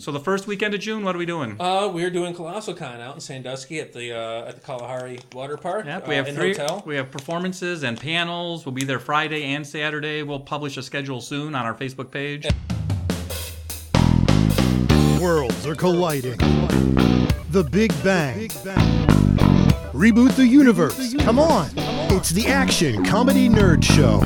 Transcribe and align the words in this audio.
So 0.00 0.12
the 0.12 0.20
first 0.20 0.46
weekend 0.46 0.72
of 0.72 0.80
June, 0.80 1.04
what 1.04 1.14
are 1.14 1.18
we 1.18 1.26
doing? 1.26 1.60
Uh, 1.60 1.90
we're 1.92 2.08
doing 2.08 2.34
Colossal 2.34 2.72
Con 2.72 3.02
out 3.02 3.16
in 3.16 3.20
Sandusky 3.20 3.80
at 3.80 3.92
the 3.92 4.14
uh, 4.16 4.48
at 4.48 4.54
the 4.54 4.62
Kalahari 4.62 5.18
Water 5.34 5.58
Park. 5.58 5.84
Yep, 5.84 6.08
we 6.08 6.14
uh, 6.14 6.16
have 6.16 6.28
in 6.28 6.34
three. 6.34 6.54
hotel. 6.54 6.82
We 6.86 6.96
have 6.96 7.10
performances 7.10 7.82
and 7.82 8.00
panels. 8.00 8.64
We'll 8.64 8.72
be 8.72 8.84
there 8.84 8.98
Friday 8.98 9.44
and 9.52 9.66
Saturday. 9.66 10.22
We'll 10.22 10.40
publish 10.40 10.78
a 10.78 10.82
schedule 10.82 11.20
soon 11.20 11.54
on 11.54 11.66
our 11.66 11.74
Facebook 11.74 12.10
page. 12.10 12.46
Worlds 15.20 15.66
are 15.66 15.74
colliding. 15.74 16.38
The 17.50 17.68
Big 17.70 17.92
Bang. 18.02 18.48
Reboot 19.92 20.34
the 20.34 20.46
universe. 20.46 21.14
Come 21.18 21.38
on. 21.38 21.68
It's 21.76 22.30
the 22.30 22.46
Action 22.46 23.04
Comedy 23.04 23.50
Nerd 23.50 23.84
Show. 23.84 24.20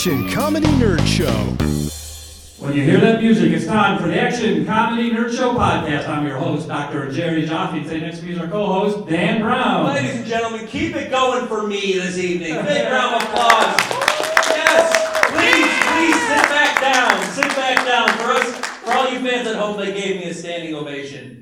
Action 0.00 0.30
Comedy 0.30 0.66
Nerd 0.80 1.06
Show. 1.06 1.28
When 2.64 2.74
you 2.74 2.84
hear 2.84 2.98
that 3.00 3.20
music, 3.20 3.52
it's 3.52 3.66
time 3.66 4.00
for 4.00 4.08
the 4.08 4.18
Action 4.18 4.64
Comedy 4.64 5.10
Nerd 5.10 5.36
Show 5.36 5.52
podcast. 5.52 6.08
I'm 6.08 6.26
your 6.26 6.38
host, 6.38 6.68
Dr. 6.68 7.12
Jerry 7.12 7.46
Joffe. 7.46 7.82
Today 7.82 8.00
next 8.00 8.20
to 8.20 8.24
me 8.24 8.32
is 8.32 8.38
our 8.38 8.48
co-host, 8.48 9.06
Dan 9.10 9.42
Brown. 9.42 9.88
Ladies 9.88 10.16
and 10.16 10.24
gentlemen, 10.24 10.66
keep 10.66 10.96
it 10.96 11.10
going 11.10 11.46
for 11.48 11.66
me 11.66 11.98
this 11.98 12.16
evening. 12.16 12.54
Big 12.64 12.90
round 12.90 13.16
of 13.16 13.22
applause. 13.24 13.76
Yes, 14.48 14.88
please, 15.36 15.68
please 15.68 16.16
sit 16.32 16.48
back 16.48 16.80
down. 16.80 17.22
Sit 17.34 17.48
back 17.54 17.84
down 17.84 18.08
for 18.20 18.40
us. 18.40 18.56
For 18.80 18.94
all 18.94 19.10
you 19.12 19.20
fans 19.20 19.48
at 19.48 19.56
home, 19.56 19.76
they 19.76 19.92
gave 19.92 20.16
me 20.16 20.29
a 20.29 20.29
standing 20.29 20.29
ovation. 20.29 20.29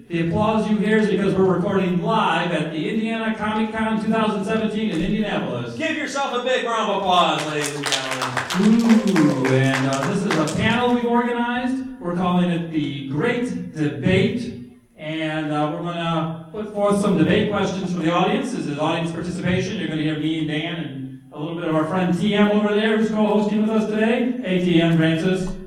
The 0.09 0.27
applause 0.27 0.71
you 0.71 0.79
hear 0.79 0.97
is 0.97 1.11
because 1.11 1.35
we're 1.35 1.55
recording 1.55 2.01
live 2.01 2.51
at 2.53 2.73
the 2.73 2.89
Indiana 2.89 3.35
Comic 3.37 3.75
Con 3.75 4.03
2017 4.03 4.91
in 4.91 5.03
Indianapolis. 5.03 5.77
Give 5.77 5.99
yourself 5.99 6.33
a 6.33 6.43
big 6.43 6.65
round 6.65 6.91
of 6.91 6.97
applause, 6.97 7.47
ladies 7.49 7.77
and 7.77 7.85
gentlemen. 7.85 8.87
Ooh, 9.19 9.47
and 9.49 9.87
uh, 9.87 10.11
this 10.11 10.25
is 10.25 10.35
a 10.35 10.57
panel 10.57 10.95
we've 10.95 11.05
organized. 11.05 12.01
We're 12.01 12.17
calling 12.17 12.51
it 12.51 12.71
the 12.71 13.11
Great 13.11 13.75
Debate. 13.75 14.73
And 14.97 15.53
uh, 15.53 15.73
we're 15.75 15.83
going 15.83 15.97
to 15.97 16.47
put 16.53 16.73
forth 16.73 17.03
some 17.03 17.19
debate 17.19 17.51
questions 17.51 17.93
from 17.93 18.03
the 18.03 18.11
audience. 18.11 18.53
This 18.53 18.67
is 18.67 18.79
audience 18.79 19.13
participation. 19.13 19.77
You're 19.77 19.89
going 19.89 19.99
to 19.99 20.05
hear 20.05 20.19
me 20.19 20.39
and 20.39 20.49
Dan 20.49 20.85
and 20.85 21.23
a 21.35 21.39
little 21.39 21.55
bit 21.55 21.69
of 21.69 21.75
our 21.75 21.85
friend 21.85 22.15
TM 22.15 22.49
over 22.55 22.75
there 22.75 22.97
who's 22.97 23.11
co-hosting 23.11 23.61
with 23.61 23.71
us 23.71 23.91
today. 23.91 24.33
Hey, 24.41 24.67
TM 24.67 24.97
Francis. 24.97 25.58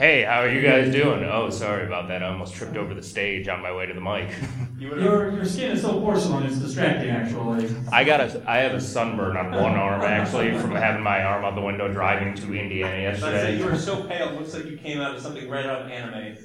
Hey, 0.00 0.22
how 0.22 0.40
are 0.40 0.48
you 0.48 0.62
guys 0.62 0.90
doing? 0.90 1.24
Oh, 1.24 1.50
sorry 1.50 1.84
about 1.86 2.08
that. 2.08 2.22
I 2.22 2.28
almost 2.28 2.54
tripped 2.54 2.74
over 2.74 2.94
the 2.94 3.02
stage 3.02 3.48
on 3.48 3.60
my 3.60 3.70
way 3.70 3.84
to 3.84 3.92
the 3.92 4.00
mic. 4.00 4.30
Your, 4.78 5.30
your 5.30 5.44
skin 5.44 5.72
is 5.72 5.82
so 5.82 6.00
porcelain, 6.00 6.46
it's 6.46 6.56
distracting, 6.56 7.10
actually. 7.10 7.68
I 7.92 8.02
got 8.02 8.20
a, 8.20 8.42
I 8.48 8.60
have 8.60 8.72
a 8.72 8.80
sunburn 8.80 9.36
on 9.36 9.50
one 9.50 9.74
arm 9.74 10.00
actually 10.00 10.56
from 10.58 10.70
having 10.70 11.02
my 11.02 11.22
arm 11.22 11.44
out 11.44 11.54
the 11.54 11.60
window 11.60 11.92
driving 11.92 12.34
to 12.36 12.54
Indiana 12.54 13.10
I 13.10 13.14
said 13.14 13.32
yesterday. 13.34 13.58
you 13.58 13.66
were 13.66 13.76
so 13.76 14.04
pale, 14.04 14.30
it 14.30 14.40
looks 14.40 14.54
like 14.54 14.64
you 14.64 14.78
came 14.78 15.02
out 15.02 15.14
of 15.14 15.20
something 15.20 15.50
right 15.50 15.66
out 15.66 15.82
of 15.82 15.90
anime. 15.90 16.38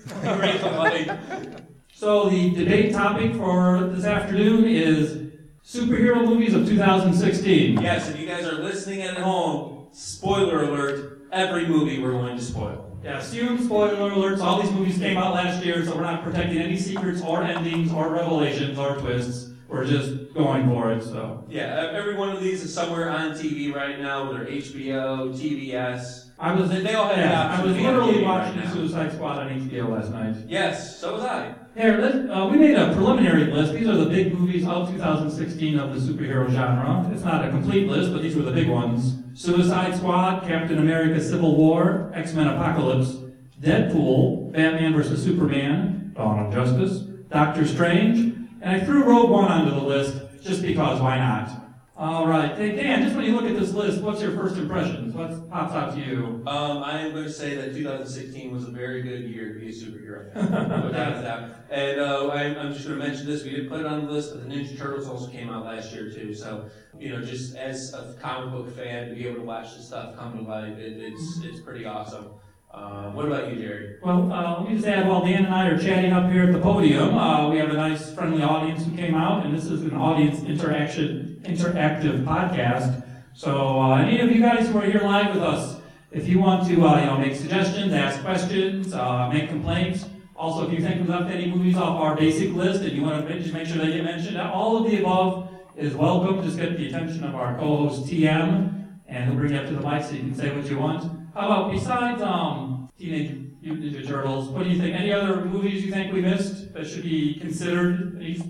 So 1.93 2.29
the 2.29 2.49
debate 2.53 2.91
topic 2.91 3.35
for 3.35 3.89
this 3.93 4.03
afternoon 4.03 4.65
is 4.65 5.31
superhero 5.63 6.25
movies 6.25 6.53
of 6.53 6.67
2016. 6.67 7.79
yes, 7.79 8.09
if 8.09 8.19
you 8.19 8.27
guys 8.27 8.45
are 8.45 8.61
listening 8.61 9.01
at 9.01 9.15
home, 9.15 9.87
spoiler 9.93 10.63
alert, 10.63 11.21
every 11.31 11.65
movie 11.65 12.01
we're 12.01 12.11
going 12.11 12.35
to 12.35 12.43
spoil. 12.43 12.94
Yeah, 13.05 13.19
assume 13.19 13.63
spoiler 13.63 14.09
alerts. 14.09 14.41
All 14.41 14.59
these 14.59 14.71
movies 14.71 14.97
came 14.97 15.15
out 15.15 15.35
last 15.35 15.63
year, 15.63 15.85
so 15.85 15.95
we're 15.95 16.01
not 16.01 16.23
protecting 16.23 16.57
any 16.57 16.75
secrets 16.75 17.21
or 17.21 17.43
endings 17.43 17.93
or 17.93 18.09
revelations 18.09 18.79
or 18.79 18.95
twists. 18.95 19.51
We're 19.67 19.85
just 19.85 20.33
going 20.33 20.67
for 20.67 20.91
it. 20.91 21.03
So 21.03 21.45
Yeah, 21.47 21.91
every 21.93 22.15
one 22.15 22.29
of 22.29 22.41
these 22.41 22.63
is 22.63 22.73
somewhere 22.73 23.11
on 23.11 23.33
TV 23.33 23.71
right 23.73 23.99
now, 23.99 24.31
whether 24.31 24.45
HBO, 24.45 25.37
TBS. 25.39 26.31
I 26.39 26.53
was 26.53 26.69
They 26.69 26.95
all 26.95 27.07
have 27.09 27.17
yeah, 27.17 27.55
I 27.59 27.63
was 27.63 27.73
to 27.73 27.79
be 27.79 27.85
on 27.85 27.93
literally 27.95 28.23
watching 28.23 28.59
right. 28.59 28.73
Suicide 28.73 29.13
Squad 29.13 29.37
on 29.37 29.69
HBO 29.69 29.89
last 29.89 30.11
night. 30.11 30.35
Yes, 30.47 30.99
so 30.99 31.13
was 31.13 31.23
I. 31.23 31.53
Here, 31.77 31.97
let, 31.99 32.29
uh, 32.29 32.47
we 32.47 32.57
made 32.57 32.75
a 32.75 32.91
preliminary 32.93 33.51
list. 33.51 33.73
These 33.73 33.87
are 33.87 33.97
the 33.97 34.05
big 34.07 34.33
movies 34.33 34.65
of 34.65 34.89
2016 34.91 35.77
of 35.77 35.93
the 35.93 35.99
superhero 36.13 36.49
genre. 36.49 37.07
It's 37.13 37.23
not 37.23 37.45
a 37.45 37.49
complete 37.51 37.87
list, 37.87 38.11
but 38.13 38.23
these 38.23 38.35
were 38.35 38.43
the 38.43 38.51
big 38.51 38.67
ones. 38.67 39.17
Suicide 39.35 39.93
Squad, 39.97 40.47
Captain 40.47 40.77
America 40.77 41.21
Civil 41.21 41.57
War, 41.57 42.09
X-Men 42.13 42.47
Apocalypse, 42.47 43.17
Deadpool, 43.59 44.53
Batman 44.53 44.93
vs. 44.93 45.21
Superman, 45.21 46.13
Dawn 46.15 46.45
of 46.45 46.53
Justice, 46.53 46.99
Doctor 47.29 47.67
Strange, 47.67 48.33
and 48.61 48.81
I 48.81 48.85
threw 48.85 49.03
Rogue 49.03 49.29
One 49.29 49.51
onto 49.51 49.71
the 49.71 49.85
list 49.85 50.15
just 50.41 50.61
because 50.61 51.01
why 51.01 51.17
not? 51.19 51.64
All 51.97 52.27
right, 52.27 52.57
hey 52.57 52.75
Dan, 52.75 53.03
just 53.03 53.15
when 53.15 53.23
you 53.23 53.31
look 53.31 53.45
at 53.45 53.57
this 53.57 53.71
list, 53.71 54.01
what's 54.01 54.21
your 54.21 54.31
first 54.31 54.57
impressions? 54.57 55.13
What 55.13 55.49
pops 55.49 55.73
out 55.73 55.93
to 55.93 56.01
you? 56.01 56.43
Um, 56.45 56.83
I 56.83 56.99
am 56.99 57.13
going 57.13 57.23
to 57.23 57.31
say 57.31 57.55
that 57.55 57.73
2016 57.73 58.51
was 58.51 58.65
a 58.65 58.71
very 58.71 59.01
good 59.01 59.21
year 59.21 59.53
to 59.53 59.59
be 59.61 59.69
a 59.69 59.71
superhero 59.71 60.33
fan. 60.33 60.51
no 60.51 60.91
doubt, 60.91 61.23
doubt. 61.23 61.51
And 61.69 62.01
uh, 62.01 62.29
I'm, 62.31 62.57
I'm 62.57 62.73
just 62.73 62.85
going 62.85 62.99
to 62.99 63.07
mention 63.07 63.25
this. 63.25 63.45
We 63.45 63.51
didn't 63.51 63.69
put 63.69 63.79
it 63.79 63.85
on 63.85 64.07
the 64.07 64.11
list, 64.11 64.33
but 64.33 64.43
the 64.43 64.53
Ninja 64.53 64.77
Turtles 64.77 65.07
also 65.07 65.31
came 65.31 65.49
out 65.49 65.63
last 65.63 65.93
year 65.93 66.11
too. 66.11 66.35
So, 66.35 66.69
you 66.99 67.11
know, 67.11 67.23
just 67.23 67.55
as 67.55 67.93
a 67.93 68.13
comic 68.19 68.51
book 68.51 68.75
fan, 68.75 69.07
to 69.07 69.15
be 69.15 69.25
able 69.25 69.39
to 69.39 69.45
watch 69.45 69.73
this 69.77 69.87
stuff 69.87 70.17
come 70.17 70.37
to 70.37 70.43
life, 70.43 70.77
it, 70.77 70.97
it's 71.01 71.39
it's 71.43 71.61
pretty 71.61 71.85
awesome. 71.85 72.25
Uh, 72.75 73.09
what 73.11 73.25
about 73.25 73.49
you, 73.49 73.55
Jerry? 73.55 73.95
Well, 74.03 74.33
uh, 74.33 74.59
let 74.59 74.69
me 74.69 74.75
just 74.75 74.85
add, 74.85 75.07
while 75.07 75.25
Dan 75.25 75.45
and 75.45 75.53
I 75.53 75.67
are 75.67 75.77
chatting 75.77 76.11
up 76.11 76.29
here 76.29 76.43
at 76.43 76.51
the 76.51 76.59
podium, 76.59 77.17
uh, 77.17 77.49
we 77.49 77.57
have 77.57 77.69
a 77.69 77.73
nice 77.73 78.13
friendly 78.13 78.43
audience 78.43 78.83
who 78.83 78.93
came 78.97 79.15
out, 79.15 79.45
and 79.45 79.55
this 79.55 79.67
is 79.67 79.83
an 79.83 79.95
audience 79.95 80.43
interaction, 80.43 81.39
interactive 81.43 82.25
podcast. 82.25 83.01
So, 83.33 83.79
uh, 83.79 83.99
any 83.99 84.19
of 84.19 84.29
you 84.29 84.41
guys 84.41 84.67
who 84.67 84.77
are 84.79 84.85
here 84.85 84.99
live 84.99 85.33
with 85.33 85.41
us, 85.41 85.79
if 86.11 86.27
you 86.27 86.39
want 86.39 86.67
to, 86.67 86.85
uh, 86.85 86.99
you 86.99 87.05
know, 87.05 87.17
make 87.17 87.35
suggestions, 87.35 87.93
ask 87.93 88.21
questions, 88.21 88.93
make 89.31 89.47
complaints, 89.47 90.09
also 90.35 90.67
if 90.67 90.73
you 90.73 90.85
think 90.85 91.01
we 91.01 91.07
left 91.07 91.31
any 91.31 91.49
movies 91.49 91.77
off 91.77 91.97
our 92.01 92.13
basic 92.13 92.53
list 92.53 92.81
and 92.81 92.91
you 92.91 93.03
want 93.03 93.25
to 93.25 93.39
just 93.39 93.53
make 93.53 93.65
sure 93.65 93.77
they 93.77 93.93
get 93.93 94.03
mentioned, 94.03 94.37
all 94.37 94.75
of 94.75 94.91
the 94.91 94.99
above 94.99 95.49
is 95.77 95.93
welcome. 95.93 96.43
Just 96.43 96.57
get 96.57 96.75
the 96.77 96.87
attention 96.87 97.23
of 97.23 97.35
our 97.35 97.57
co-host 97.57 98.05
TM, 98.05 98.85
and 99.07 99.29
he'll 99.29 99.39
bring 99.39 99.53
you 99.53 99.59
up 99.59 99.67
to 99.67 99.75
the 99.75 99.81
mic 99.81 100.03
so 100.03 100.11
you 100.11 100.19
can 100.19 100.35
say 100.35 100.53
what 100.53 100.69
you 100.69 100.77
want. 100.77 101.24
How 101.35 101.47
about 101.47 101.71
besides 101.73 102.21
um, 102.21 102.89
Teenage 102.97 103.35
Mutant 103.61 103.93
Ninja 103.93 104.07
Turtles, 104.07 104.47
what 104.47 104.63
do 104.63 104.69
you 104.69 104.79
think? 104.79 104.95
Any 104.95 105.11
other 105.11 105.43
movies 105.43 105.83
you 105.83 105.91
think 105.91 106.13
we 106.13 106.21
missed 106.21 106.73
that 106.73 106.87
should 106.87 107.03
be 107.03 107.37
considered 107.41 108.17
these 108.17 108.41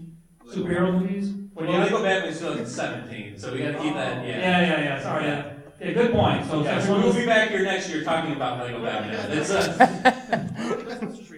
superhero 0.45 0.93
movies? 0.93 1.31
What 1.55 1.65
Well, 1.65 1.73
you 1.73 1.83
Lego 1.83 2.03
Batman's 2.03 2.35
still 2.35 2.55
in 2.59 2.65
17, 2.67 3.39
so 3.39 3.53
we 3.53 3.59
got 3.59 3.71
to 3.71 3.79
keep 3.79 3.95
that. 3.95 4.23
Yeah. 4.27 4.37
Yeah, 4.37 4.61
yeah, 4.61 4.83
yeah. 4.83 5.01
Sorry. 5.01 5.25
Yeah, 5.25 5.53
yeah 5.81 5.91
good 5.93 6.11
point. 6.11 6.45
So, 6.45 6.63
Yeah, 6.63 6.79
so 6.79 6.85
so 6.85 6.99
we'll 6.99 7.13
be 7.13 7.25
back 7.25 7.49
here 7.49 7.63
next 7.63 7.89
year 7.89 8.03
talking 8.03 8.33
about 8.33 8.59
Lego 8.59 8.79
Batman. 8.83 9.31
It's 9.31 9.49
uh, 9.49 11.11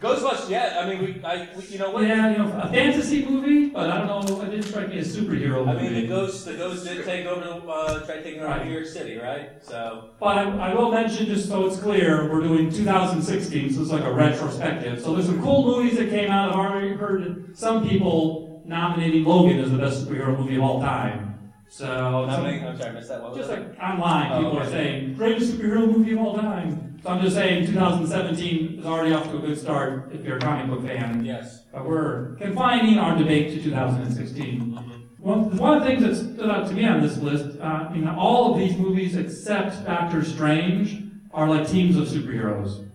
Ghostbusters. 0.00 0.48
Yeah, 0.48 0.78
I 0.82 0.88
mean, 0.88 1.04
we, 1.04 1.22
I, 1.24 1.48
we, 1.54 1.62
you 1.64 1.78
know 1.78 1.90
what? 1.90 2.04
yeah, 2.06 2.30
you 2.32 2.38
know, 2.38 2.50
a 2.58 2.68
fantasy 2.70 3.22
movie, 3.24 3.68
but 3.68 3.90
I 3.90 3.98
don't 4.06 4.26
know. 4.26 4.40
It 4.42 4.50
didn't 4.50 4.62
strike 4.64 4.88
me 4.88 4.98
as 4.98 5.14
a 5.14 5.20
superhero 5.20 5.68
I 5.68 5.74
movie. 5.74 5.90
mean, 5.90 6.00
the 6.02 6.06
ghost, 6.08 6.46
the 6.46 6.54
ghost 6.54 6.86
did 6.86 7.04
take 7.04 7.26
over, 7.26 7.42
the, 7.44 7.54
uh, 7.68 8.06
try 8.06 8.22
taking 8.22 8.40
over 8.40 8.64
New 8.64 8.72
York 8.72 8.86
City, 8.86 9.18
right? 9.18 9.50
So, 9.60 10.10
But 10.18 10.38
I, 10.38 10.70
I 10.70 10.74
will 10.74 10.90
mention, 10.90 11.26
just 11.26 11.48
so 11.48 11.66
it's 11.66 11.76
clear, 11.78 12.32
we're 12.32 12.40
doing 12.42 12.70
2016, 12.70 13.74
so 13.74 13.82
it's 13.82 13.90
like 13.90 14.04
a 14.04 14.12
retrospective. 14.12 15.02
So 15.02 15.12
there's 15.14 15.26
some 15.26 15.42
cool 15.42 15.64
movies 15.66 15.98
that 15.98 16.08
came 16.08 16.30
out. 16.30 16.50
I've 16.50 16.56
already 16.56 16.94
heard 16.94 17.54
some 17.54 17.86
people 17.86 18.62
nominating 18.64 19.24
Logan 19.24 19.58
as 19.58 19.70
the 19.70 19.76
best 19.78 20.06
superhero 20.06 20.38
movie 20.38 20.56
of 20.56 20.62
all 20.62 20.80
time. 20.80 21.52
So 21.68 21.84
some- 21.86 22.46
I'm 22.46 22.76
sorry, 22.78 22.88
I 22.88 22.92
missed 22.92 23.08
that. 23.10 23.22
What 23.22 23.30
was 23.36 23.46
just 23.46 23.50
like 23.50 23.78
online, 23.80 24.32
Oh, 24.32 24.42
people 24.44 24.58
are 24.60 24.66
saying 24.66 25.14
greatest 25.14 25.52
superhero 25.52 25.86
movie 25.94 26.12
of 26.12 26.18
all 26.20 26.36
time. 26.36 26.89
So 27.02 27.08
I'm 27.08 27.22
just 27.22 27.34
saying 27.34 27.66
2017 27.66 28.80
is 28.80 28.84
already 28.86 29.14
off 29.14 29.24
to 29.30 29.38
a 29.38 29.40
good 29.40 29.58
start 29.58 30.10
if 30.12 30.24
you're 30.24 30.36
a 30.36 30.40
comic 30.40 30.68
book 30.68 30.86
fan. 30.86 31.24
Yes. 31.24 31.62
But 31.72 31.86
we're 31.86 32.34
confining 32.36 32.98
our 32.98 33.16
debate 33.16 33.52
to 33.54 33.62
2016. 33.62 34.76
One, 35.18 35.56
one 35.56 35.78
of 35.78 35.82
the 35.82 35.88
things 35.88 36.02
that 36.02 36.14
stood 36.14 36.50
out 36.50 36.66
to 36.68 36.74
me 36.74 36.84
on 36.86 37.00
this 37.00 37.16
list, 37.18 37.58
uh, 37.60 37.64
I 37.64 37.92
mean, 37.92 38.06
all 38.06 38.52
of 38.52 38.58
these 38.58 38.76
movies 38.76 39.16
except 39.16 39.84
Doctor 39.86 40.24
Strange 40.24 41.02
are 41.32 41.48
like 41.48 41.68
teams 41.68 41.96
of 41.96 42.08
superheroes. 42.08 42.86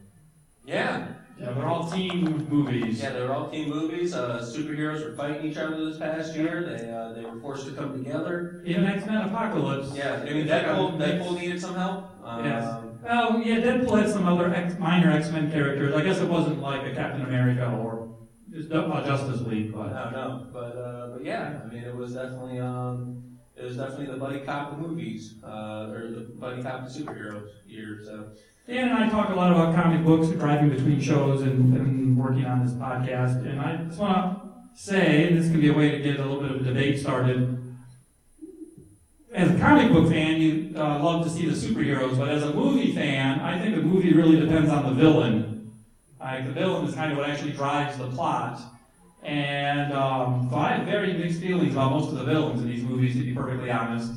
Yeah. 0.66 1.08
Yeah, 1.40 1.52
they're 1.52 1.68
all 1.68 1.90
team 1.90 2.48
movies. 2.50 3.02
Yeah, 3.02 3.12
they're 3.12 3.34
all 3.34 3.50
team 3.50 3.70
movies. 3.70 4.14
Uh, 4.14 4.40
superheroes 4.40 5.04
were 5.04 5.16
fighting 5.18 5.46
each 5.52 5.58
other 5.58 5.84
this 5.86 5.98
past 5.98 6.34
year. 6.34 6.64
They 6.64 6.90
uh, 6.90 7.12
they 7.12 7.26
were 7.26 7.38
forced 7.42 7.66
to 7.68 7.74
come 7.74 7.92
together. 8.04 8.62
Even 8.66 8.86
X 8.86 9.06
Men 9.06 9.18
Apocalypse. 9.18 9.94
Yeah, 9.94 10.24
I 10.26 10.34
mean 10.34 10.48
Deadpool, 10.48 10.98
Deadpool 10.98 11.38
needed 11.38 11.60
some 11.60 11.76
help. 11.76 12.10
Um, 12.24 12.46
Yes. 12.46 12.85
Oh, 13.08 13.38
yeah, 13.38 13.58
Deadpool 13.58 14.02
had 14.02 14.10
some 14.10 14.28
other 14.28 14.54
X, 14.54 14.80
minor 14.80 15.12
X 15.12 15.30
Men 15.30 15.52
characters. 15.52 15.94
I 15.94 16.02
guess 16.02 16.20
it 16.20 16.28
wasn't 16.28 16.62
like 16.62 16.86
a 16.86 16.96
Captain 16.96 17.22
America 17.22 17.72
or 17.72 18.18
just 18.52 18.72
uh, 18.72 19.04
Justice 19.06 19.42
League, 19.42 19.74
but. 19.74 19.92
I 19.94 20.04
don't 20.06 20.14
know, 20.14 20.48
but 20.52 20.78
uh, 20.78 21.08
but 21.14 21.24
yeah, 21.24 21.60
I 21.64 21.68
mean 21.68 21.84
it 21.84 21.96
was 21.96 22.14
definitely 22.14 22.60
um, 22.60 23.38
it 23.56 23.64
was 23.64 23.78
definitely 23.78 24.08
the 24.08 24.18
buddy 24.18 24.40
cop 24.40 24.78
movies 24.78 25.36
uh, 25.44 25.92
or 25.92 26.10
the 26.10 26.22
buddy 26.40 26.64
cop 26.64 26.88
superheroes 26.88 27.50
year. 27.66 28.00
So 28.04 28.30
Dan 28.68 28.90
and 28.90 28.98
I 28.98 29.10
talk 29.10 29.30
a 29.30 29.36
lot 29.36 29.52
about 29.52 29.76
comic 29.76 30.04
books, 30.04 30.30
driving 30.30 30.70
between 30.70 31.00
shows 31.00 31.42
and, 31.44 31.76
and 31.78 32.18
working 32.18 32.46
on 32.46 32.66
this 32.66 32.74
podcast. 32.74 33.46
And 33.46 33.62
I 33.62 33.78
just 33.78 34.00
want 34.00 34.42
to 34.42 34.82
say, 34.82 35.28
and 35.28 35.38
this 35.38 35.52
can 35.52 35.62
be 35.62 35.70
a 35.70 35.74
way 35.74 35.92
to 35.92 36.00
get 36.00 36.20
a 36.20 36.24
little 36.24 36.42
bit 36.42 36.52
of 36.52 36.62
a 36.62 36.64
debate 36.64 37.00
started. 37.00 37.62
As 39.34 39.52
a 39.52 39.60
comic 39.60 39.92
book 39.92 40.10
fan, 40.10 40.38
you 40.42 40.55
uh, 40.76 41.04
love 41.04 41.24
to 41.24 41.30
see 41.30 41.46
the 41.46 41.56
superheroes, 41.56 42.18
but 42.18 42.30
as 42.30 42.44
a 42.44 42.54
movie 42.54 42.94
fan, 42.94 43.40
I 43.40 43.60
think 43.60 43.76
the 43.76 43.82
movie 43.82 44.14
really 44.14 44.40
depends 44.40 44.70
on 44.70 44.86
the 44.86 44.92
villain. 44.92 45.72
Like 46.20 46.46
the 46.46 46.52
villain 46.52 46.86
is 46.86 46.96
kind 46.96 47.12
of 47.12 47.18
what 47.18 47.30
actually 47.30 47.52
drives 47.52 47.98
the 47.98 48.08
plot. 48.08 48.60
And 49.24 49.94
um, 49.94 50.48
so 50.52 50.58
I 50.58 50.74
have 50.74 50.86
very 50.86 51.14
mixed 51.14 51.40
feelings 51.40 51.74
about 51.74 51.92
most 51.92 52.10
of 52.10 52.16
the 52.16 52.26
villains 52.26 52.62
in 52.62 52.68
these 52.68 52.84
movies, 52.84 53.16
to 53.16 53.24
be 53.24 53.34
perfectly 53.34 53.72
honest. 53.72 54.12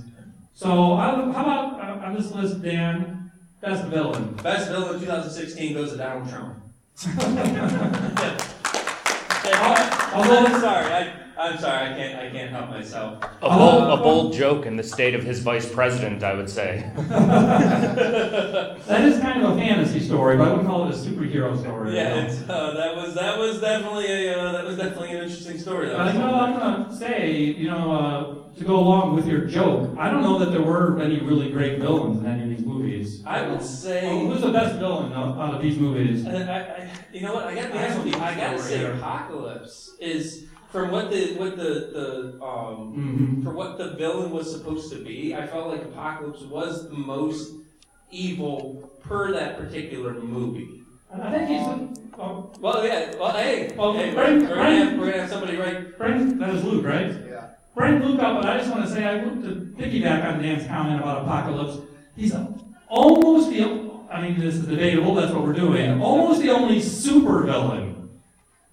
So 0.55 0.95
I, 0.95 1.11
how 1.33 1.43
about 1.43 1.81
uh, 1.81 2.07
on 2.07 2.15
this 2.15 2.33
list, 2.33 2.63
Dan, 2.63 3.31
best 3.61 3.85
villain? 3.87 4.35
best 4.43 4.71
villain 4.71 4.97
of 4.97 5.01
2016 5.01 5.75
goes 5.75 5.93
to 5.93 5.99
Donald 5.99 6.29
Trump. 6.29 6.57
Although 9.55 9.98
I'm 10.15 10.61
sorry, 10.61 10.93
I, 10.93 11.13
I'm 11.39 11.59
sorry, 11.59 11.87
I 11.87 11.97
can't 11.97 12.19
I 12.19 12.31
can't 12.31 12.51
help 12.51 12.71
myself. 12.71 13.23
A 13.43 13.49
bold, 13.49 13.99
a 13.99 14.03
bold 14.03 14.33
joke 14.33 14.67
in 14.67 14.77
the 14.77 14.83
state 14.83 15.15
of 15.15 15.23
his 15.23 15.41
vice 15.41 15.71
president, 15.71 16.23
I 16.23 16.35
would 16.35 16.51
say. 16.51 16.91
that 16.97 19.05
is 19.05 19.21
kind 19.21 19.45
of 19.45 19.57
a 19.57 19.61
fantasy 19.61 20.01
story, 20.01 20.37
but 20.37 20.49
I 20.49 20.51
wouldn't 20.51 20.69
call 20.69 20.89
it 20.89 20.95
a 20.95 20.99
superhero 20.99 21.59
story. 21.59 21.95
Yeah, 21.95 22.25
it's, 22.25 22.49
uh, 22.49 22.73
that 22.75 22.97
was 22.97 23.15
that 23.15 23.39
was 23.39 23.61
definitely 23.61 24.07
a 24.07 24.39
uh, 24.41 24.53
that 24.53 24.65
was 24.65 24.77
definitely 24.77 25.11
an 25.11 25.25
interesting 25.25 25.59
story. 25.59 25.89
That 25.89 25.99
But 25.99 26.07
was 26.07 26.15
you 26.15 26.21
know, 26.21 26.35
I'm 26.35 26.59
gonna 26.59 26.97
say, 26.97 27.33
you 27.35 27.71
know, 27.71 27.93
uh, 27.93 28.35
to 28.59 28.65
go 28.65 28.77
along 28.79 29.15
with 29.15 29.27
your 29.27 29.43
joke, 29.43 29.95
I 29.99 30.11
don't 30.11 30.23
know 30.23 30.39
that 30.39 30.51
there 30.53 30.63
were 30.63 30.99
any 31.01 31.21
really 31.21 31.51
great 31.53 31.79
villains 31.79 32.21
in 32.21 32.27
any 32.27 32.43
of 32.45 32.49
these 32.49 32.67
movies. 32.67 32.78
I 33.27 33.43
would 33.49 33.61
Oh, 33.61 33.63
say. 33.63 34.09
who's 34.27 34.41
the 34.41 34.51
best 34.53 34.79
villain 34.79 35.13
out 35.13 35.39
out 35.39 35.55
of 35.55 35.63
these 35.63 35.79
movies? 35.79 36.27
I, 36.27 36.33
I, 36.33 36.91
you 37.13 37.21
know 37.23 37.35
what? 37.35 37.45
I 37.47 37.55
gotta 37.55 37.73
be 37.73 37.79
honest 37.79 37.99
with 38.05 38.15
you. 38.15 38.21
I 38.21 38.35
gotta 38.35 38.59
say, 38.59 38.85
Apocalypse 38.85 39.97
is 40.01 40.47
from 40.71 40.91
what 40.91 41.11
the 41.11 41.35
what 41.37 41.57
the 41.57 41.73
the 41.97 42.45
um 42.45 42.93
hmm 42.93 43.43
for 43.45 43.53
what 43.53 43.79
the 43.79 43.91
villain 43.93 44.31
was 44.31 44.51
supposed 44.53 44.93
to 44.93 44.99
be. 45.05 45.35
I 45.35 45.47
felt 45.47 45.69
like 45.69 45.83
Apocalypse 45.83 46.43
was 46.43 46.89
the 46.91 46.97
most 46.97 47.53
evil 48.11 48.91
per 49.03 49.33
that 49.33 49.59
particular 49.59 50.15
movie. 50.15 50.83
I 51.13 51.31
think 51.31 51.49
he's. 51.49 51.99
Oh, 52.21 52.51
Well, 52.61 52.85
yeah. 52.85 53.15
Well, 53.17 53.33
hey, 53.33 53.73
Well, 53.77 53.93
hey, 53.95 54.11
Frank- 54.13 54.43
we're, 54.43 54.49
we're, 54.49 54.55
gonna 54.57 54.77
have, 54.77 54.99
we're 54.99 55.07
gonna 55.07 55.21
have 55.23 55.31
somebody 55.31 55.57
right. 55.57 55.95
Frank, 55.97 56.39
that 56.41 56.51
is 56.55 56.65
Luke, 56.65 56.85
right? 56.85 57.15
Yeah. 57.29 57.47
Frank 57.75 58.03
Luke 58.05 58.21
up, 58.21 58.43
but 58.43 58.51
I 58.51 58.59
just 58.59 58.71
want 58.73 58.85
to 58.87 58.91
say, 58.93 59.05
I 59.05 59.25
want 59.25 59.45
to 59.45 59.51
piggyback 59.79 60.25
on 60.27 60.43
Dan's 60.43 60.67
comment 60.67 61.01
about 61.01 61.23
Apocalypse. 61.23 61.79
He's 62.17 62.35
almost 62.89 63.51
the, 63.51 63.91
I 64.11 64.21
mean, 64.23 64.39
this 64.39 64.55
is 64.57 64.67
debatable, 64.67 65.15
that's 65.15 65.33
what 65.33 65.45
we're 65.45 65.53
doing, 65.53 66.01
almost 66.01 66.43
the 66.43 66.51
only 66.51 66.81
super 66.81 67.45
villain. 67.45 68.11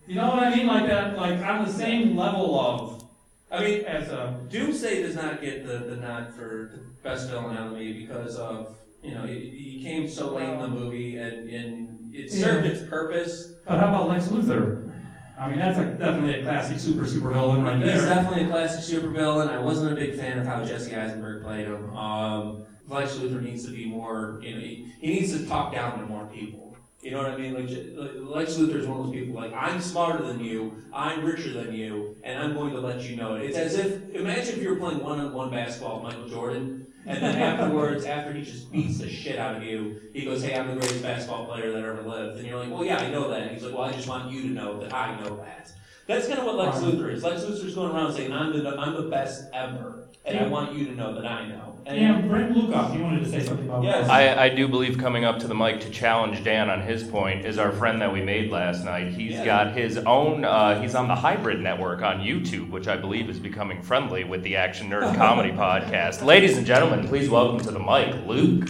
You 0.08 0.16
know 0.16 0.30
what 0.30 0.44
I 0.44 0.56
mean? 0.56 0.68
Like 0.68 0.88
that, 0.88 1.18
like 1.18 1.40
on 1.40 1.66
the 1.66 1.72
same 1.72 2.16
level 2.16 2.60
of, 2.60 3.06
I 3.52 3.64
mean, 3.64 3.86
as 3.86 4.10
a, 4.10 4.40
Doomsday 4.50 5.02
does 5.02 5.16
not 5.16 5.42
get 5.42 5.66
the, 5.66 5.80
the 5.80 5.96
nod 5.96 6.34
for 6.36 6.72
the 6.74 6.80
best 7.04 7.30
villain 7.30 7.58
out 7.58 7.68
of 7.68 7.74
me 7.74 7.94
because 7.94 8.36
of 8.38 8.76
you 9.04 9.14
know 9.14 9.24
he, 9.26 9.50
he 9.50 9.84
came 9.84 10.10
so 10.10 10.34
late 10.34 10.50
in 10.50 10.60
the 10.60 10.68
movie 10.68 11.18
and, 11.18 11.50
and 11.50 12.14
it 12.14 12.32
served 12.32 12.66
its 12.66 12.88
purpose. 12.90 13.54
but 13.68 13.80
how 13.80 13.90
about 13.90 14.10
Lex 14.10 14.28
Luthor? 14.28 14.92
I 15.40 15.50
mean, 15.50 15.60
that's 15.60 15.78
a, 15.78 15.86
definitely 15.86 16.40
a 16.40 16.44
classic 16.44 16.80
super, 16.80 17.06
super 17.06 17.30
villain 17.32 17.64
right 17.64 17.78
He's 17.78 17.86
there. 17.86 18.16
definitely 18.16 18.46
a 18.46 18.48
classic 18.48 18.84
super 18.84 19.08
supervillain. 19.08 19.50
I 19.50 19.60
wasn't 19.60 19.92
a 19.92 19.96
big 19.96 20.16
fan 20.16 20.40
of 20.40 20.48
how 20.48 20.64
Jesse 20.64 20.96
Eisenberg 20.96 21.44
played 21.44 21.68
him. 21.68 21.96
Um, 21.96 22.66
Lex 22.88 23.16
Luthor 23.16 23.42
needs 23.42 23.66
to 23.66 23.72
be 23.72 23.86
more, 23.86 24.40
you 24.44 24.54
know, 24.56 24.62
he, 24.62 24.92
he 25.00 25.08
needs 25.08 25.38
to 25.38 25.46
talk 25.46 25.74
down 25.74 26.00
to 26.00 26.06
more 26.06 26.26
people. 26.28 26.78
You 27.02 27.12
know 27.12 27.18
what 27.20 27.32
I 27.32 27.38
mean? 27.38 27.54
Like, 27.54 27.70
Lex 28.18 28.54
Luthor 28.54 28.78
is 28.78 28.88
one 28.88 29.00
of 29.00 29.06
those 29.06 29.14
people 29.14 29.36
like, 29.36 29.54
I'm 29.54 29.80
smarter 29.80 30.24
than 30.26 30.44
you, 30.44 30.84
I'm 30.92 31.24
richer 31.24 31.54
than 31.54 31.74
you, 31.74 32.16
and 32.24 32.40
I'm 32.40 32.56
going 32.56 32.72
to 32.72 32.80
let 32.80 33.04
you 33.04 33.16
know 33.16 33.36
it. 33.36 33.44
It's 33.44 33.58
as 33.58 33.76
if, 33.76 34.16
imagine 34.16 34.56
if 34.56 34.62
you 34.64 34.70
were 34.70 34.78
playing 34.78 35.04
one-on-one 35.04 35.52
basketball 35.52 36.02
with 36.02 36.14
Michael 36.14 36.30
Jordan, 36.30 36.88
and 37.06 37.22
then 37.22 37.40
afterwards, 37.40 38.06
after 38.06 38.34
he 38.34 38.44
just 38.44 38.72
beats 38.72 38.98
the 38.98 39.08
shit 39.08 39.38
out 39.38 39.56
of 39.56 39.62
you, 39.62 40.02
he 40.14 40.26
goes, 40.26 40.42
hey, 40.42 40.58
I'm 40.58 40.68
the 40.68 40.74
greatest 40.74 41.04
basketball 41.04 41.46
player 41.46 41.72
that 41.72 41.84
ever 41.84 42.02
lived. 42.02 42.40
And 42.40 42.48
you're 42.48 42.58
like, 42.58 42.72
well, 42.72 42.84
yeah, 42.84 42.98
I 42.98 43.12
know 43.12 43.30
that. 43.30 43.44
And 43.44 43.52
he's 43.52 43.62
like, 43.62 43.76
well, 43.76 43.84
I 43.84 43.92
just 43.92 44.08
want 44.08 44.32
you 44.32 44.42
to 44.42 44.48
know 44.48 44.80
that 44.80 44.92
I 44.92 45.20
know 45.22 45.36
that. 45.38 45.72
That's 46.07 46.28
kind 46.28 46.40
of 46.40 46.46
what 46.46 46.56
Lex 46.57 46.78
Right. 46.78 46.94
Luthor 46.94 47.12
is. 47.12 47.24
Lex 47.24 47.42
Luthor's 47.42 47.74
going 47.74 47.92
around 47.92 48.13
saying, 48.13 48.31
I'm 48.31 48.52
the, 48.56 48.78
I'm 48.78 48.94
the 48.94 49.10
best 49.10 49.46
ever, 49.54 50.04
and 50.24 50.40
I 50.40 50.48
want 50.48 50.78
you 50.78 50.86
to 50.86 50.92
know 50.94 51.16
that 51.16 51.25
I 51.25 51.48
know. 51.48 51.72
And 51.88 52.00
Dan, 52.00 52.28
bring 52.28 52.54
Luke 52.54 52.75
up, 52.75 52.96
you 52.96 53.02
wanted 53.04 53.24
to 53.24 53.30
say 53.30 53.44
something 53.44 53.68
about 53.68 53.84
Yes. 53.84 54.07
I, 54.10 54.46
I 54.46 54.50
do 54.50 54.68
believe 54.68 54.98
coming 55.00 55.25
up 55.25 55.40
to 55.40 55.48
the 55.48 55.56
mic 55.56 55.81
to 55.81 55.90
challenge 55.90 56.44
Dan 56.44 56.69
on 56.69 56.81
his 56.81 57.04
point 57.04 57.44
is 57.46 57.57
our 57.57 57.72
friend 57.72 58.02
that 58.02 58.12
we 58.13 58.22
made 58.22 58.52
last 58.52 58.86
night. 58.86 59.13
He's 59.13 59.34
Yeah. 59.34 59.46
got 59.46 59.74
his 59.75 59.98
own, 59.98 60.46
uh, 60.46 60.80
he's 60.80 60.94
on 60.94 61.07
the 61.07 61.16
Hybrid 61.16 61.60
Network 61.60 62.04
on 62.04 62.19
YouTube, 62.19 62.69
which 62.69 62.88
I 62.88 62.98
believe 62.98 63.28
is 63.30 63.40
becoming 63.40 63.81
friendly 63.81 64.24
with 64.24 64.44
the 64.44 64.56
Action 64.58 64.90
Nerd 64.90 65.16
Comedy 65.18 65.51
Podcast. 65.51 66.24
Ladies 66.24 66.56
and 66.58 66.68
gentlemen, 66.68 67.08
please 67.08 67.30
welcome 67.30 67.60
to 67.66 67.72
the 67.72 67.80
mic, 67.80 68.16
Luke. 68.28 68.69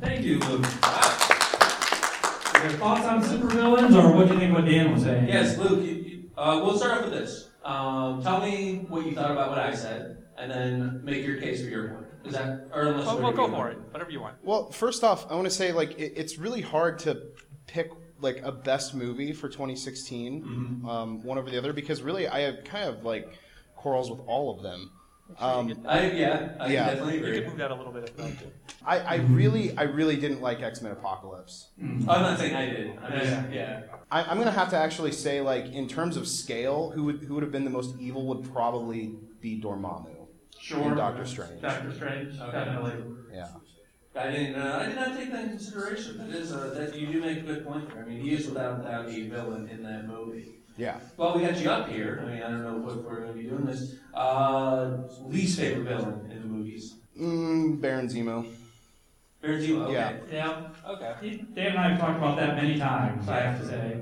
Thank 0.00 0.22
you, 0.24 0.38
Luke. 0.40 0.64
Your 2.62 2.72
thoughts 2.72 3.06
on 3.06 3.22
supervillains, 3.22 3.94
or 4.02 4.14
what 4.14 4.28
do 4.28 4.34
you 4.34 4.40
think 4.40 4.54
what 4.54 4.66
Dan 4.66 4.92
was 4.92 5.02
saying? 5.04 5.28
yes, 5.28 5.56
Luke, 5.56 5.82
you, 5.82 5.92
you, 5.92 5.99
uh, 6.40 6.60
we'll 6.64 6.76
start 6.76 6.98
off 6.98 7.04
with 7.04 7.12
this. 7.12 7.48
Um, 7.64 8.22
tell 8.22 8.40
me 8.40 8.86
what 8.88 9.04
you 9.06 9.14
thought 9.14 9.30
about 9.30 9.50
what 9.50 9.58
I 9.58 9.74
said, 9.74 10.24
and 10.38 10.50
then 10.50 11.04
make 11.04 11.24
your 11.24 11.36
case 11.40 11.62
for 11.62 11.68
your 11.68 11.88
point. 11.88 12.06
Is 12.24 12.32
that, 12.34 12.68
or 12.72 12.82
unless 12.82 13.06
Well, 13.06 13.14
what 13.16 13.22
well, 13.22 13.30
do 13.32 13.36
go 13.36 13.48
for 13.56 13.70
it. 13.70 13.78
Whatever 13.92 14.10
you 14.10 14.20
want. 14.20 14.36
Well, 14.42 14.70
first 14.70 15.04
off, 15.04 15.30
I 15.30 15.34
want 15.34 15.46
to 15.46 15.50
say 15.54 15.72
like 15.72 15.98
it, 15.98 16.12
it's 16.16 16.38
really 16.38 16.60
hard 16.60 16.98
to 17.00 17.22
pick 17.66 17.90
like 18.20 18.40
a 18.42 18.52
best 18.52 18.94
movie 18.94 19.32
for 19.32 19.48
2016, 19.48 20.42
Mm-hmm. 20.42 20.88
um, 20.88 21.22
one 21.22 21.38
over 21.38 21.48
the 21.50 21.56
other, 21.58 21.72
because 21.72 22.02
really 22.02 22.28
I 22.28 22.40
have 22.40 22.64
kind 22.64 22.88
of 22.88 23.04
like 23.04 23.28
quarrels 23.76 24.10
with 24.10 24.20
all 24.26 24.54
of 24.56 24.62
them. 24.62 24.90
Um, 25.38 25.84
I, 25.86 26.10
yeah, 26.10 26.50
I 26.58 26.66
Yeah. 26.72 26.86
definitely 26.86 27.18
You 27.18 27.24
agree. 27.24 27.40
can 27.40 27.48
move 27.50 27.58
that 27.58 27.70
a 27.70 27.74
little 27.74 27.92
bit 27.92 28.04
if 28.10 28.18
you 28.18 28.24
like 28.24 28.38
to. 28.40 28.44
I, 28.84 28.98
I 28.98 29.14
really, 29.16 29.76
I 29.76 29.82
really 29.84 30.16
didn't 30.16 30.40
like 30.40 30.60
X 30.62 30.80
Men 30.82 30.92
Apocalypse. 30.92 31.68
I'm 31.80 32.04
not 32.06 32.38
saying 32.38 32.54
I 32.56 32.66
did. 32.66 32.98
I'm 32.98 33.12
just, 33.12 33.32
Yeah. 33.32 33.44
yeah. 33.52 33.82
I, 34.10 34.22
I'm 34.24 34.38
gonna 34.38 34.50
have 34.50 34.70
to 34.70 34.76
actually 34.76 35.12
say 35.12 35.40
like 35.40 35.66
in 35.66 35.86
terms 35.88 36.16
of 36.16 36.26
scale, 36.26 36.90
who 36.90 37.04
would 37.04 37.20
who 37.22 37.34
would 37.34 37.42
have 37.42 37.52
been 37.52 37.64
the 37.64 37.70
most 37.70 37.94
evil 38.00 38.26
would 38.26 38.50
probably 38.52 39.14
be 39.40 39.60
Dormammu. 39.60 40.16
Sure. 40.58 40.82
in 40.90 40.96
Doctor 40.96 41.24
Strange. 41.24 41.62
Doctor 41.62 41.92
Strange, 41.94 42.38
Okay. 42.38 42.52
definitely. 42.52 42.92
Yeah. 43.32 43.48
I 44.14 44.30
didn't. 44.30 44.56
Uh, 44.56 44.78
I 44.82 44.86
did 44.86 44.96
not 44.96 45.16
take 45.16 45.30
that 45.30 45.44
into 45.44 45.56
consideration. 45.56 46.18
That 46.18 46.28
is. 46.36 46.52
Uh, 46.52 46.74
that 46.76 46.96
you 46.96 47.06
do 47.12 47.20
make 47.20 47.38
a 47.38 47.42
good 47.42 47.64
point 47.66 47.88
there. 47.94 48.02
I 48.04 48.08
mean, 48.08 48.20
he 48.20 48.34
is 48.34 48.46
without 48.48 48.82
doubt 48.82 49.08
a 49.08 49.28
villain 49.28 49.68
in 49.68 49.82
that 49.84 50.06
movie. 50.06 50.56
Yeah. 50.80 50.98
Well, 51.18 51.36
we 51.36 51.42
got 51.42 51.60
you 51.60 51.70
up 51.70 51.88
here. 51.90 52.22
I 52.24 52.30
mean, 52.30 52.42
I 52.42 52.48
don't 52.50 52.62
know 52.62 52.78
what 52.78 53.04
we're 53.04 53.20
going 53.20 53.32
to 53.34 53.38
be 53.38 53.46
doing 53.46 53.66
this. 53.66 53.96
Uh, 54.14 54.96
least 55.26 55.58
favorite 55.58 55.84
villain 55.84 56.30
in 56.30 56.40
the 56.40 56.46
movies. 56.48 56.94
Mm, 57.20 57.80
Baron 57.82 58.08
Zemo. 58.08 58.46
Baron 59.42 59.60
Zemo. 59.60 59.82
Okay. 59.84 59.92
Yeah. 59.92 60.16
Yeah, 60.32 60.68
Okay. 60.88 61.14
he- 61.20 61.36
Dan 61.54 61.66
and 61.72 61.78
I 61.78 61.88
have 61.90 62.00
talked 62.00 62.16
about 62.16 62.36
that 62.38 62.56
many 62.56 62.78
times, 62.78 63.28
I 63.28 63.40
have 63.40 63.60
to 63.60 63.68
say. 63.68 64.00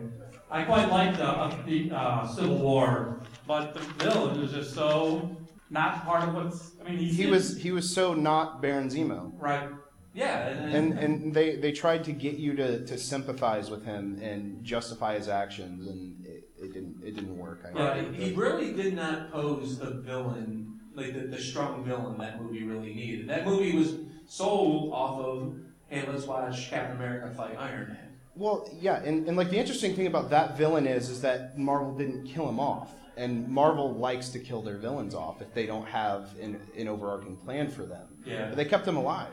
I 0.51 0.63
quite 0.63 0.89
liked 0.89 1.19
the, 1.19 1.27
uh, 1.29 1.63
the 1.67 1.91
uh, 1.91 2.27
Civil 2.29 2.59
War, 2.59 3.21
but 3.47 3.75
the 3.75 3.81
villain 4.05 4.41
was 4.41 4.53
just 4.53 4.73
so 4.73 5.37
not 5.71 6.05
part 6.07 6.29
of 6.29 6.35
what's, 6.35 6.71
I 6.81 6.89
mean, 6.89 6.99
he's. 6.99 7.17
He 7.17 7.27
was 7.27 7.59
he 7.59 7.71
was 7.73 7.93
so 7.93 8.15
not 8.15 8.63
Baron 8.63 8.89
Zemo. 8.89 9.33
Right. 9.39 9.69
Yeah. 10.15 10.49
And, 10.49 10.75
and 10.75 10.99
and 10.99 11.35
they 11.35 11.57
they 11.57 11.73
tried 11.73 12.05
to 12.05 12.13
get 12.13 12.37
you 12.39 12.55
to, 12.57 12.87
to 12.87 12.97
sympathize 12.97 13.69
with 13.71 13.85
him 13.85 14.19
and 14.23 14.65
justify 14.65 15.15
his 15.17 15.29
actions 15.29 15.87
and 15.87 16.25
it, 17.09 17.13
it 17.13 17.15
didn't 17.17 17.39
work 17.39 17.61
I 17.65 17.79
yeah, 17.79 17.95
think. 17.95 18.15
he 18.17 18.33
really 18.35 18.73
did 18.73 18.95
not 18.95 19.33
pose 19.33 19.79
the 19.79 19.91
villain, 19.91 20.79
like 20.95 21.15
the, 21.15 21.21
the 21.29 21.39
strong 21.39 21.85
villain 21.85 22.19
that 22.19 22.41
movie 22.43 22.65
really 22.65 22.95
needed. 22.95 23.29
That 23.29 23.47
movie 23.47 23.77
was 23.77 23.95
sold 24.27 24.93
off 24.93 25.21
of, 25.21 25.55
hey, 25.89 26.05
let's 26.07 26.27
watch 26.27 26.69
Captain 26.71 26.97
America 26.97 27.35
fight 27.35 27.57
Iron 27.59 27.89
Man. 27.89 27.99
well 28.37 28.69
yeah 28.81 29.03
and, 29.03 29.27
and 29.27 29.37
like 29.37 29.51
the 29.51 29.57
interesting 29.59 29.95
thing 29.97 30.07
about 30.07 30.31
that 30.31 30.57
villain 30.57 30.87
is 30.87 31.09
is 31.09 31.21
that 31.23 31.59
marvel 31.59 31.97
didn't 31.97 32.25
kill 32.27 32.49
him 32.49 32.61
off 32.61 32.91
and 33.17 33.49
marvel 33.49 33.93
likes 33.95 34.29
to 34.29 34.39
kill 34.39 34.63
their 34.63 34.77
villains 34.77 35.15
off 35.15 35.41
if 35.43 35.53
they 35.55 35.67
don't 35.67 35.87
have 35.89 36.29
an, 36.41 36.61
an 36.77 36.87
overarching 36.89 37.37
plan 37.37 37.69
for 37.71 37.85
them 37.85 38.07
Yeah. 38.25 38.47
but 38.49 38.57
they 38.57 38.65
kept 38.65 38.87
him 38.87 38.97
alive 38.97 39.33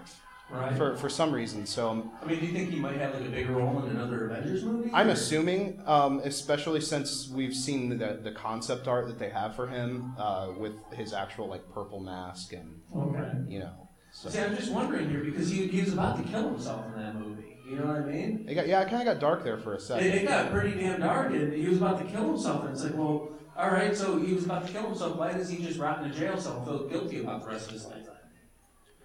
Right. 0.50 0.78
for 0.78 0.96
for 0.96 1.10
some 1.10 1.32
reason. 1.32 1.66
So 1.66 2.10
I 2.22 2.25
mean, 2.25 2.40
do 2.40 2.46
you 2.46 2.54
think 2.54 2.70
he 2.70 2.80
might 2.80 2.98
have 2.98 3.16
like 3.16 3.25
a 3.25 3.30
bigger 3.30 3.54
role 3.54 3.84
in 3.84 3.90
another 3.90 4.30
Avengers 4.30 4.64
movie? 4.64 4.92
I'm 4.94 5.08
or- 5.08 5.12
assuming, 5.12 5.82
um, 5.88 6.20
especially 6.24 6.82
since 6.82 7.28
we've 7.30 7.56
seen 7.56 7.90
the 7.98 8.20
the 8.24 8.32
concept 8.32 8.88
art 8.88 9.08
that 9.08 9.18
they 9.18 9.30
have 9.32 9.56
for 9.56 9.66
him 9.68 10.14
uh, 10.20 10.50
with 10.58 10.74
his 10.94 11.14
actual 11.14 11.48
like 11.48 11.68
purple 11.74 12.00
mask 12.00 12.54
and 12.54 12.82
Okay. 12.96 13.32
you 13.48 13.60
know. 13.60 13.74
So 14.12 14.30
See, 14.30 14.40
I'm 14.40 14.56
just 14.56 14.72
wondering 14.72 15.10
here 15.10 15.24
because 15.24 15.50
he, 15.50 15.68
he 15.68 15.82
was 15.82 15.92
about 15.94 16.18
to 16.18 16.24
kill 16.32 16.48
himself 16.50 16.86
in 16.94 17.02
that 17.02 17.16
movie. 17.16 17.58
You 17.70 17.78
know 17.78 17.88
what 17.88 17.96
I 17.98 18.06
mean? 18.06 18.46
it 18.48 18.54
got, 18.54 18.68
yeah, 18.68 18.82
it 18.82 18.90
kind 18.90 19.02
of 19.06 19.14
got 19.14 19.20
dark 19.20 19.44
there 19.44 19.58
for 19.58 19.74
a 19.74 19.80
second. 19.80 20.08
it 20.08 20.28
got 20.28 20.52
pretty 20.52 20.80
damn 20.80 21.00
dark, 21.02 21.34
and 21.34 21.52
he 21.52 21.68
was 21.68 21.78
about 21.80 21.98
to 21.98 22.06
kill 22.06 22.28
himself. 22.30 22.62
And 22.64 22.74
it's 22.74 22.84
like, 22.84 22.94
well, 22.96 23.32
all 23.58 23.72
right, 23.72 23.98
so 23.98 24.20
he 24.20 24.34
was 24.34 24.46
about 24.46 24.68
to 24.68 24.72
kill 24.72 24.84
himself. 24.84 25.18
Why 25.18 25.34
does 25.34 25.50
he 25.50 25.66
just 25.66 25.80
rot 25.80 26.04
in 26.04 26.12
a 26.12 26.14
jail 26.14 26.38
cell 26.40 26.58
and 26.58 26.66
feel 26.68 26.88
guilty 26.88 27.22
about 27.22 27.42
the 27.42 27.48
rest 27.50 27.68
of 27.68 27.74
his 27.74 27.86
lifetime? 27.86 28.04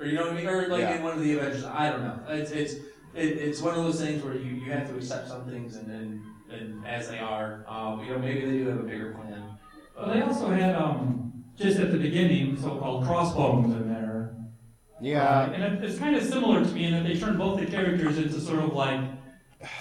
Or 0.01 0.07
you 0.07 0.15
know 0.15 0.23
what 0.23 0.33
I 0.33 0.37
mean? 0.37 0.47
Or 0.47 0.67
like 0.69 0.81
Yeah. 0.81 0.97
in 0.97 1.03
one 1.03 1.13
of 1.13 1.21
the 1.23 1.39
Avengers, 1.39 1.65
I 1.65 1.91
don't 1.91 2.03
know. 2.03 2.19
It's 2.29 2.51
it's 2.51 2.75
it, 3.15 3.27
it's 3.39 3.61
one 3.61 3.75
of 3.77 3.85
those 3.85 4.01
things 4.01 4.23
where 4.23 4.35
you, 4.35 4.55
you 4.55 4.73
have 4.73 4.89
to 4.89 4.97
accept 4.97 5.29
some 5.29 5.45
things 5.45 5.77
and 5.77 5.89
then 5.89 6.23
and 6.51 6.87
as 6.87 7.09
they 7.09 7.19
are. 7.19 7.65
Um, 7.69 8.05
you 8.05 8.13
know, 8.13 8.19
maybe 8.19 8.41
they 8.45 8.59
do 8.59 8.69
have 8.69 8.81
a 8.81 8.83
bigger 8.83 9.13
plan. 9.13 9.45
Well, 9.97 10.09
they 10.15 10.23
also 10.23 10.49
had, 10.49 10.75
um, 10.75 11.45
just 11.57 11.79
at 11.79 11.93
the 11.93 11.99
beginning, 11.99 12.57
so-called 12.61 13.05
crossbones 13.05 13.75
in 13.75 13.89
there. 13.89 14.35
Yeah, 15.01 15.47
Right, 15.47 15.55
And 15.55 15.63
it, 15.63 15.85
it's 15.85 15.99
kind 15.99 16.17
of 16.17 16.23
similar 16.25 16.65
to 16.65 16.71
me 16.71 16.87
in 16.87 16.93
that 16.93 17.05
they 17.05 17.19
turned 17.19 17.39
both 17.39 17.61
the 17.61 17.67
characters 17.67 18.19
into 18.19 18.41
sort 18.41 18.61
of 18.61 18.73
like 18.73 19.01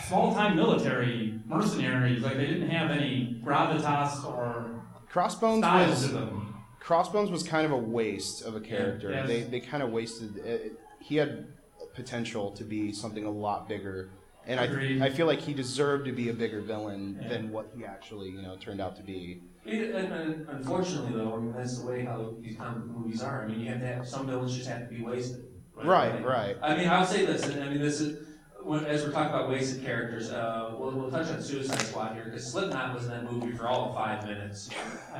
small-time 0.07 0.55
military 0.55 1.39
mercenaries. 1.45 2.21
Like 2.21 2.37
they 2.37 2.45
didn't 2.47 2.69
have 2.69 2.91
any 2.91 3.41
gravitas 3.43 4.23
or 4.25 4.83
Crossbones 5.09 5.63
style 5.63 5.89
was 5.89 6.05
to 6.07 6.13
them. 6.13 6.48
Crossbones 6.79 7.29
was 7.31 7.43
kind 7.43 7.65
of 7.65 7.71
a 7.71 7.77
waste 7.77 8.41
of 8.43 8.55
a 8.55 8.59
character. 8.61 9.11
yes. 9.11 9.27
They 9.27 9.41
they 9.43 9.59
kind 9.59 9.83
of 9.83 9.91
wasted. 9.91 10.37
It. 10.37 10.79
He 10.99 11.15
had 11.17 11.47
potential 11.93 12.51
to 12.51 12.63
be 12.63 12.91
something 12.93 13.25
a 13.25 13.29
lot 13.31 13.67
bigger, 13.67 14.09
and 14.45 14.59
Agreed. 14.59 15.01
I 15.01 15.07
I 15.07 15.09
feel 15.09 15.27
like 15.27 15.39
he 15.41 15.53
deserved 15.53 16.05
to 16.05 16.11
be 16.11 16.29
a 16.29 16.33
bigger 16.33 16.61
villain 16.61 17.19
Yeah. 17.21 17.27
than 17.29 17.51
what 17.51 17.71
he 17.75 17.83
actually 17.85 18.29
you 18.29 18.41
know 18.41 18.55
turned 18.57 18.79
out 18.81 18.95
to 18.97 19.03
be. 19.03 19.41
It, 19.65 19.93
and, 19.93 20.47
unfortunately, 20.49 21.13
though, 21.19 21.33
I 21.35 21.37
mean 21.39 21.53
that's 21.53 21.79
the 21.79 21.85
way 21.87 22.05
how 22.05 22.33
these 22.39 22.55
comic 22.57 22.85
movies 22.85 23.21
are. 23.21 23.43
I 23.43 23.47
mean, 23.47 23.59
you 23.59 23.69
have 23.69 23.81
to 23.81 23.87
have 23.87 24.07
some 24.07 24.27
villains 24.27 24.55
just 24.55 24.69
have 24.69 24.87
to 24.87 24.95
be 24.95 25.01
wasted. 25.03 25.45
Right, 25.75 26.23
right. 26.25 26.57
I 26.61 26.75
mean, 26.75 26.87
I'll 26.89 27.05
say 27.05 27.25
this, 27.25 27.43
and 27.47 27.63
I 27.63 27.69
mean, 27.69 27.79
this 27.81 28.01
is 28.01 28.25
when, 28.63 28.85
as 28.85 29.03
we're 29.03 29.11
talking 29.11 29.33
about 29.33 29.49
wasted 29.49 29.83
characters. 29.83 30.31
Uh, 30.31 30.75
we'll, 30.77 30.91
we'll 30.91 31.11
touch 31.11 31.27
on 31.27 31.41
Suicide 31.41 31.81
Squad 31.81 32.13
here 32.13 32.25
because 32.25 32.51
Slipknot 32.51 32.93
was 32.93 33.05
in 33.05 33.11
that 33.11 33.31
movie 33.31 33.51
for 33.51 33.67
all 33.67 33.89
of 33.89 33.95
five 33.95 34.25
minutes. 34.25 34.69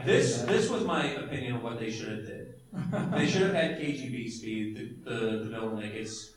This 0.06 0.42
this 0.44 0.70
was 0.70 0.84
my 0.84 1.06
opinion 1.06 1.56
of 1.56 1.64
what 1.64 1.80
they 1.80 1.92
should 1.92 2.10
have 2.10 2.26
did. 2.26 2.54
they 3.12 3.28
should 3.28 3.42
have 3.42 3.54
had 3.54 3.80
KGBeast, 3.80 4.42
the, 4.42 4.74
the, 5.04 5.16
the 5.44 5.46
villain 5.46 5.78
that 5.78 5.94
gets 5.94 6.32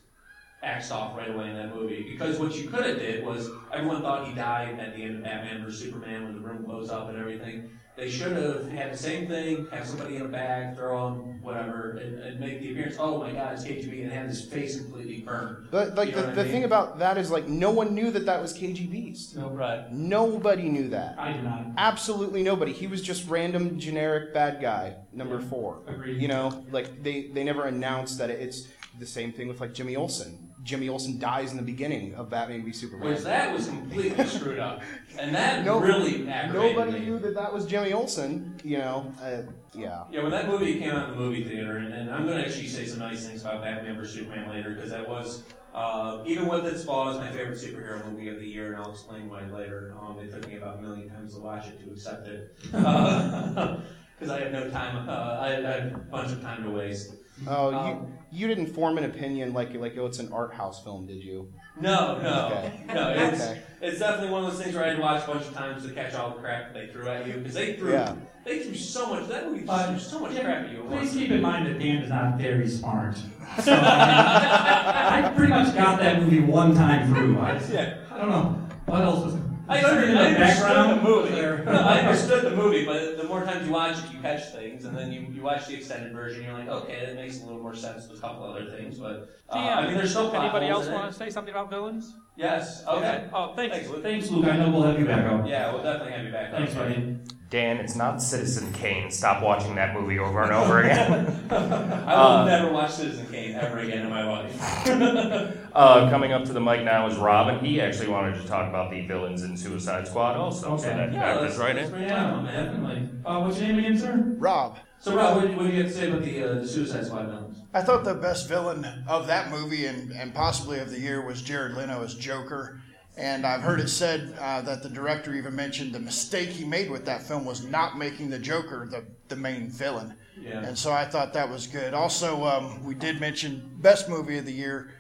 axed 0.63 0.93
off 0.93 1.17
right 1.17 1.31
away 1.31 1.51
in 1.51 1.57
that 1.57 1.75
movie. 1.75 2.07
Because 2.11 2.39
what 2.39 2.55
you 2.57 2.69
could 2.69 2.87
have 2.87 2.99
did 2.99 3.25
was 3.25 3.51
everyone 3.73 4.01
thought 4.01 4.27
he 4.29 4.35
died 4.35 4.79
at 4.79 4.95
the 4.97 5.03
end 5.03 5.17
of 5.17 5.25
Batman 5.25 5.65
vs 5.65 5.81
Superman 5.81 6.25
when 6.25 6.35
the 6.35 6.41
room 6.41 6.65
blows 6.65 6.91
up 6.91 7.09
and 7.09 7.19
everything. 7.19 7.71
They 7.95 8.09
should 8.11 8.33
have 8.33 8.69
had 8.71 8.95
the 8.95 8.97
same 8.97 9.29
thing, 9.29 9.67
have 9.71 9.87
somebody 9.87 10.17
in 10.17 10.23
a 10.23 10.29
bag, 10.29 10.77
throw 10.77 11.09
him, 11.09 11.43
whatever, 11.43 11.99
and, 12.03 12.19
and 12.21 12.41
make 12.41 12.61
the 12.61 12.71
appearance. 12.73 12.97
Oh 12.99 13.19
my 13.19 13.33
God, 13.33 13.53
it's 13.53 13.65
KGB, 13.65 14.05
and 14.05 14.13
have 14.13 14.29
his 14.29 14.43
face 14.47 14.81
completely 14.81 15.21
burned. 15.21 15.69
But 15.71 15.95
like 15.95 16.09
You 16.09 16.15
know 16.17 16.21
the, 16.23 16.27
what 16.29 16.37
the 16.37 16.43
mean? 16.45 16.53
thing 16.53 16.65
about 16.65 16.99
that 17.01 17.19
is 17.19 17.31
like 17.31 17.49
no 17.49 17.71
one 17.71 17.95
knew 17.95 18.11
that 18.11 18.25
that 18.25 18.41
was 18.41 18.57
KGBeast. 18.59 19.37
No, 19.37 19.51
right. 19.51 19.93
Nobody 19.93 20.71
knew 20.71 20.89
that. 20.89 21.19
I 21.19 21.35
do 21.35 21.43
not. 21.43 21.67
Absolutely 21.77 22.43
nobody. 22.43 22.73
He 22.73 22.87
was 22.87 23.03
just 23.03 23.29
random 23.29 23.79
generic 23.79 24.33
bad 24.33 24.63
guy 24.63 24.97
number 25.13 25.39
Yeah. 25.39 25.49
four. 25.49 25.81
Agreed. 25.87 26.21
You 26.21 26.29
know, 26.29 26.65
like 26.73 27.03
they 27.03 27.27
they 27.29 27.45
never 27.45 27.67
announced 27.67 28.17
that 28.19 28.31
it's 28.31 28.69
the 28.99 29.07
same 29.07 29.33
thing 29.33 29.49
with 29.49 29.61
like 29.61 29.75
Jimmy 29.75 29.97
Olsen. 29.97 30.42
Jimmy 30.62 30.88
Olsen 30.88 31.19
dies 31.19 31.50
in 31.50 31.57
the 31.57 31.62
beginning 31.62 32.14
of 32.14 32.31
Batman 32.31 32.64
v 32.64 32.73
Superman. 32.73 33.09
Which 33.12 33.23
that 33.23 33.52
was 33.52 33.66
completely 33.69 34.25
screwed 34.26 34.59
up, 34.59 34.83
and 35.19 35.35
that 35.35 35.64
No- 35.64 35.81
really 35.81 36.23
Nobody 36.52 36.92
me. 36.92 37.00
knew 37.00 37.19
that 37.19 37.35
that 37.35 37.52
was 37.52 37.66
Jimmy 37.66 37.92
Olsen. 37.92 38.54
You 38.62 38.78
know, 38.78 39.12
uh, 39.23 39.42
yeah. 39.75 40.04
Yeah, 40.11 40.23
when 40.23 40.31
that 40.31 40.47
movie 40.49 40.78
came 40.78 40.90
out 40.95 41.11
in 41.11 41.16
the 41.16 41.23
movie 41.23 41.45
theater, 41.45 41.78
and, 41.78 41.92
and 41.92 42.11
I'm 42.11 42.25
going 42.26 42.38
to 42.38 42.45
actually 42.45 42.69
say 42.69 42.85
some 42.87 43.00
nice 43.00 43.26
things 43.26 43.40
about 43.42 43.62
Batman 43.62 43.97
vs 43.97 44.14
Superman 44.14 44.49
later, 44.49 44.71
because 44.71 44.90
that 44.90 45.09
was, 45.09 45.45
uh, 45.75 46.23
even 46.26 46.47
with 46.49 46.66
its 46.66 46.85
flaws, 46.85 47.19
my 47.19 47.28
favorite 47.28 47.59
superhero 47.59 48.04
movie 48.11 48.28
of 48.28 48.38
the 48.38 48.47
year, 48.47 48.73
and 48.75 48.83
I'll 48.83 48.92
explain 48.92 49.28
why 49.28 49.42
later. 49.50 49.95
Um, 50.00 50.19
it 50.21 50.33
took 50.33 50.47
me 50.47 50.57
about 50.57 50.78
a 50.78 50.83
million 50.83 51.09
times 51.09 51.35
to 51.35 51.40
watch 51.40 51.66
it 51.69 51.81
to 51.85 51.90
accept 51.90 52.28
it, 52.28 52.54
because 52.73 54.31
I 54.31 54.38
have 54.40 54.52
no 54.52 54.71
time. 54.71 55.09
Uh, 55.09 55.38
I, 55.40 55.47
I 55.57 55.73
had 55.73 55.92
a 55.92 55.99
bunch 55.99 56.33
of 56.33 56.42
time 56.42 56.62
to 56.64 56.71
waste. 56.71 57.14
Oh, 57.47 57.75
Um, 57.75 57.87
you 58.31 58.41
you 58.41 58.47
didn't 58.49 58.67
form 58.69 58.99
an 58.99 59.05
opinion 59.05 59.53
like 59.53 59.75
like 59.75 59.97
oh 59.99 60.07
it's 60.07 60.19
an 60.19 60.33
art 60.33 60.55
house 60.55 60.83
film, 60.83 61.07
did 61.07 61.23
you? 61.23 61.53
No, 61.81 62.21
no, 62.23 62.47
Okay. 62.47 62.73
no. 62.95 63.09
It's 63.11 63.43
Okay. 63.43 63.62
it's 63.81 63.99
definitely 63.99 64.31
one 64.31 64.45
of 64.45 64.51
those 64.53 64.62
things 64.62 64.75
where 64.75 64.85
I 64.85 64.89
had 64.89 64.97
to 64.97 65.03
watch 65.03 65.25
a 65.25 65.27
bunch 65.27 65.47
of 65.47 65.55
times 65.55 65.85
to 65.87 65.93
catch 65.93 66.15
all 66.15 66.31
the 66.31 66.37
crap 66.41 66.73
they 66.75 66.87
threw 66.89 67.09
at 67.09 67.27
you, 67.27 67.35
because 67.35 67.55
they 67.55 67.75
threw 67.75 67.93
Yeah. 67.93 68.15
they 68.45 68.59
threw 68.61 68.75
so 68.75 69.07
much. 69.09 69.29
That 69.29 69.51
movie 69.51 69.65
Uh, 69.69 69.89
threw 69.89 69.99
so 69.99 70.21
much 70.21 70.33
yeah, 70.35 70.43
crap 70.45 70.65
at 70.65 70.71
you. 70.73 70.85
Please 70.89 71.12
keep 71.12 71.31
in 71.31 71.41
mind 71.41 71.67
that 71.67 71.79
Dan 71.79 71.97
is 72.03 72.11
not 72.11 72.37
very 72.39 72.69
smart. 72.69 73.17
So, 73.62 73.71
I, 73.75 75.21
I 75.27 75.33
pretty 75.37 75.51
much 75.53 75.75
got 75.75 75.99
that 76.01 76.23
movie 76.23 76.41
one 76.41 76.75
time 76.75 77.12
through. 77.12 77.39
I, 77.39 77.61
Yeah. 77.71 77.95
I 78.11 78.17
don't 78.19 78.31
know 78.31 78.59
what 78.87 79.03
else 79.03 79.25
was. 79.27 79.35
I, 79.69 79.76
was 79.76 79.83
there 79.83 80.16
under, 80.19 80.45
I 80.45 80.50
understood 80.50 80.90
the 80.90 81.02
movie. 81.02 81.31
No, 81.64 81.73
I 81.73 81.99
understood 82.00 82.45
the 82.45 82.57
movie, 82.57 82.85
but 82.85 83.16
the 83.16 83.25
more 83.25 83.45
times 83.45 83.66
you 83.66 83.73
watch 83.73 83.99
it, 83.99 84.12
you 84.12 84.21
catch 84.21 84.52
things, 84.52 84.85
and 84.85 84.97
then 84.97 85.12
you, 85.12 85.21
you 85.33 85.42
watch 85.42 85.66
the 85.66 85.75
extended 85.75 86.12
version, 86.12 86.45
you're 86.45 86.52
like, 86.52 86.69
okay, 86.69 87.07
that 87.07 87.14
makes 87.14 87.40
a 87.40 87.45
little 87.45 87.61
more 87.61 87.75
sense 87.75 88.09
with 88.09 88.19
a 88.19 88.21
couple 88.21 88.45
other 88.45 88.66
things, 88.66 88.99
but 88.99 89.31
uh, 89.50 89.57
I 89.57 89.87
mean, 89.87 89.97
there's 89.97 90.11
still 90.11 90.35
Anybody 90.35 90.66
else 90.66 90.88
want 90.88 91.11
to 91.12 91.16
say 91.16 91.31
something 91.31 91.52
about 91.54 91.71
villains? 91.71 92.14
Yes. 92.35 92.83
Okay. 92.87 93.29
Oh, 93.33 93.55
thanks. 93.55 93.77
Thanks, 93.77 93.91
Luke. 93.91 94.03
Thanks, 94.03 94.31
Luke. 94.31 94.47
I 94.47 94.57
know 94.57 94.71
we'll 94.71 94.83
have 94.83 94.99
you 94.99 95.05
back 95.05 95.31
on. 95.31 95.47
Yeah, 95.47 95.73
we'll 95.73 95.83
definitely 95.83 96.12
have 96.12 96.25
you 96.25 96.33
back. 96.33 96.51
Thanks, 96.51 96.75
buddy. 96.75 97.19
Dan, 97.51 97.77
it's 97.77 97.95
not 97.95 98.23
Citizen 98.23 98.73
Kane. 98.73 99.11
Stop 99.11 99.43
watching 99.43 99.75
that 99.75 99.93
movie 99.93 100.19
over 100.19 100.43
and 100.43 100.53
over 100.53 100.81
again. 100.83 101.47
I 101.51 101.55
will 101.55 102.23
Uh, 102.23 102.45
never 102.47 102.73
watch 102.73 102.93
Citizen 102.93 103.27
Kane 103.31 103.55
ever 103.57 103.81
again 103.81 104.05
in 104.07 104.09
my 104.11 104.25
life. 104.25 104.87
uh, 105.75 106.09
coming 106.09 106.33
up 106.33 106.45
to 106.47 106.55
the 106.55 106.61
mic 106.62 106.83
now 106.83 107.07
is 107.07 107.17
Robin. 107.19 107.62
He 107.62 107.79
actually 107.83 108.09
wanted 108.09 108.41
to 108.41 108.49
talk 108.49 108.67
about 108.71 108.91
the 108.91 109.07
villains 109.07 109.43
in 109.43 109.55
Suicide 109.55 110.09
Squad 110.09 110.37
also. 110.37 110.79
So 110.79 110.89
Okay. 110.89 110.97
that 110.97 111.12
Yeah, 111.12 111.21
factors 111.21 111.43
let's, 111.43 111.59
right 111.59 111.77
let's 111.77 111.89
in. 111.89 111.93
bring 111.93 112.05
it 112.05 112.11
Yeah, 112.11 112.25
on, 112.33 112.45
man. 112.45 112.65
definitely. 112.65 113.09
Uh, 113.27 113.41
what's 113.43 113.59
your 113.61 113.69
name 113.69 113.79
again, 113.81 113.99
sir? 113.99 114.25
Rob, 114.39 114.79
So, 115.03 115.17
Rob, 115.17 115.35
what, 115.35 115.43
do 115.43 115.51
you- 115.51 115.57
what 115.57 115.67
do 115.67 115.73
you 115.73 115.83
have 115.83 115.91
to 115.91 115.99
say 115.99 116.09
about 116.09 116.23
the, 116.23 116.45
uh, 116.45 116.55
the 116.61 116.69
Suicide 116.69 117.05
Squad 117.07 117.27
villains? 117.27 117.59
I 117.75 117.83
thought 117.83 118.05
the 118.05 118.15
best 118.15 118.49
villain 118.49 118.85
of 119.09 119.27
that 119.27 119.51
movie 119.51 119.87
and, 119.87 120.13
and 120.13 120.33
possibly 120.33 120.79
of 120.79 120.91
the 120.93 121.01
year 121.01 121.21
was 121.21 121.43
Jared 121.43 121.77
Leto 121.77 122.05
as 122.05 122.15
Joker. 122.15 122.81
And 123.17 123.45
I've 123.45 123.63
heard 123.63 123.81
it 123.81 123.89
said 123.89 124.37
uh, 124.39 124.63
that 124.63 124.85
the 124.85 124.89
director 124.89 125.35
even 125.35 125.57
mentioned 125.57 125.93
the 125.93 125.99
mistake 125.99 126.51
he 126.51 126.65
made 126.65 126.89
with 126.89 127.05
that 127.07 127.23
film 127.25 127.45
was 127.45 127.67
not 127.67 127.99
making 127.99 128.31
the 128.31 128.39
Joker 128.39 128.87
the, 128.89 129.05
the 129.29 129.35
main 129.35 129.69
villain. 129.71 130.15
Yeah. 130.41 130.61
And 130.63 130.79
so 130.79 130.93
I 130.93 131.05
thought 131.05 131.33
that 131.35 131.51
was 131.51 131.67
good. 131.67 131.95
Also, 131.95 132.45
um, 132.47 132.85
we 132.85 132.95
did 132.95 133.21
mention 133.21 133.71
best 133.81 134.09
movie 134.09 134.39
of 134.39 134.47
the 134.47 134.53
year 134.53 134.93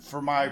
for 0.00 0.20
my 0.20 0.50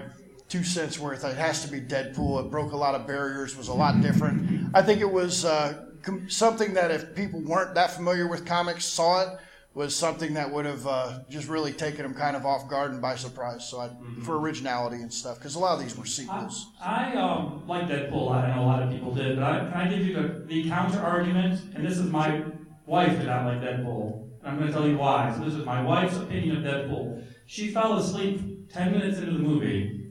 two 0.49 0.63
cents 0.63 1.01
worth. 1.01 1.25
It 1.25 1.37
has 1.37 1.65
to 1.65 1.71
be 1.71 1.81
Deadpool. 1.81 2.45
It 2.45 2.51
broke 2.51 2.71
a 2.73 2.77
lot 2.77 2.95
of 2.95 3.09
barriers, 3.09 3.57
was 3.57 3.69
a 3.69 3.75
lot 3.75 4.01
different. 4.01 4.71
I 4.73 4.83
think 4.83 5.01
it 5.01 5.11
was 5.11 5.45
uh, 5.45 5.87
something 6.29 6.75
that 6.75 6.91
if 6.91 7.15
people 7.15 7.41
weren't 7.41 7.75
that 7.75 7.93
familiar 7.93 8.29
with 8.29 8.45
comics 8.47 8.85
saw 8.85 9.23
it 9.23 9.39
was 9.75 9.95
something 9.95 10.35
that 10.35 10.51
would 10.51 10.65
have 10.65 10.87
uh, 10.87 11.19
just 11.29 11.49
really 11.49 11.73
taken 11.73 12.03
them 12.03 12.15
kind 12.15 12.37
of 12.37 12.47
off 12.47 12.69
guard 12.69 12.93
and 12.93 13.03
by 13.03 13.17
surprise. 13.17 13.69
So 13.69 13.81
I, 13.81 13.91
for 14.23 14.39
originality 14.39 14.99
and 14.99 15.13
stuff, 15.13 15.39
because 15.39 15.57
a 15.57 15.59
lot 15.59 15.75
of 15.75 15.83
these 15.83 15.97
were 15.97 16.07
sequels. 16.07 16.71
I 16.81 17.13
um, 17.15 17.67
like 17.67 17.89
Deadpool 17.89 18.13
a 18.13 18.17
lot. 18.17 18.45
I 18.45 18.55
know 18.55 18.63
a 18.63 18.67
lot 18.67 18.83
of 18.83 18.91
people 18.91 19.13
did, 19.13 19.37
but 19.37 19.45
I, 19.45 19.59
can 19.59 19.73
I 19.73 19.89
give 19.89 20.07
you 20.07 20.15
the, 20.15 20.45
the 20.47 20.69
counter 20.69 21.01
argument? 21.01 21.61
And 21.75 21.85
this 21.85 21.99
is 21.99 22.09
my 22.09 22.45
wife 22.87 23.19
did 23.19 23.27
not 23.27 23.47
like 23.47 23.61
Deadpool. 23.61 24.29
And 24.43 24.49
I'm 24.53 24.59
going 24.59 24.69
to 24.69 24.73
tell 24.73 24.87
you 24.87 24.97
why. 24.97 25.35
So 25.37 25.45
this 25.45 25.55
is 25.55 25.65
my 25.67 25.83
wife's 25.83 26.17
opinion 26.17 26.59
of 26.59 26.63
Deadpool. 26.63 27.25
She 27.47 27.73
fell 27.73 27.99
asleep 27.99 28.71
10 28.73 28.93
minutes 28.93 29.19
into 29.19 29.33
the 29.33 29.39
movie 29.39 30.05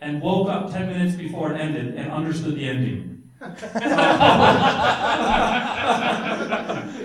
and 0.00 0.20
woke 0.20 0.48
up 0.48 0.70
10 0.70 0.88
minutes 0.88 1.14
before 1.14 1.52
it 1.52 1.60
ended 1.60 1.94
and 1.94 2.10
understood 2.10 2.56
the 2.56 2.68
ending. 2.68 3.05
That, 3.40 3.58